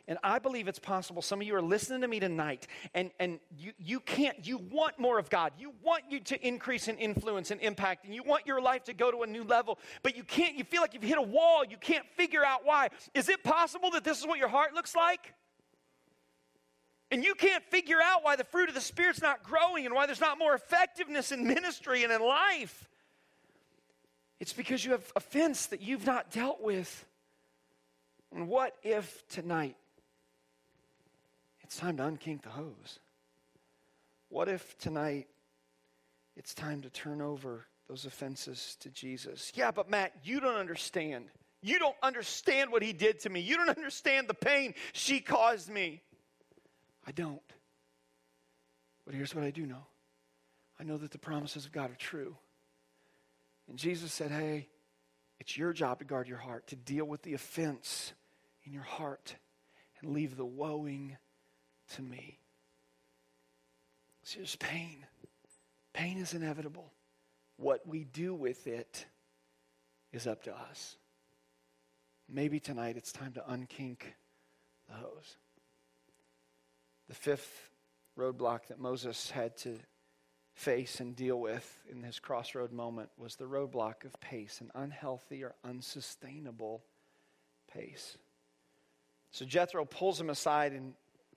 And 0.07 0.17
I 0.21 0.39
believe 0.39 0.67
it's 0.67 0.79
possible. 0.79 1.21
Some 1.21 1.39
of 1.39 1.47
you 1.47 1.55
are 1.55 1.61
listening 1.61 2.01
to 2.01 2.07
me 2.07 2.19
tonight, 2.19 2.67
and, 2.93 3.11
and 3.19 3.39
you, 3.57 3.71
you 3.77 3.99
can't, 4.01 4.45
you 4.45 4.57
want 4.57 4.99
more 4.99 5.17
of 5.17 5.29
God. 5.29 5.53
You 5.57 5.73
want 5.81 6.03
you 6.09 6.19
to 6.19 6.47
increase 6.47 6.89
in 6.89 6.97
influence 6.97 7.51
and 7.51 7.61
impact, 7.61 8.05
and 8.05 8.13
you 8.13 8.21
want 8.21 8.45
your 8.45 8.61
life 8.61 8.83
to 8.85 8.93
go 8.93 9.11
to 9.11 9.23
a 9.23 9.27
new 9.27 9.43
level, 9.43 9.79
but 10.01 10.17
you 10.17 10.23
can't, 10.23 10.55
you 10.57 10.65
feel 10.65 10.81
like 10.81 10.93
you've 10.93 11.03
hit 11.03 11.17
a 11.17 11.21
wall. 11.21 11.63
You 11.65 11.77
can't 11.77 12.05
figure 12.17 12.43
out 12.43 12.65
why. 12.65 12.89
Is 13.13 13.29
it 13.29 13.43
possible 13.43 13.91
that 13.91 14.03
this 14.03 14.19
is 14.19 14.27
what 14.27 14.39
your 14.39 14.49
heart 14.49 14.73
looks 14.73 14.95
like? 14.95 15.33
And 17.13 17.23
you 17.23 17.35
can't 17.35 17.63
figure 17.65 18.01
out 18.03 18.23
why 18.23 18.35
the 18.37 18.43
fruit 18.43 18.69
of 18.69 18.75
the 18.75 18.81
Spirit's 18.81 19.21
not 19.21 19.43
growing 19.43 19.85
and 19.85 19.93
why 19.93 20.07
there's 20.07 20.19
not 20.19 20.39
more 20.39 20.55
effectiveness 20.55 21.31
in 21.31 21.45
ministry 21.45 22.03
and 22.03 22.11
in 22.11 22.19
life. 22.19 22.89
It's 24.39 24.51
because 24.51 24.83
you 24.83 24.93
have 24.93 25.13
offense 25.15 25.67
that 25.67 25.79
you've 25.79 26.07
not 26.07 26.31
dealt 26.31 26.59
with. 26.59 27.05
And 28.33 28.47
what 28.47 28.75
if 28.81 29.27
tonight 29.27 29.75
it's 31.61 31.77
time 31.77 31.97
to 31.97 32.03
unkink 32.03 32.41
the 32.41 32.49
hose? 32.49 32.97
What 34.29 34.49
if 34.49 34.75
tonight 34.79 35.27
it's 36.35 36.55
time 36.55 36.81
to 36.81 36.89
turn 36.89 37.21
over 37.21 37.67
those 37.87 38.05
offenses 38.05 38.75
to 38.79 38.89
Jesus? 38.89 39.51
Yeah, 39.53 39.69
but 39.69 39.87
Matt, 39.87 40.13
you 40.23 40.39
don't 40.39 40.55
understand. 40.55 41.25
You 41.61 41.77
don't 41.77 41.95
understand 42.01 42.71
what 42.71 42.81
he 42.81 42.91
did 42.91 43.19
to 43.19 43.29
me. 43.29 43.41
You 43.41 43.57
don't 43.57 43.69
understand 43.77 44.27
the 44.27 44.33
pain 44.33 44.73
she 44.93 45.19
caused 45.19 45.69
me. 45.69 46.01
I 47.05 47.11
don't. 47.11 47.41
But 49.05 49.15
here's 49.15 49.35
what 49.35 49.43
I 49.43 49.51
do 49.51 49.65
know 49.65 49.85
I 50.79 50.83
know 50.83 50.97
that 50.97 51.11
the 51.11 51.17
promises 51.17 51.65
of 51.65 51.71
God 51.71 51.91
are 51.91 51.95
true. 51.95 52.35
And 53.67 53.77
Jesus 53.77 54.11
said, 54.11 54.31
Hey, 54.31 54.67
it's 55.39 55.57
your 55.57 55.73
job 55.73 55.99
to 55.99 56.05
guard 56.05 56.27
your 56.27 56.37
heart, 56.37 56.67
to 56.67 56.75
deal 56.75 57.05
with 57.05 57.21
the 57.23 57.33
offense 57.33 58.13
in 58.65 58.73
your 58.73 58.83
heart, 58.83 59.35
and 60.01 60.13
leave 60.13 60.37
the 60.37 60.45
woeing 60.45 61.17
to 61.95 62.01
me. 62.01 62.39
See, 64.23 64.39
there's 64.39 64.55
pain. 64.55 65.05
Pain 65.93 66.17
is 66.17 66.33
inevitable. 66.33 66.91
What 67.57 67.85
we 67.87 68.03
do 68.05 68.33
with 68.33 68.67
it 68.67 69.05
is 70.11 70.27
up 70.27 70.43
to 70.43 70.55
us. 70.55 70.97
Maybe 72.29 72.59
tonight 72.59 72.95
it's 72.97 73.11
time 73.11 73.33
to 73.33 73.41
unkink 73.41 73.99
the 74.87 74.95
hose. 74.95 75.37
The 77.07 77.15
fifth 77.15 77.69
roadblock 78.17 78.67
that 78.67 78.79
Moses 78.79 79.29
had 79.31 79.57
to 79.57 79.77
face 80.53 80.99
and 80.99 81.15
deal 81.15 81.39
with 81.39 81.79
in 81.91 82.03
his 82.03 82.19
crossroad 82.19 82.71
moment 82.71 83.09
was 83.17 83.35
the 83.35 83.45
roadblock 83.45 84.05
of 84.05 84.19
pace, 84.19 84.61
an 84.61 84.71
unhealthy 84.75 85.43
or 85.43 85.55
unsustainable 85.63 86.83
pace. 87.71 88.17
So 89.31 89.45
Jethro 89.45 89.83
pulls 89.85 90.21
him 90.21 90.29
aside 90.29 90.73
and 90.73 90.93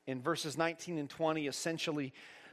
in 0.07 0.21
verses 0.21 0.57
19 0.57 0.99
and 0.99 1.11
20 1.11 1.47
essentially 1.47 2.13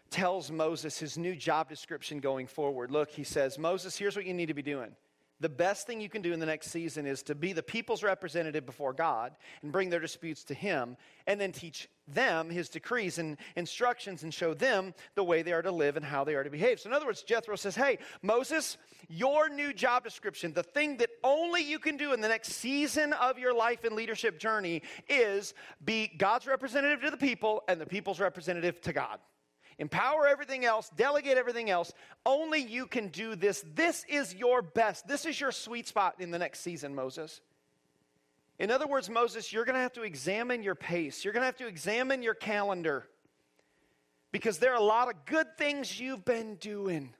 tells 0.09 0.51
Moses 0.51 0.97
his 0.97 1.18
new 1.18 1.36
job 1.36 1.70
description 1.70 2.20
going 2.20 2.47
forward. 2.47 2.91
Look, 2.91 3.09
he 3.09 3.24
says, 3.24 3.59
Moses, 3.59 3.97
here's 3.97 4.16
what 4.16 4.26
you 4.26 4.34
need 4.34 4.47
to 4.47 4.53
be 4.53 4.61
doing 4.61 4.95
the 5.39 5.49
best 5.49 5.88
thing 5.88 5.99
you 5.99 6.09
can 6.09 6.21
do 6.21 6.34
in 6.34 6.39
the 6.39 6.45
next 6.45 6.71
season 6.71 7.05
is 7.05 7.23
to 7.23 7.36
be 7.36 7.53
the 7.53 7.63
people's 7.63 8.03
representative 8.03 8.65
before 8.65 8.93
God 8.93 9.34
and 9.61 9.71
bring 9.71 9.89
their 9.89 9.99
disputes 9.99 10.43
to 10.45 10.53
Him, 10.53 10.95
and 11.27 11.39
then 11.39 11.51
teach 11.51 11.89
them 12.07 12.49
His 12.49 12.69
decrees 12.69 13.17
and 13.17 13.38
instructions 13.55 14.23
and 14.23 14.34
show 14.34 14.53
them 14.53 14.93
the 15.15 15.23
way 15.23 15.41
they 15.41 15.53
are 15.53 15.61
to 15.61 15.71
live 15.71 15.97
and 15.97 16.05
how 16.05 16.23
they 16.23 16.36
are 16.36 16.43
to 16.43 16.49
behave. 16.49 16.79
So, 16.79 16.89
in 16.89 16.93
other 16.95 17.05
words, 17.05 17.23
Jethro 17.23 17.55
says, 17.55 17.75
Hey, 17.75 17.99
Moses, 18.21 18.77
your 19.09 19.49
new 19.49 19.73
job 19.73 20.03
description, 20.03 20.53
the 20.53 20.63
thing 20.63 20.97
that 20.97 21.09
only 21.23 21.61
you 21.61 21.79
can 21.79 21.97
do 21.97 22.13
in 22.13 22.21
the 22.21 22.27
next 22.29 22.53
season 22.53 23.13
of 23.13 23.38
your 23.38 23.53
life 23.53 23.84
and 23.84 23.95
leadership 23.95 24.39
journey 24.39 24.81
is 25.09 25.53
be 25.84 26.11
God's 26.17 26.47
representative 26.47 27.01
to 27.01 27.11
the 27.11 27.17
people 27.17 27.63
and 27.67 27.81
the 27.81 27.86
people's 27.86 28.19
representative 28.19 28.79
to 28.81 28.93
God 28.93 29.19
empower 29.80 30.28
everything 30.28 30.65
else, 30.65 30.89
delegate 30.95 31.38
everything 31.38 31.69
else. 31.69 31.91
Only 32.26 32.59
you 32.59 32.86
can 32.86 33.07
do 33.09 33.36
this. 33.36 33.63
This 33.76 34.05
is 34.07 34.34
your 34.34 34.61
best. 34.61 35.07
This 35.07 35.26
is 35.26 35.39
your 35.39 35.51
sweet 35.51 35.88
spot 35.88 36.15
in 36.19 36.32
the 36.32 36.39
next 36.39 36.61
season, 36.61 36.95
Moses. 36.95 37.41
In 38.59 38.71
other 38.71 38.88
words, 38.88 39.09
Moses, 39.09 39.51
you're 39.51 39.65
going 39.65 39.76
to 39.76 39.82
have 39.82 39.93
to 39.93 40.03
examine 40.03 40.63
your 40.63 40.76
pace. 40.76 41.24
You're 41.24 41.34
going 41.34 41.41
to 41.41 41.47
have 41.47 41.57
to 41.57 41.67
examine 41.67 42.21
your 42.21 42.36
calendar 42.36 43.07
because 44.32 44.59
there 44.59 44.71
are 44.71 44.80
a 44.80 44.84
lot 44.84 45.09
of 45.09 45.26
good 45.26 45.57
things 45.57 45.99
you've 45.99 46.26
been 46.26 46.55
doing 46.55 47.13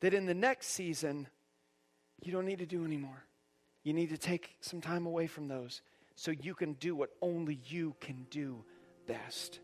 that 0.00 0.14
in 0.14 0.26
the 0.26 0.34
next 0.34 0.68
season 0.68 1.28
you 2.22 2.32
don't 2.32 2.46
need 2.46 2.58
to 2.58 2.66
do 2.66 2.84
anymore. 2.84 3.24
You 3.82 3.92
need 3.92 4.10
to 4.10 4.18
take 4.18 4.56
some 4.60 4.80
time 4.80 5.06
away 5.06 5.26
from 5.26 5.48
those 5.48 5.82
so 6.16 6.30
you 6.30 6.54
can 6.54 6.74
do 6.74 6.94
what 6.94 7.10
only 7.20 7.60
you 7.66 7.94
can 8.00 8.26
do 8.30 8.64
best. 9.06 9.60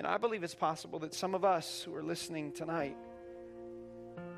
And 0.00 0.06
I 0.06 0.16
believe 0.16 0.42
it's 0.42 0.54
possible 0.54 0.98
that 1.00 1.12
some 1.12 1.34
of 1.34 1.44
us 1.44 1.82
who 1.82 1.94
are 1.94 2.02
listening 2.02 2.52
tonight 2.52 2.96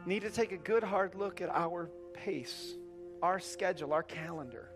need 0.04 0.22
to 0.22 0.30
take 0.30 0.50
a 0.50 0.56
good 0.56 0.82
hard 0.82 1.14
look 1.14 1.40
at 1.40 1.48
our 1.50 1.88
pace, 2.14 2.74
our 3.22 3.38
schedule, 3.38 3.92
our 3.92 4.02
calendar. 4.02 4.68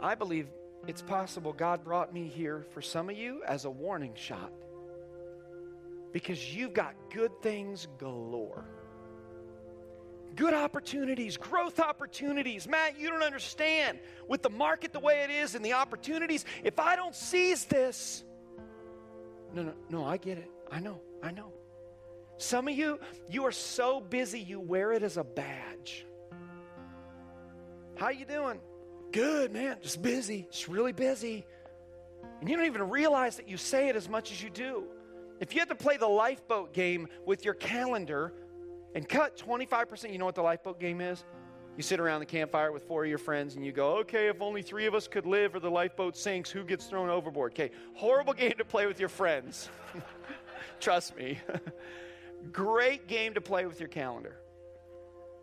I 0.00 0.16
believe 0.16 0.48
it's 0.88 1.02
possible 1.02 1.52
God 1.52 1.84
brought 1.84 2.12
me 2.12 2.26
here 2.26 2.66
for 2.72 2.82
some 2.82 3.08
of 3.08 3.16
you 3.16 3.44
as 3.46 3.64
a 3.64 3.70
warning 3.70 4.14
shot 4.16 4.50
because 6.10 6.52
you've 6.52 6.74
got 6.74 6.96
good 7.14 7.30
things 7.40 7.86
galore. 7.96 8.64
Good 10.34 10.52
opportunities, 10.52 11.36
growth 11.36 11.78
opportunities. 11.78 12.66
Matt, 12.66 12.98
you 12.98 13.08
don't 13.08 13.22
understand. 13.22 14.00
With 14.26 14.42
the 14.42 14.50
market 14.50 14.92
the 14.92 14.98
way 14.98 15.22
it 15.22 15.30
is 15.30 15.54
and 15.54 15.64
the 15.64 15.74
opportunities, 15.74 16.44
if 16.64 16.80
I 16.80 16.96
don't 16.96 17.14
seize 17.14 17.66
this, 17.66 18.24
no, 19.54 19.62
no, 19.62 19.72
no, 19.90 20.04
I 20.04 20.16
get 20.16 20.38
it. 20.38 20.50
I 20.70 20.80
know, 20.80 21.00
I 21.22 21.30
know. 21.30 21.52
Some 22.36 22.68
of 22.68 22.74
you, 22.74 23.00
you 23.28 23.44
are 23.46 23.52
so 23.52 24.00
busy 24.00 24.38
you 24.38 24.60
wear 24.60 24.92
it 24.92 25.02
as 25.02 25.16
a 25.16 25.24
badge. 25.24 26.06
How 27.96 28.10
you 28.10 28.24
doing? 28.24 28.60
Good, 29.10 29.52
man. 29.52 29.78
Just 29.82 30.02
busy. 30.02 30.46
Just 30.50 30.68
really 30.68 30.92
busy. 30.92 31.44
And 32.40 32.48
you 32.48 32.56
don't 32.56 32.66
even 32.66 32.88
realize 32.88 33.36
that 33.36 33.48
you 33.48 33.56
say 33.56 33.88
it 33.88 33.96
as 33.96 34.08
much 34.08 34.30
as 34.30 34.40
you 34.40 34.50
do. 34.50 34.84
If 35.40 35.54
you 35.54 35.60
had 35.60 35.68
to 35.68 35.74
play 35.74 35.96
the 35.96 36.08
lifeboat 36.08 36.72
game 36.72 37.08
with 37.24 37.44
your 37.44 37.54
calendar 37.54 38.32
and 38.94 39.08
cut 39.08 39.36
25%, 39.36 40.12
you 40.12 40.18
know 40.18 40.24
what 40.24 40.34
the 40.34 40.42
lifeboat 40.42 40.78
game 40.78 41.00
is? 41.00 41.24
You 41.78 41.84
sit 41.84 42.00
around 42.00 42.18
the 42.18 42.26
campfire 42.26 42.72
with 42.72 42.82
four 42.82 43.04
of 43.04 43.08
your 43.08 43.18
friends 43.18 43.54
and 43.54 43.64
you 43.64 43.70
go, 43.70 43.98
okay, 43.98 44.26
if 44.26 44.42
only 44.42 44.62
three 44.62 44.86
of 44.86 44.96
us 44.96 45.06
could 45.06 45.24
live 45.24 45.54
or 45.54 45.60
the 45.60 45.70
lifeboat 45.70 46.16
sinks, 46.16 46.50
who 46.50 46.64
gets 46.64 46.86
thrown 46.86 47.08
overboard? 47.08 47.52
Okay, 47.52 47.70
horrible 47.94 48.32
game 48.34 48.54
to 48.58 48.64
play 48.64 48.86
with 48.86 48.98
your 48.98 49.08
friends. 49.08 49.68
Trust 50.80 51.16
me. 51.16 51.38
Great 52.52 53.06
game 53.06 53.32
to 53.32 53.40
play 53.40 53.64
with 53.64 53.78
your 53.78 53.88
calendar. 53.88 54.40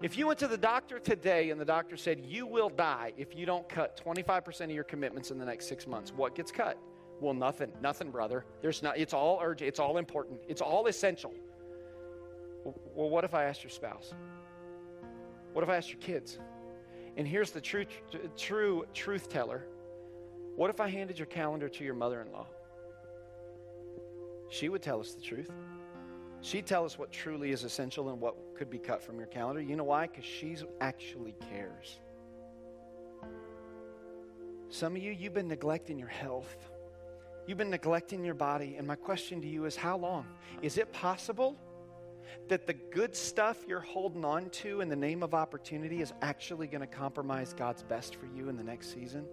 If 0.02 0.18
you 0.18 0.28
went 0.28 0.38
to 0.40 0.50
the 0.50 0.58
doctor 0.58 1.00
today 1.00 1.52
and 1.52 1.62
the 1.62 1.64
doctor 1.64 1.96
said 1.96 2.20
you 2.20 2.46
will 2.46 2.68
die 2.68 3.14
if 3.16 3.34
you 3.34 3.46
don't 3.46 3.68
cut 3.70 4.02
25% 4.06 4.66
of 4.66 4.72
your 4.72 4.84
commitments 4.84 5.32
in 5.32 5.38
the 5.38 5.46
next 5.46 5.70
six 5.70 5.88
months, 5.88 6.12
what 6.12 6.36
gets 6.36 6.52
cut? 6.52 6.78
Well, 7.22 7.34
nothing, 7.34 7.72
nothing, 7.82 8.12
brother. 8.12 8.44
There's 8.62 8.84
not. 8.84 8.98
It's 8.98 9.14
all 9.14 9.40
urgent. 9.42 9.70
It's 9.70 9.80
all 9.80 9.98
important. 9.98 10.42
It's 10.50 10.60
all 10.60 10.88
essential. 10.88 11.34
Well, 12.66 13.10
what 13.10 13.24
if 13.24 13.34
I 13.34 13.46
asked 13.46 13.64
your 13.64 13.72
spouse? 13.72 14.14
What 15.56 15.64
if 15.64 15.70
I 15.70 15.78
asked 15.78 15.90
your 15.90 16.02
kids? 16.02 16.38
And 17.16 17.26
here's 17.26 17.52
the 17.52 17.62
true, 17.62 17.86
true 18.36 18.84
truth 18.94 19.30
teller. 19.30 19.66
What 20.58 20.70
if 20.70 20.82
I 20.82 20.90
handed 20.90 21.18
your 21.18 21.28
calendar 21.28 21.70
to 21.70 21.84
your 21.86 21.94
mother 21.94 22.22
in 22.22 22.30
law? 22.34 22.48
She 24.50 24.68
would 24.68 24.82
tell 24.82 25.00
us 25.00 25.14
the 25.14 25.22
truth. 25.22 25.50
She'd 26.42 26.66
tell 26.66 26.84
us 26.84 27.00
what 27.00 27.10
truly 27.10 27.52
is 27.52 27.64
essential 27.64 28.10
and 28.10 28.20
what 28.20 28.36
could 28.54 28.70
be 28.70 28.78
cut 28.78 29.02
from 29.02 29.18
your 29.18 29.28
calendar. 29.28 29.62
You 29.62 29.78
know 29.78 29.86
why? 29.86 30.08
Because 30.08 30.26
she 30.26 30.58
actually 30.82 31.36
cares. 31.50 32.00
Some 34.68 34.98
of 34.98 35.02
you, 35.02 35.14
you've 35.14 35.34
been 35.34 35.48
neglecting 35.48 35.98
your 35.98 36.10
health. 36.10 36.54
You've 37.48 37.58
been 37.58 37.70
neglecting 37.70 38.26
your 38.26 38.34
body. 38.34 38.76
And 38.78 38.86
my 38.86 38.96
question 38.96 39.40
to 39.40 39.48
you 39.48 39.64
is 39.64 39.78
how 39.78 39.96
long? 39.96 40.26
Is 40.62 40.78
it 40.78 40.92
possible 40.92 41.56
that 42.48 42.68
the 42.68 42.74
good 42.74 43.16
stuff 43.16 43.58
you're 43.68 43.80
holding 43.80 44.26
on 44.26 44.50
to 44.50 44.82
in 44.82 44.90
the 44.90 44.96
name 44.96 45.24
of 45.24 45.34
opportunity 45.34 46.02
is 46.02 46.14
actually 46.22 46.68
going 46.68 46.82
to 46.82 46.88
compromise 46.88 47.54
God's 47.54 47.84
best 47.84 48.16
for 48.16 48.26
you 48.26 48.50
in 48.50 48.58
the 48.58 48.64
next 48.64 48.94
season? 48.94 49.26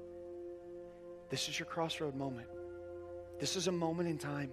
This 1.30 1.48
is 1.48 1.58
your 1.58 1.66
crossroad 1.66 2.14
moment. 2.14 2.48
This 3.38 3.56
is 3.56 3.66
a 3.66 3.72
moment 3.72 4.08
in 4.08 4.18
time 4.18 4.52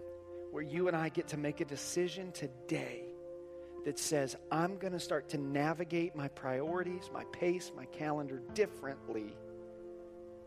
where 0.51 0.63
you 0.63 0.87
and 0.87 0.95
I 0.95 1.09
get 1.09 1.27
to 1.29 1.37
make 1.37 1.61
a 1.61 1.65
decision 1.65 2.31
today 2.31 3.03
that 3.85 3.99
says, 3.99 4.35
I'm 4.51 4.77
going 4.77 4.93
to 4.93 4.99
start 4.99 5.29
to 5.29 5.37
navigate 5.37 6.15
my 6.15 6.27
priorities, 6.29 7.09
my 7.13 7.23
pace, 7.31 7.71
my 7.75 7.85
calendar 7.85 8.41
differently 8.53 9.35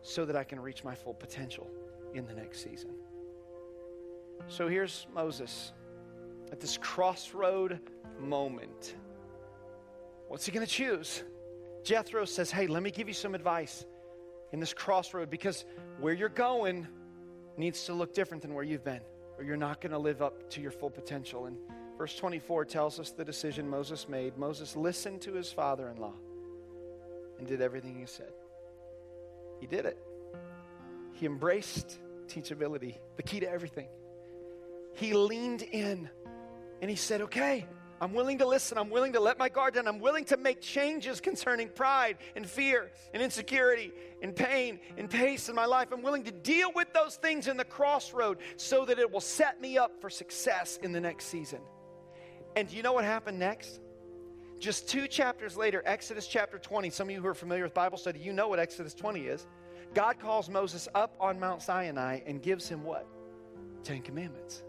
so 0.01 0.25
that 0.25 0.35
I 0.35 0.43
can 0.43 0.59
reach 0.59 0.83
my 0.83 0.93
full 0.93 1.13
potential 1.13 1.69
in 2.13 2.25
the 2.25 2.33
next 2.33 2.63
season. 2.63 2.91
So 4.47 4.67
here's 4.67 5.07
Moses 5.13 5.71
at 6.51 6.59
this 6.59 6.77
crossroad 6.77 7.79
moment. 8.19 8.95
What's 10.27 10.45
he 10.45 10.51
going 10.51 10.65
to 10.65 10.71
choose? 10.71 11.23
Jethro 11.83 12.25
says, 12.25 12.51
Hey, 12.51 12.67
let 12.67 12.83
me 12.83 12.91
give 12.91 13.07
you 13.07 13.13
some 13.13 13.35
advice 13.35 13.85
in 14.51 14.59
this 14.59 14.73
crossroad 14.73 15.29
because 15.29 15.65
where 15.99 16.13
you're 16.13 16.29
going 16.29 16.87
needs 17.57 17.85
to 17.85 17.93
look 17.93 18.13
different 18.13 18.41
than 18.41 18.53
where 18.53 18.63
you've 18.63 18.83
been, 18.83 19.01
or 19.37 19.43
you're 19.43 19.57
not 19.57 19.81
going 19.81 19.91
to 19.91 19.97
live 19.97 20.21
up 20.21 20.49
to 20.51 20.61
your 20.61 20.71
full 20.71 20.89
potential. 20.89 21.45
And 21.45 21.57
verse 21.97 22.15
24 22.15 22.65
tells 22.65 22.99
us 22.99 23.11
the 23.11 23.25
decision 23.25 23.69
Moses 23.69 24.07
made. 24.07 24.37
Moses 24.37 24.75
listened 24.75 25.21
to 25.21 25.33
his 25.33 25.51
father 25.51 25.89
in 25.89 25.97
law 25.97 26.13
and 27.37 27.47
did 27.47 27.61
everything 27.61 27.99
he 27.99 28.05
said. 28.05 28.31
He 29.59 29.67
did 29.67 29.85
it. 29.85 29.97
He 31.13 31.25
embraced 31.25 31.99
teachability, 32.27 32.97
the 33.15 33.23
key 33.23 33.39
to 33.41 33.49
everything. 33.49 33.87
He 34.93 35.13
leaned 35.13 35.61
in 35.61 36.09
and 36.81 36.89
he 36.89 36.95
said, 36.95 37.21
Okay, 37.21 37.67
I'm 38.03 38.13
willing 38.13 38.39
to 38.39 38.47
listen. 38.47 38.77
I'm 38.77 38.89
willing 38.89 39.13
to 39.13 39.21
let 39.21 39.39
my 39.39 39.47
guard 39.47 39.75
down. 39.75 39.87
I'm 39.87 39.99
willing 39.99 40.25
to 40.25 40.35
make 40.35 40.59
changes 40.59 41.21
concerning 41.21 41.69
pride 41.69 42.17
and 42.35 42.45
fear 42.45 42.91
and 43.13 43.23
insecurity 43.23 43.93
and 44.21 44.35
pain 44.35 44.79
and 44.97 45.09
pace 45.09 45.47
in 45.47 45.55
my 45.55 45.65
life. 45.65 45.87
I'm 45.93 46.01
willing 46.01 46.25
to 46.25 46.31
deal 46.31 46.69
with 46.75 46.91
those 46.93 47.15
things 47.15 47.47
in 47.47 47.55
the 47.55 47.63
crossroad 47.63 48.39
so 48.57 48.83
that 48.85 48.99
it 48.99 49.09
will 49.09 49.21
set 49.21 49.61
me 49.61 49.77
up 49.77 50.01
for 50.01 50.09
success 50.09 50.77
in 50.83 50.91
the 50.91 50.99
next 50.99 51.27
season. 51.27 51.59
And 52.57 52.67
do 52.67 52.75
you 52.75 52.83
know 52.83 52.91
what 52.91 53.05
happened 53.05 53.39
next? 53.39 53.79
Just 54.59 54.89
two 54.89 55.07
chapters 55.07 55.55
later, 55.55 55.81
Exodus 55.85 56.27
chapter 56.27 56.57
20. 56.57 56.89
Some 56.89 57.07
of 57.07 57.11
you 57.13 57.21
who 57.21 57.27
are 57.27 57.33
familiar 57.33 57.63
with 57.63 57.73
Bible 57.73 57.97
study, 57.97 58.19
you 58.19 58.33
know 58.33 58.49
what 58.49 58.59
Exodus 58.59 58.93
20 58.93 59.21
is. 59.27 59.47
God 59.93 60.19
calls 60.19 60.49
Moses 60.49 60.89
up 60.93 61.15
on 61.21 61.39
Mount 61.39 61.61
Sinai 61.61 62.19
and 62.25 62.41
gives 62.41 62.67
him 62.67 62.83
what? 62.83 63.07
Ten 63.83 64.01
Commandments. 64.01 64.63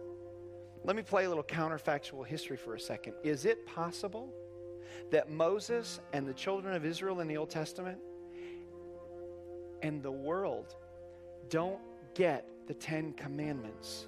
Let 0.84 0.96
me 0.96 1.02
play 1.02 1.24
a 1.24 1.28
little 1.28 1.44
counterfactual 1.44 2.26
history 2.26 2.58
for 2.58 2.74
a 2.74 2.80
second. 2.80 3.14
Is 3.22 3.46
it 3.46 3.64
possible 3.64 4.28
that 5.10 5.30
Moses 5.30 5.98
and 6.12 6.28
the 6.28 6.34
children 6.34 6.74
of 6.74 6.84
Israel 6.84 7.20
in 7.20 7.28
the 7.28 7.38
Old 7.38 7.48
Testament 7.48 7.98
and 9.80 10.02
the 10.02 10.12
world 10.12 10.76
don't 11.48 11.80
get 12.14 12.46
the 12.66 12.74
Ten 12.74 13.14
Commandments 13.14 14.06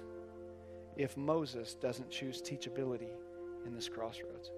if 0.95 1.17
Moses 1.17 1.73
doesn't 1.73 2.11
choose 2.11 2.43
teachability 2.43 3.09
in 3.65 3.73
this 3.73 3.89
crossroads? 3.89 4.51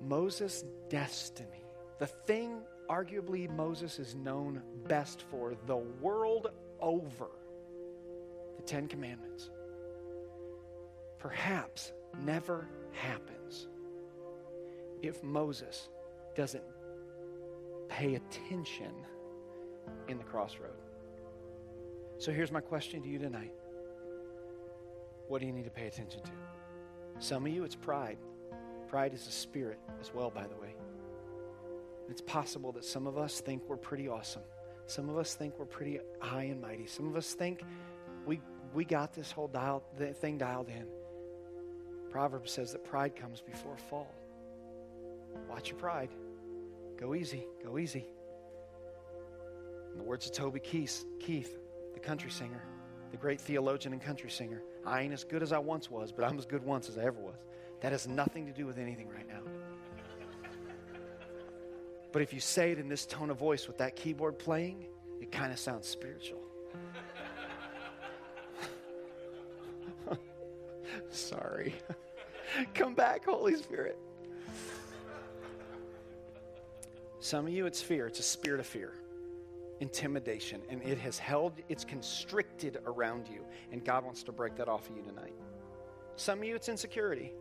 Moses' 0.00 0.64
destiny, 0.88 1.64
the 1.98 2.06
thing 2.06 2.62
arguably 2.88 3.50
Moses 3.50 3.98
is 3.98 4.14
known 4.14 4.62
best 4.86 5.22
for 5.30 5.54
the 5.66 5.76
world 5.76 6.50
over 6.80 7.28
Ten 8.66 8.88
Commandments 8.88 9.50
perhaps 11.18 11.92
never 12.22 12.68
happens 12.92 13.68
if 15.02 15.22
Moses 15.22 15.88
doesn't 16.34 16.64
pay 17.88 18.16
attention 18.16 18.92
in 20.08 20.18
the 20.18 20.24
crossroad. 20.24 20.70
So 22.18 22.32
here's 22.32 22.50
my 22.50 22.60
question 22.60 23.02
to 23.02 23.08
you 23.08 23.18
tonight 23.18 23.52
What 25.28 25.40
do 25.40 25.46
you 25.46 25.52
need 25.52 25.64
to 25.64 25.70
pay 25.70 25.86
attention 25.86 26.22
to? 26.22 26.30
Some 27.18 27.46
of 27.46 27.52
you, 27.52 27.64
it's 27.64 27.76
pride. 27.76 28.18
Pride 28.88 29.14
is 29.14 29.26
a 29.26 29.30
spirit 29.30 29.78
as 30.00 30.12
well, 30.14 30.30
by 30.30 30.46
the 30.46 30.56
way. 30.56 30.74
It's 32.08 32.20
possible 32.20 32.72
that 32.72 32.84
some 32.84 33.06
of 33.06 33.18
us 33.18 33.40
think 33.40 33.62
we're 33.68 33.76
pretty 33.76 34.08
awesome. 34.08 34.42
Some 34.86 35.08
of 35.08 35.18
us 35.18 35.34
think 35.34 35.58
we're 35.58 35.64
pretty 35.64 35.98
high 36.20 36.44
and 36.44 36.60
mighty. 36.60 36.86
Some 36.86 37.08
of 37.08 37.16
us 37.16 37.34
think 37.34 37.64
we 38.76 38.84
got 38.84 39.14
this 39.14 39.32
whole 39.32 39.48
dial, 39.48 39.82
thing 40.20 40.36
dialed 40.36 40.68
in. 40.68 40.84
Proverbs 42.10 42.52
says 42.52 42.72
that 42.72 42.84
pride 42.84 43.16
comes 43.16 43.40
before 43.40 43.74
fall. 43.88 44.14
Watch 45.48 45.70
your 45.70 45.78
pride. 45.78 46.10
Go 46.98 47.14
easy. 47.14 47.46
Go 47.64 47.78
easy. 47.78 48.04
In 49.92 49.98
the 49.98 50.04
words 50.04 50.26
of 50.26 50.32
Toby 50.32 50.60
Keith, 50.60 51.06
Keith, 51.18 51.58
the 51.94 52.00
country 52.00 52.30
singer, 52.30 52.62
the 53.12 53.16
great 53.16 53.40
theologian 53.40 53.94
and 53.94 54.02
country 54.02 54.28
singer, 54.28 54.62
I 54.84 55.00
ain't 55.00 55.14
as 55.14 55.24
good 55.24 55.42
as 55.42 55.52
I 55.52 55.58
once 55.58 55.90
was, 55.90 56.12
but 56.12 56.26
I'm 56.26 56.38
as 56.38 56.44
good 56.44 56.62
once 56.62 56.90
as 56.90 56.98
I 56.98 57.04
ever 57.04 57.18
was. 57.18 57.38
That 57.80 57.92
has 57.92 58.06
nothing 58.06 58.44
to 58.44 58.52
do 58.52 58.66
with 58.66 58.76
anything 58.76 59.08
right 59.08 59.26
now. 59.26 59.40
But 62.12 62.20
if 62.20 62.34
you 62.34 62.40
say 62.40 62.72
it 62.72 62.78
in 62.78 62.90
this 62.90 63.06
tone 63.06 63.30
of 63.30 63.38
voice 63.38 63.66
with 63.68 63.78
that 63.78 63.96
keyboard 63.96 64.38
playing, 64.38 64.84
it 65.22 65.32
kind 65.32 65.50
of 65.50 65.58
sounds 65.58 65.88
spiritual. 65.88 66.45
Sorry. 71.16 71.74
Come 72.74 72.94
back, 72.94 73.24
Holy 73.24 73.56
Spirit. 73.56 73.98
Some 77.20 77.46
of 77.46 77.52
you, 77.52 77.66
it's 77.66 77.82
fear. 77.82 78.06
It's 78.06 78.20
a 78.20 78.22
spirit 78.22 78.60
of 78.60 78.66
fear, 78.66 78.92
intimidation, 79.80 80.62
and 80.68 80.80
it 80.82 80.98
has 80.98 81.18
held, 81.18 81.54
it's 81.68 81.84
constricted 81.84 82.78
around 82.86 83.26
you, 83.28 83.40
and 83.72 83.84
God 83.84 84.04
wants 84.04 84.22
to 84.24 84.32
break 84.32 84.54
that 84.56 84.68
off 84.68 84.88
of 84.88 84.96
you 84.96 85.02
tonight. 85.02 85.34
Some 86.14 86.38
of 86.38 86.44
you, 86.44 86.54
it's 86.54 86.68
insecurity. 86.68 87.32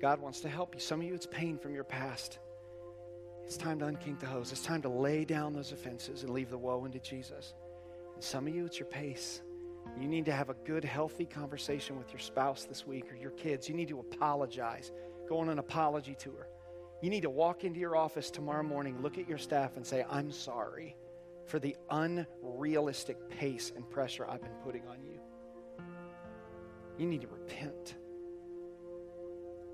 God 0.00 0.20
wants 0.20 0.40
to 0.40 0.48
help 0.48 0.74
you. 0.74 0.80
Some 0.80 1.00
of 1.00 1.06
you, 1.06 1.14
it's 1.14 1.26
pain 1.26 1.58
from 1.58 1.74
your 1.74 1.84
past. 1.84 2.38
It's 3.44 3.56
time 3.56 3.78
to 3.78 3.86
unkink 3.86 4.20
the 4.20 4.26
hose. 4.26 4.52
It's 4.52 4.62
time 4.62 4.82
to 4.82 4.88
lay 4.88 5.24
down 5.24 5.52
those 5.52 5.72
offenses 5.72 6.22
and 6.22 6.32
leave 6.32 6.50
the 6.50 6.58
woe 6.58 6.84
into 6.84 6.98
Jesus. 6.98 7.54
And 8.14 8.22
some 8.22 8.46
of 8.46 8.54
you, 8.54 8.66
it's 8.66 8.78
your 8.78 8.88
pace. 8.88 9.40
You 10.00 10.08
need 10.08 10.24
to 10.26 10.32
have 10.32 10.50
a 10.50 10.54
good, 10.64 10.84
healthy 10.84 11.24
conversation 11.24 11.98
with 11.98 12.12
your 12.12 12.20
spouse 12.20 12.64
this 12.64 12.86
week 12.86 13.12
or 13.12 13.16
your 13.16 13.30
kids. 13.32 13.68
You 13.68 13.74
need 13.74 13.88
to 13.88 14.00
apologize. 14.00 14.92
Go 15.28 15.38
on 15.38 15.48
an 15.48 15.58
apology 15.58 16.14
tour. 16.14 16.48
You 17.00 17.10
need 17.10 17.22
to 17.22 17.30
walk 17.30 17.64
into 17.64 17.78
your 17.78 17.96
office 17.96 18.30
tomorrow 18.30 18.62
morning, 18.62 19.00
look 19.02 19.18
at 19.18 19.28
your 19.28 19.38
staff, 19.38 19.76
and 19.76 19.86
say, 19.86 20.04
I'm 20.10 20.32
sorry 20.32 20.96
for 21.46 21.58
the 21.58 21.76
unrealistic 21.90 23.16
pace 23.30 23.72
and 23.74 23.88
pressure 23.88 24.28
I've 24.28 24.42
been 24.42 24.50
putting 24.64 24.86
on 24.88 25.02
you. 25.02 25.20
You 26.98 27.06
need 27.06 27.22
to 27.22 27.28
repent. 27.28 27.94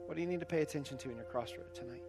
What 0.06 0.14
do 0.14 0.20
you 0.20 0.28
need 0.28 0.40
to 0.40 0.46
pay 0.46 0.60
attention 0.60 0.98
to 0.98 1.10
in 1.10 1.16
your 1.16 1.24
crossroad 1.24 1.74
tonight? 1.74 2.02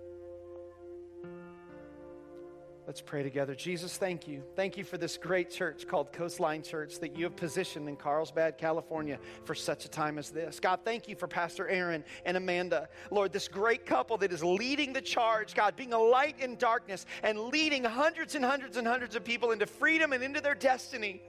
Let's 2.87 3.01
pray 3.01 3.23
together. 3.23 3.55
Jesus, 3.55 3.97
thank 3.97 4.27
you. 4.27 4.43
Thank 4.55 4.77
you 4.77 4.83
for 4.83 4.99
this 4.99 5.17
great 5.17 5.49
church 5.49 5.87
called 5.87 6.13
Coastline 6.13 6.61
Church 6.61 6.99
that 6.99 7.17
you 7.17 7.23
have 7.23 7.35
positioned 7.35 7.89
in 7.89 7.95
Carlsbad, 7.95 8.59
California 8.59 9.17
for 9.43 9.55
such 9.55 9.85
a 9.85 9.89
time 9.89 10.19
as 10.19 10.29
this. 10.29 10.59
God, 10.59 10.81
thank 10.85 11.07
you 11.07 11.15
for 11.15 11.27
Pastor 11.27 11.67
Aaron 11.67 12.03
and 12.25 12.37
Amanda. 12.37 12.87
Lord, 13.09 13.33
this 13.33 13.47
great 13.47 13.87
couple 13.87 14.17
that 14.17 14.31
is 14.31 14.43
leading 14.43 14.93
the 14.93 15.01
charge, 15.01 15.55
God, 15.55 15.75
being 15.75 15.93
a 15.93 15.99
light 15.99 16.39
in 16.39 16.57
darkness 16.57 17.07
and 17.23 17.39
leading 17.39 17.83
hundreds 17.83 18.35
and 18.35 18.45
hundreds 18.45 18.77
and 18.77 18.87
hundreds 18.87 19.15
of 19.15 19.23
people 19.23 19.49
into 19.49 19.65
freedom 19.65 20.13
and 20.13 20.23
into 20.23 20.39
their 20.39 20.53
destiny. 20.53 21.23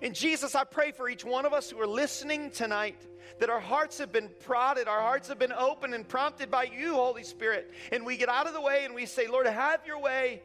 And 0.00 0.14
Jesus, 0.14 0.54
I 0.54 0.64
pray 0.64 0.92
for 0.92 1.10
each 1.10 1.26
one 1.26 1.44
of 1.44 1.52
us 1.52 1.70
who 1.70 1.78
are 1.78 1.86
listening 1.86 2.50
tonight 2.50 3.06
that 3.38 3.50
our 3.50 3.60
hearts 3.60 3.98
have 3.98 4.12
been 4.12 4.30
prodded, 4.40 4.88
our 4.88 5.00
hearts 5.00 5.28
have 5.28 5.38
been 5.38 5.52
opened 5.52 5.94
and 5.94 6.08
prompted 6.08 6.50
by 6.50 6.64
you, 6.64 6.94
Holy 6.94 7.22
Spirit. 7.22 7.70
And 7.90 8.06
we 8.06 8.16
get 8.16 8.30
out 8.30 8.46
of 8.46 8.54
the 8.54 8.62
way 8.62 8.86
and 8.86 8.94
we 8.94 9.04
say, 9.04 9.26
Lord, 9.26 9.46
have 9.46 9.86
your 9.86 9.98
way. 10.00 10.40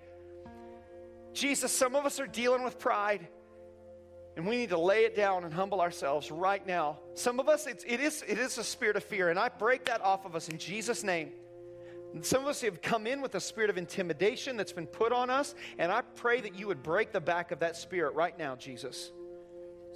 Jesus, 1.38 1.72
some 1.72 1.96
of 1.96 2.06
us 2.06 2.20
are 2.20 2.28
dealing 2.28 2.64
with 2.64 2.80
pride. 2.80 3.28
And 4.36 4.46
we 4.46 4.58
need 4.58 4.70
to 4.70 4.78
lay 4.78 5.06
it 5.06 5.16
down 5.16 5.44
and 5.46 5.54
humble 5.54 5.82
ourselves 5.82 6.30
right 6.30 6.66
now. 6.66 7.00
Some 7.14 7.40
of 7.40 7.48
us, 7.48 7.66
it's, 7.66 7.84
it, 7.88 8.00
is, 8.00 8.24
it 8.28 8.38
is 8.38 8.58
a 8.58 8.64
spirit 8.64 8.96
of 8.96 9.04
fear, 9.04 9.30
and 9.30 9.40
I 9.40 9.50
break 9.50 9.86
that 9.86 10.02
off 10.02 10.26
of 10.26 10.36
us 10.36 10.50
in 10.50 10.58
Jesus' 10.58 11.04
name. 11.04 11.32
And 12.14 12.26
some 12.26 12.44
of 12.44 12.48
us 12.48 12.62
have 12.62 12.82
come 12.82 13.08
in 13.08 13.22
with 13.22 13.36
a 13.36 13.40
spirit 13.40 13.70
of 13.70 13.78
intimidation 13.78 14.56
that's 14.58 14.74
been 14.74 14.88
put 14.88 15.12
on 15.12 15.30
us, 15.30 15.56
and 15.78 15.92
I 15.92 16.02
pray 16.02 16.42
that 16.42 16.58
you 16.58 16.68
would 16.68 16.84
break 16.84 17.12
the 17.12 17.20
back 17.20 17.52
of 17.52 17.60
that 17.60 17.76
spirit 17.76 18.14
right 18.14 18.38
now, 18.38 18.56
Jesus. 18.56 19.12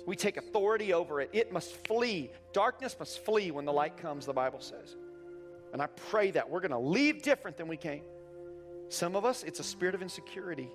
We 0.05 0.15
take 0.15 0.37
authority 0.37 0.93
over 0.93 1.21
it. 1.21 1.29
It 1.33 1.51
must 1.51 1.73
flee. 1.87 2.31
Darkness 2.53 2.95
must 2.99 3.23
flee 3.23 3.51
when 3.51 3.65
the 3.65 3.73
light 3.73 3.97
comes, 3.97 4.25
the 4.25 4.33
Bible 4.33 4.59
says. 4.59 4.95
And 5.73 5.81
I 5.81 5.87
pray 5.87 6.31
that 6.31 6.49
we're 6.49 6.61
going 6.61 6.71
to 6.71 6.79
leave 6.79 7.21
different 7.21 7.57
than 7.57 7.67
we 7.67 7.77
came. 7.77 8.01
Some 8.89 9.15
of 9.15 9.23
us, 9.23 9.43
it's 9.43 9.59
a 9.59 9.63
spirit 9.63 9.93
of 9.93 10.01
insecurity. 10.01 10.69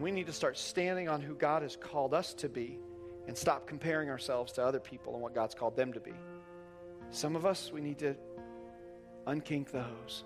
We 0.00 0.10
need 0.10 0.26
to 0.26 0.32
start 0.32 0.56
standing 0.56 1.10
on 1.10 1.20
who 1.20 1.34
God 1.34 1.60
has 1.60 1.76
called 1.76 2.14
us 2.14 2.32
to 2.34 2.48
be 2.48 2.78
and 3.26 3.36
stop 3.36 3.66
comparing 3.66 4.08
ourselves 4.08 4.52
to 4.52 4.64
other 4.64 4.80
people 4.80 5.12
and 5.12 5.22
what 5.22 5.34
God's 5.34 5.54
called 5.54 5.76
them 5.76 5.92
to 5.92 6.00
be. 6.00 6.14
Some 7.10 7.36
of 7.36 7.44
us, 7.44 7.70
we 7.70 7.82
need 7.82 7.98
to 7.98 8.16
unkink 9.26 9.70
the 9.70 9.82
hose. 9.82 10.24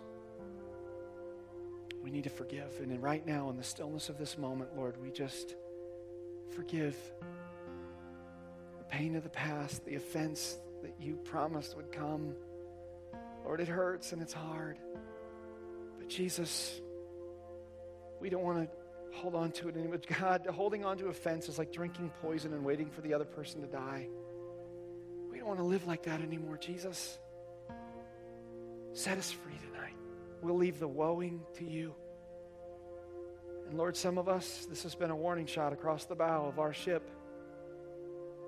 We 2.05 2.11
need 2.11 2.25
to 2.25 2.31
forgive. 2.31 2.79
And 2.81 3.03
right 3.03 3.27
now, 3.27 3.51
in 3.51 3.57
the 3.57 3.64
stillness 3.64 4.09
of 4.09 4.16
this 4.16 4.39
moment, 4.39 4.77
Lord, 4.77 4.95
we 5.03 5.11
just 5.11 5.57
forgive 6.51 6.97
the 8.79 8.85
pain 8.85 9.16
of 9.16 9.25
the 9.25 9.31
past, 9.31 9.85
the 9.85 9.97
offense 9.97 10.57
that 10.83 10.95
you 11.01 11.16
promised 11.16 11.77
would 11.77 11.91
come. 11.91 12.35
Lord, 13.45 13.61
it 13.61 13.68
hurts 13.68 14.12
and 14.12 14.22
it's 14.22 14.33
hard. 14.33 14.79
But 15.99 16.09
Jesus, 16.09 16.81
we 18.20 18.31
don't 18.31 18.45
want 18.45 18.70
to 18.70 18.84
hold 19.14 19.34
on 19.34 19.52
to 19.52 19.68
it 19.68 19.76
anymore. 19.76 20.00
God, 20.20 20.46
holding 20.46 20.84
on 20.84 20.98
to 20.98 21.08
offense 21.08 21.48
is 21.48 21.58
like 21.58 21.72
drinking 21.72 22.12
poison 22.20 22.52
and 22.52 22.64
waiting 22.64 22.90
for 22.90 23.00
the 23.00 23.14
other 23.14 23.24
person 23.24 23.60
to 23.60 23.66
die. 23.66 24.08
We 25.30 25.38
don't 25.38 25.48
want 25.48 25.60
to 25.60 25.64
live 25.64 25.86
like 25.86 26.02
that 26.04 26.20
anymore, 26.20 26.56
Jesus. 26.56 27.18
Set 28.92 29.18
us 29.18 29.32
free 29.32 29.56
tonight. 29.70 29.94
We'll 30.42 30.56
leave 30.56 30.78
the 30.78 30.88
woeing 30.88 31.40
to 31.54 31.64
you. 31.64 31.94
And 33.68 33.78
Lord, 33.78 33.96
some 33.96 34.18
of 34.18 34.28
us, 34.28 34.66
this 34.68 34.82
has 34.82 34.94
been 34.94 35.10
a 35.10 35.16
warning 35.16 35.46
shot 35.46 35.72
across 35.72 36.04
the 36.04 36.14
bow 36.14 36.46
of 36.46 36.58
our 36.58 36.72
ship. 36.72 37.10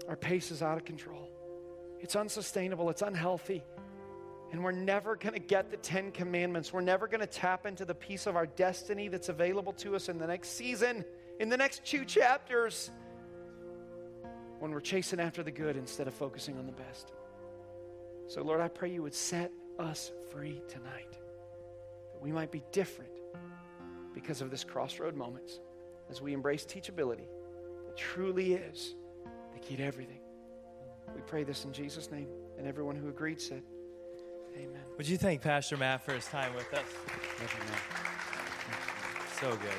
Our 0.09 0.17
pace 0.17 0.51
is 0.51 0.63
out 0.63 0.77
of 0.77 0.85
control. 0.85 1.29
It's 2.01 2.15
unsustainable, 2.15 2.91
it's 2.91 3.03
unhealthy. 3.03 3.65
And 4.53 4.63
we're 4.63 4.73
never 4.73 5.17
going 5.17 5.35
to 5.35 5.41
get 5.41 5.71
the 5.71 5.77
Ten 5.77 6.13
Commandments. 6.13 6.73
We're 6.73 6.81
never 6.81 7.09
going 7.09 7.21
to 7.21 7.27
tap 7.27 7.67
into 7.67 7.85
the 7.85 7.95
piece 7.95 8.27
of 8.27 8.37
our 8.37 8.47
destiny 8.47 9.09
that's 9.09 9.29
available 9.29 9.73
to 9.75 9.97
us 9.97 10.09
in 10.09 10.19
the 10.19 10.27
next 10.27 10.51
season, 10.51 11.05
in 11.41 11.49
the 11.49 11.57
next 11.57 11.85
two 11.85 12.05
chapters, 12.05 12.91
when 14.61 14.71
we're 14.71 14.81
chasing 14.81 15.21
after 15.21 15.43
the 15.43 15.51
good 15.51 15.77
instead 15.77 16.07
of 16.07 16.15
focusing 16.15 16.59
on 16.59 16.67
the 16.67 16.73
best. 16.73 17.13
So, 18.29 18.43
Lord, 18.43 18.61
I 18.61 18.69
pray 18.69 18.91
you 18.91 19.03
would 19.03 19.15
set 19.15 19.51
us 19.79 20.13
free 20.31 20.63
tonight, 20.69 21.13
that 21.13 22.23
we 22.23 22.33
might 22.33 22.51
be 22.51 22.63
different 22.73 23.11
because 24.15 24.41
of 24.41 24.51
this 24.51 24.65
crossroad 24.65 25.15
moments 25.15 25.61
as 26.09 26.23
we 26.23 26.33
embrace 26.33 26.65
teachability 26.65 27.27
that 27.87 27.97
truly 27.97 28.55
is 28.55 28.95
the 29.53 29.59
key 29.59 29.77
to 29.77 29.85
everything. 29.85 30.21
We 31.15 31.21
pray 31.23 31.45
this 31.45 31.65
in 31.65 31.73
Jesus' 31.73 32.11
name. 32.11 32.29
And 32.59 32.67
everyone 32.67 32.97
who 32.97 33.09
agreed 33.09 33.41
said, 33.41 33.63
Amen. 34.57 34.81
Would 34.97 35.09
you 35.09 35.19
thank 35.19 35.43
Pastor 35.43 35.77
Matt 35.77 36.05
for 36.05 36.13
his 36.15 36.25
time 36.27 36.55
with 36.55 36.73
us? 36.73 36.85
So 39.41 39.51
good. 39.51 39.71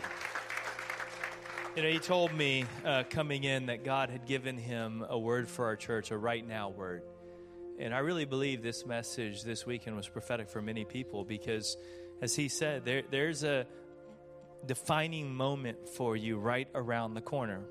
You 1.75 1.83
know, 1.83 1.89
he 1.89 1.99
told 1.99 2.33
me 2.33 2.65
uh, 2.85 3.03
coming 3.09 3.43
in 3.43 3.67
that 3.67 3.83
God 3.83 4.09
had 4.09 4.25
given 4.25 4.57
him 4.57 5.03
a 5.07 5.17
word 5.17 5.47
for 5.47 5.65
our 5.65 5.75
church, 5.75 6.11
a 6.11 6.17
right 6.17 6.47
now 6.47 6.69
word. 6.69 7.01
And 7.79 7.93
I 7.93 7.99
really 7.99 8.25
believe 8.25 8.63
this 8.63 8.85
message 8.85 9.43
this 9.43 9.65
weekend 9.65 9.95
was 9.95 10.07
prophetic 10.07 10.49
for 10.49 10.61
many 10.61 10.85
people 10.85 11.23
because, 11.23 11.77
as 12.21 12.35
he 12.35 12.47
said, 12.47 12.85
there, 12.85 13.03
there's 13.09 13.43
a 13.43 13.67
defining 14.65 15.33
moment 15.33 15.87
for 15.89 16.15
you 16.15 16.37
right 16.37 16.67
around 16.73 17.13
the 17.13 17.21
corner. 17.21 17.61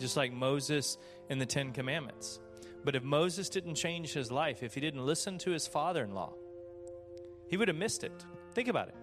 Just 0.00 0.16
like 0.16 0.32
Moses 0.32 0.96
in 1.28 1.38
the 1.38 1.46
Ten 1.46 1.72
Commandments. 1.72 2.40
But 2.84 2.96
if 2.96 3.02
Moses 3.02 3.48
didn't 3.48 3.76
change 3.76 4.12
his 4.12 4.30
life, 4.32 4.62
if 4.62 4.74
he 4.74 4.80
didn't 4.80 5.06
listen 5.06 5.38
to 5.38 5.50
his 5.50 5.66
father 5.66 6.02
in 6.02 6.14
law, 6.14 6.34
he 7.48 7.56
would 7.56 7.68
have 7.68 7.76
missed 7.76 8.02
it. 8.02 8.24
Think 8.54 8.68
about 8.68 8.88
it. 8.88 8.94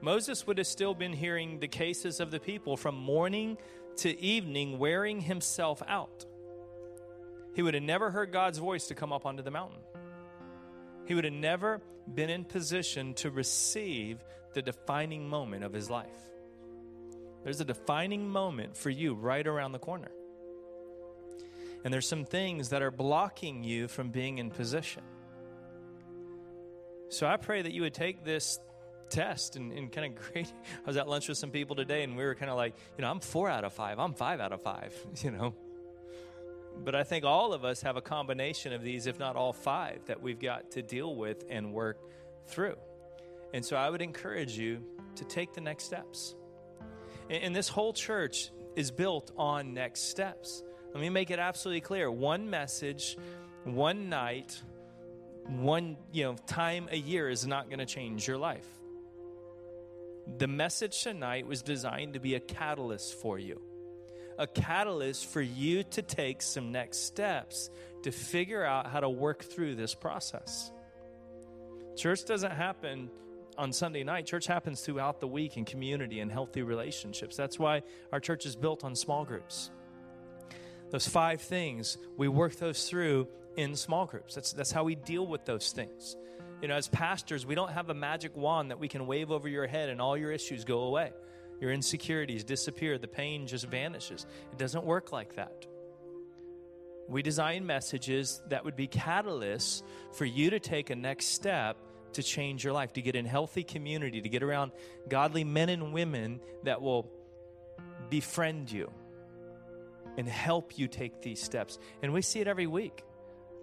Moses 0.00 0.46
would 0.46 0.58
have 0.58 0.66
still 0.66 0.94
been 0.94 1.12
hearing 1.12 1.58
the 1.58 1.68
cases 1.68 2.20
of 2.20 2.30
the 2.30 2.40
people 2.40 2.76
from 2.76 2.94
morning 2.94 3.58
to 3.96 4.20
evening, 4.20 4.78
wearing 4.78 5.20
himself 5.20 5.82
out. 5.88 6.24
He 7.54 7.62
would 7.62 7.74
have 7.74 7.82
never 7.82 8.10
heard 8.10 8.32
God's 8.32 8.58
voice 8.58 8.86
to 8.88 8.94
come 8.94 9.12
up 9.12 9.24
onto 9.24 9.42
the 9.42 9.50
mountain. 9.50 9.80
He 11.06 11.14
would 11.14 11.24
have 11.24 11.32
never 11.32 11.80
been 12.14 12.30
in 12.30 12.44
position 12.44 13.14
to 13.14 13.30
receive 13.30 14.22
the 14.54 14.62
defining 14.62 15.28
moment 15.28 15.64
of 15.64 15.72
his 15.72 15.88
life. 15.90 16.06
There's 17.44 17.60
a 17.60 17.64
defining 17.64 18.28
moment 18.28 18.76
for 18.76 18.90
you 18.90 19.14
right 19.14 19.46
around 19.46 19.72
the 19.72 19.78
corner. 19.78 20.10
And 21.86 21.94
there's 21.94 22.08
some 22.08 22.24
things 22.24 22.70
that 22.70 22.82
are 22.82 22.90
blocking 22.90 23.62
you 23.62 23.86
from 23.86 24.10
being 24.10 24.38
in 24.38 24.50
position. 24.50 25.04
So 27.10 27.28
I 27.28 27.36
pray 27.36 27.62
that 27.62 27.72
you 27.72 27.82
would 27.82 27.94
take 27.94 28.24
this 28.24 28.58
test 29.08 29.54
and, 29.54 29.70
and 29.70 29.92
kind 29.92 30.12
of 30.12 30.20
grade. 30.32 30.48
I 30.84 30.84
was 30.84 30.96
at 30.96 31.06
lunch 31.06 31.28
with 31.28 31.38
some 31.38 31.52
people 31.52 31.76
today, 31.76 32.02
and 32.02 32.16
we 32.16 32.24
were 32.24 32.34
kind 32.34 32.50
of 32.50 32.56
like, 32.56 32.74
you 32.98 33.02
know, 33.02 33.08
I'm 33.12 33.20
four 33.20 33.48
out 33.48 33.62
of 33.62 33.72
five, 33.72 34.00
I'm 34.00 34.14
five 34.14 34.40
out 34.40 34.50
of 34.50 34.62
five, 34.62 34.92
you 35.22 35.30
know. 35.30 35.54
But 36.84 36.96
I 36.96 37.04
think 37.04 37.24
all 37.24 37.52
of 37.52 37.64
us 37.64 37.82
have 37.82 37.96
a 37.96 38.02
combination 38.02 38.72
of 38.72 38.82
these, 38.82 39.06
if 39.06 39.20
not 39.20 39.36
all 39.36 39.52
five, 39.52 40.00
that 40.06 40.20
we've 40.20 40.40
got 40.40 40.72
to 40.72 40.82
deal 40.82 41.14
with 41.14 41.44
and 41.48 41.72
work 41.72 42.00
through. 42.46 42.74
And 43.54 43.64
so 43.64 43.76
I 43.76 43.90
would 43.90 44.02
encourage 44.02 44.58
you 44.58 44.82
to 45.14 45.24
take 45.24 45.54
the 45.54 45.60
next 45.60 45.84
steps. 45.84 46.34
And, 47.30 47.44
and 47.44 47.54
this 47.54 47.68
whole 47.68 47.92
church 47.92 48.50
is 48.74 48.90
built 48.90 49.30
on 49.38 49.72
next 49.72 50.10
steps. 50.10 50.64
Let 50.96 51.02
me 51.02 51.10
make 51.10 51.30
it 51.30 51.38
absolutely 51.38 51.82
clear. 51.82 52.10
One 52.10 52.48
message, 52.48 53.18
one 53.64 54.08
night, 54.08 54.58
one 55.46 55.98
you 56.10 56.24
know 56.24 56.36
time 56.46 56.88
a 56.90 56.96
year 56.96 57.28
is 57.28 57.46
not 57.46 57.68
going 57.68 57.80
to 57.80 57.84
change 57.84 58.26
your 58.26 58.38
life. 58.38 58.66
The 60.38 60.46
message 60.46 61.02
tonight 61.02 61.46
was 61.46 61.60
designed 61.60 62.14
to 62.14 62.18
be 62.18 62.34
a 62.34 62.40
catalyst 62.40 63.20
for 63.20 63.38
you. 63.38 63.60
A 64.38 64.46
catalyst 64.46 65.26
for 65.26 65.42
you 65.42 65.82
to 65.82 66.00
take 66.00 66.40
some 66.40 66.72
next 66.72 67.04
steps 67.04 67.68
to 68.04 68.10
figure 68.10 68.64
out 68.64 68.86
how 68.86 69.00
to 69.00 69.10
work 69.10 69.44
through 69.44 69.74
this 69.74 69.94
process. 69.94 70.72
Church 71.94 72.24
doesn't 72.24 72.52
happen 72.52 73.10
on 73.58 73.70
Sunday 73.70 74.02
night. 74.02 74.24
Church 74.24 74.46
happens 74.46 74.80
throughout 74.80 75.20
the 75.20 75.28
week 75.28 75.58
in 75.58 75.66
community 75.66 76.20
and 76.20 76.32
healthy 76.32 76.62
relationships. 76.62 77.36
That's 77.36 77.58
why 77.58 77.82
our 78.12 78.20
church 78.20 78.46
is 78.46 78.56
built 78.56 78.82
on 78.82 78.96
small 78.96 79.26
groups. 79.26 79.70
Those 80.90 81.08
five 81.08 81.40
things, 81.40 81.98
we 82.16 82.28
work 82.28 82.56
those 82.56 82.88
through 82.88 83.28
in 83.56 83.74
small 83.76 84.06
groups. 84.06 84.34
That's, 84.34 84.52
that's 84.52 84.70
how 84.70 84.84
we 84.84 84.94
deal 84.94 85.26
with 85.26 85.44
those 85.44 85.72
things. 85.72 86.16
You 86.62 86.68
know, 86.68 86.74
as 86.74 86.88
pastors, 86.88 87.44
we 87.44 87.54
don't 87.54 87.72
have 87.72 87.90
a 87.90 87.94
magic 87.94 88.36
wand 88.36 88.70
that 88.70 88.78
we 88.78 88.88
can 88.88 89.06
wave 89.06 89.30
over 89.30 89.48
your 89.48 89.66
head 89.66 89.88
and 89.88 90.00
all 90.00 90.16
your 90.16 90.32
issues 90.32 90.64
go 90.64 90.80
away. 90.80 91.12
Your 91.60 91.72
insecurities 91.72 92.44
disappear, 92.44 92.98
the 92.98 93.08
pain 93.08 93.46
just 93.46 93.66
vanishes. 93.66 94.26
It 94.52 94.58
doesn't 94.58 94.84
work 94.84 95.12
like 95.12 95.36
that. 95.36 95.66
We 97.08 97.22
design 97.22 97.64
messages 97.66 98.42
that 98.48 98.64
would 98.64 98.76
be 98.76 98.88
catalysts 98.88 99.82
for 100.12 100.24
you 100.24 100.50
to 100.50 100.60
take 100.60 100.90
a 100.90 100.96
next 100.96 101.26
step 101.26 101.76
to 102.14 102.22
change 102.22 102.64
your 102.64 102.72
life, 102.72 102.92
to 102.94 103.02
get 103.02 103.14
in 103.14 103.24
healthy 103.24 103.62
community, 103.62 104.20
to 104.22 104.28
get 104.28 104.42
around 104.42 104.72
godly 105.08 105.44
men 105.44 105.68
and 105.68 105.92
women 105.92 106.40
that 106.64 106.80
will 106.80 107.10
befriend 108.08 108.72
you, 108.72 108.90
and 110.16 110.28
help 110.28 110.78
you 110.78 110.88
take 110.88 111.22
these 111.22 111.42
steps. 111.42 111.78
And 112.02 112.12
we 112.12 112.22
see 112.22 112.40
it 112.40 112.48
every 112.48 112.66
week. 112.66 113.04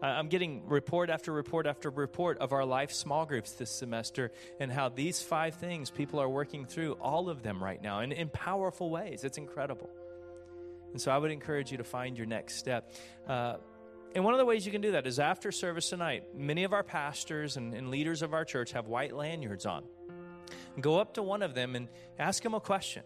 I'm 0.04 0.28
getting 0.28 0.68
report 0.68 1.10
after 1.10 1.32
report 1.32 1.66
after 1.66 1.90
report 1.90 2.38
of 2.40 2.52
our 2.52 2.66
life 2.66 2.92
small 2.92 3.26
groups 3.26 3.54
this 3.54 3.72
semester 3.72 4.32
and 4.60 4.70
how 4.70 4.90
these 4.90 5.22
five 5.22 5.56
things 5.56 5.90
people 5.90 6.20
are 6.20 6.28
working 6.28 6.66
through, 6.66 6.94
all 6.94 7.30
of 7.30 7.42
them 7.42 7.64
right 7.64 7.82
now, 7.82 8.00
and 8.00 8.12
in 8.12 8.28
powerful 8.28 8.90
ways. 8.90 9.24
It's 9.24 9.38
incredible. 9.38 9.90
And 10.92 11.02
so 11.02 11.10
I 11.10 11.18
would 11.18 11.32
encourage 11.32 11.72
you 11.72 11.78
to 11.78 11.86
find 11.86 12.18
your 12.18 12.28
next 12.28 12.56
step. 12.56 12.92
Uh, 13.28 13.56
and 14.14 14.26
one 14.26 14.34
of 14.34 14.40
the 14.40 14.46
ways 14.46 14.66
you 14.66 14.74
can 14.74 14.82
do 14.82 14.92
that 14.92 15.08
is 15.08 15.20
after 15.20 15.54
service 15.54 15.90
tonight, 15.90 16.36
many 16.36 16.66
of 16.66 16.74
our 16.74 16.84
pastors 16.84 17.56
and, 17.56 17.74
and 17.74 17.90
leaders 17.90 18.22
of 18.22 18.34
our 18.34 18.44
church 18.44 18.74
have 18.74 18.88
white 18.88 19.16
lanyards 19.16 19.66
on. 19.66 19.86
Go 20.82 21.00
up 21.00 21.14
to 21.14 21.24
one 21.24 21.42
of 21.42 21.54
them 21.54 21.76
and 21.76 21.88
ask 22.20 22.44
them 22.44 22.54
a 22.54 22.60
question. 22.60 23.04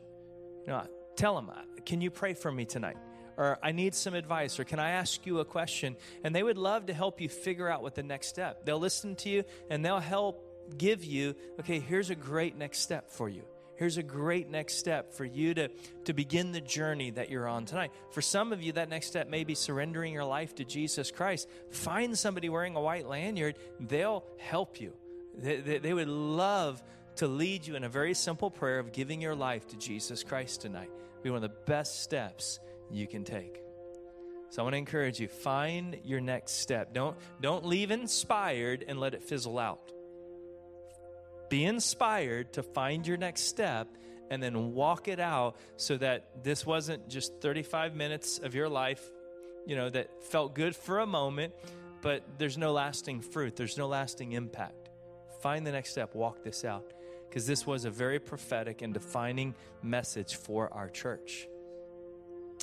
You 0.66 0.74
know, 0.74 0.88
tell 1.16 1.36
them, 1.36 1.52
Can 1.86 2.02
you 2.02 2.10
pray 2.10 2.34
for 2.34 2.52
me 2.52 2.66
tonight? 2.66 2.98
Or 3.38 3.60
I 3.62 3.72
need 3.72 3.94
some 3.94 4.16
advice, 4.16 4.60
or 4.60 4.64
can 4.64 4.80
I 4.80 4.92
ask 4.92 5.26
you 5.26 5.40
a 5.40 5.46
question? 5.46 5.96
And 6.24 6.36
they 6.36 6.44
would 6.44 6.58
love 6.58 6.88
to 6.88 6.94
help 6.94 7.22
you 7.22 7.30
figure 7.30 7.70
out 7.70 7.84
what 7.84 7.96
the 7.96 8.04
next 8.04 8.28
step. 8.28 8.66
They'll 8.66 8.80
listen 8.80 9.16
to 9.18 9.30
you 9.30 9.44
and 9.70 9.86
they'll 9.86 10.00
help 10.00 10.44
give 10.78 11.04
you, 11.04 11.36
okay, 11.60 11.80
here's 11.80 12.10
a 12.10 12.16
great 12.16 12.58
next 12.58 12.80
step 12.80 13.12
for 13.12 13.30
you. 13.30 13.44
Here's 13.76 13.98
a 13.98 14.04
great 14.04 14.50
next 14.50 14.80
step 14.80 15.14
for 15.14 15.24
you 15.24 15.54
to, 15.54 15.70
to 16.06 16.14
begin 16.14 16.52
the 16.52 16.62
journey 16.62 17.12
that 17.12 17.30
you're 17.30 17.48
on 17.48 17.66
tonight. 17.66 17.92
For 18.10 18.24
some 18.24 18.52
of 18.52 18.64
you, 18.64 18.72
that 18.72 18.90
next 18.90 19.06
step 19.06 19.30
may 19.30 19.44
be 19.44 19.54
surrendering 19.54 20.14
your 20.14 20.24
life 20.24 20.56
to 20.56 20.66
Jesus 20.66 21.12
Christ. 21.12 21.48
Find 21.70 22.18
somebody 22.18 22.50
wearing 22.50 22.76
a 22.76 22.82
white 22.82 23.08
lanyard, 23.08 23.56
they'll 23.80 24.26
help 24.40 24.82
you. 24.82 24.94
They, 25.38 25.58
they, 25.58 25.78
they 25.78 25.94
would 25.94 26.08
love 26.08 26.82
to 27.18 27.28
lead 27.28 27.68
you 27.68 27.76
in 27.76 27.84
a 27.84 27.90
very 27.90 28.16
simple 28.16 28.50
prayer 28.50 28.80
of 28.80 28.92
giving 28.92 29.22
your 29.22 29.36
life 29.36 29.68
to 29.68 29.78
Jesus 29.78 30.24
Christ 30.24 30.62
tonight. 30.62 30.90
Be 31.22 31.30
one 31.30 31.44
of 31.44 31.44
the 31.44 31.58
best 31.66 32.02
steps 32.02 32.60
you 32.92 33.08
can 33.08 33.24
take. 33.24 33.62
So 34.50 34.62
I 34.62 34.64
want 34.64 34.74
to 34.74 34.78
encourage 34.78 35.20
you 35.20 35.28
find 35.28 35.98
your 36.04 36.22
next 36.22 36.54
step. 36.54 36.94
Don't 36.94 37.18
don't 37.42 37.66
leave 37.66 37.92
inspired 37.92 38.86
and 38.88 39.00
let 39.00 39.14
it 39.14 39.24
fizzle 39.24 39.60
out. 39.60 39.92
Be 41.50 41.66
inspired 41.66 42.54
to 42.54 42.64
find 42.64 43.06
your 43.06 43.18
next 43.18 43.44
step 43.44 43.88
and 44.30 44.44
then 44.44 44.74
walk 44.74 45.08
it 45.08 45.20
out 45.20 45.56
so 45.78 45.98
that 45.98 46.44
this 46.44 46.66
wasn't 46.66 47.08
just 47.08 47.40
35 47.40 47.96
minutes 47.96 48.40
of 48.40 48.54
your 48.54 48.68
life, 48.68 49.02
you 49.66 49.76
know, 49.76 49.90
that 49.90 50.10
felt 50.26 50.54
good 50.54 50.76
for 50.76 51.00
a 51.00 51.06
moment, 51.06 51.54
but 52.02 52.24
there's 52.38 52.58
no 52.58 52.74
lasting 52.74 53.22
fruit, 53.22 53.56
there's 53.56 53.78
no 53.78 53.88
lasting 53.88 54.34
impact. 54.34 54.90
Find 55.42 55.66
the 55.66 55.72
next 55.72 55.92
step, 55.92 56.16
walk 56.16 56.44
this 56.44 56.66
out 56.66 56.92
because 57.30 57.46
this 57.46 57.66
was 57.66 57.86
a 57.86 57.90
very 57.90 58.20
prophetic 58.20 58.82
and 58.82 58.94
defining 58.94 59.56
message 59.82 60.36
for 60.36 60.74
our 60.74 60.90
church 60.90 61.48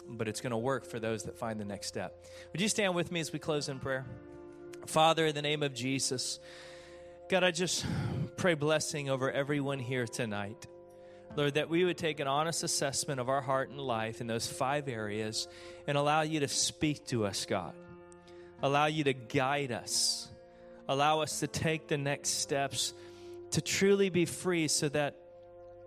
but 0.09 0.29
it's 0.29 0.41
going 0.41 0.53
to 0.53 0.59
work 0.59 0.85
for 0.85 0.99
those 0.99 1.25
that 1.25 1.37
find 1.37 1.59
the 1.59 1.65
next 1.65 1.89
step. 1.89 2.25
Would 2.53 2.61
you 2.61 2.69
stand 2.69 2.95
with 2.95 3.11
me 3.11 3.21
as 3.21 3.33
we 3.33 3.39
close 3.39 3.69
in 3.69 3.79
prayer? 3.79 4.07
Father, 4.87 5.27
in 5.27 5.35
the 5.35 5.43
name 5.43 5.63
of 5.63 5.75
Jesus, 5.75 6.41
God, 7.31 7.43
I 7.43 7.51
just 7.51 7.87
pray 8.37 8.55
blessing 8.55 9.09
over 9.09 9.31
everyone 9.31 9.79
here 9.79 10.07
tonight. 10.07 10.67
Lord, 11.37 11.55
that 11.55 11.69
we 11.69 11.85
would 11.85 11.99
take 11.99 12.21
an 12.21 12.29
honest 12.29 12.63
assessment 12.63 13.19
of 13.19 13.29
our 13.29 13.41
heart 13.41 13.71
and 13.71 13.81
life 13.81 14.21
in 14.21 14.27
those 14.27 14.47
five 14.47 14.89
areas 14.89 15.49
and 15.87 15.97
allow 15.99 16.21
you 16.23 16.41
to 16.41 16.49
speak 16.49 17.07
to 17.07 17.27
us, 17.27 17.45
God. 17.47 17.75
Allow 18.63 18.87
you 18.87 19.05
to 19.05 19.13
guide 19.13 19.73
us. 19.73 20.29
Allow 20.89 21.21
us 21.21 21.41
to 21.41 21.47
take 21.47 21.89
the 21.89 21.99
next 21.99 22.41
steps 22.41 22.95
to 23.53 23.61
truly 23.61 24.11
be 24.11 24.27
free 24.27 24.69
so 24.69 24.89
that 24.91 25.17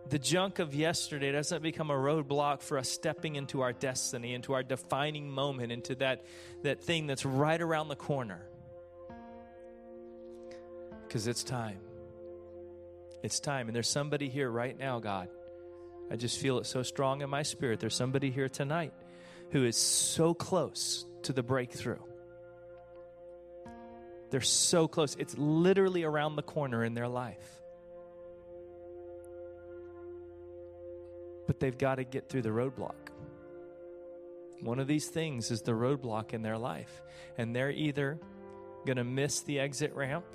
the 0.09 0.19
junk 0.19 0.59
of 0.59 0.75
yesterday 0.75 1.31
doesn't 1.31 1.61
become 1.61 1.89
a 1.89 1.95
roadblock 1.95 2.61
for 2.61 2.77
us 2.77 2.89
stepping 2.89 3.35
into 3.35 3.61
our 3.61 3.73
destiny, 3.73 4.33
into 4.33 4.53
our 4.53 4.63
defining 4.63 5.29
moment, 5.29 5.71
into 5.71 5.95
that, 5.95 6.23
that 6.63 6.81
thing 6.81 7.07
that's 7.07 7.25
right 7.25 7.61
around 7.61 7.87
the 7.87 7.95
corner. 7.95 8.41
Because 11.07 11.27
it's 11.27 11.43
time. 11.43 11.79
It's 13.23 13.39
time. 13.39 13.67
And 13.67 13.75
there's 13.75 13.89
somebody 13.89 14.29
here 14.29 14.49
right 14.49 14.77
now, 14.77 14.99
God. 14.99 15.29
I 16.11 16.15
just 16.15 16.39
feel 16.39 16.59
it 16.59 16.65
so 16.65 16.83
strong 16.83 17.21
in 17.21 17.29
my 17.29 17.43
spirit. 17.43 17.79
There's 17.79 17.95
somebody 17.95 18.31
here 18.31 18.49
tonight 18.49 18.93
who 19.51 19.65
is 19.65 19.77
so 19.77 20.33
close 20.33 21.05
to 21.23 21.33
the 21.33 21.43
breakthrough. 21.43 21.99
They're 24.29 24.41
so 24.41 24.87
close. 24.87 25.15
It's 25.15 25.37
literally 25.37 26.03
around 26.03 26.35
the 26.35 26.43
corner 26.43 26.83
in 26.83 26.93
their 26.93 27.07
life. 27.07 27.61
But 31.47 31.59
they've 31.59 31.77
got 31.77 31.95
to 31.95 32.03
get 32.03 32.29
through 32.29 32.43
the 32.43 32.49
roadblock. 32.49 32.95
One 34.61 34.79
of 34.79 34.87
these 34.87 35.07
things 35.07 35.49
is 35.49 35.61
the 35.61 35.71
roadblock 35.71 36.33
in 36.33 36.41
their 36.41 36.57
life. 36.57 37.01
And 37.37 37.55
they're 37.55 37.71
either 37.71 38.19
going 38.85 38.97
to 38.97 39.03
miss 39.03 39.41
the 39.41 39.59
exit 39.59 39.95
ramp 39.95 40.25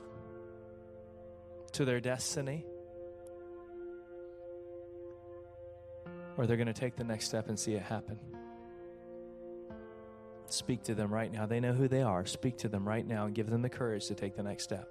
to 1.73 1.85
their 1.85 2.01
destiny, 2.01 2.67
or 6.37 6.47
they're 6.47 6.57
going 6.57 6.67
to 6.67 6.73
take 6.73 6.97
the 6.97 7.05
next 7.05 7.27
step 7.27 7.49
and 7.49 7.59
see 7.59 7.73
it 7.73 7.83
happen. 7.83 8.19
Speak 10.49 10.83
to 10.85 10.95
them 10.95 11.13
right 11.13 11.33
now. 11.33 11.47
They 11.47 11.61
know 11.61 11.73
who 11.73 11.89
they 11.89 12.03
are. 12.03 12.27
Speak 12.27 12.59
to 12.59 12.69
them 12.69 12.87
right 12.87 13.07
now 13.07 13.25
and 13.25 13.35
give 13.35 13.49
them 13.49 13.63
the 13.63 13.71
courage 13.71 14.07
to 14.09 14.15
take 14.15 14.37
the 14.37 14.43
next 14.43 14.65
step. 14.65 14.87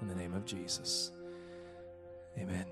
In 0.00 0.06
the 0.06 0.14
name 0.14 0.32
of 0.34 0.44
Jesus. 0.44 1.10
Amen. 2.38 2.66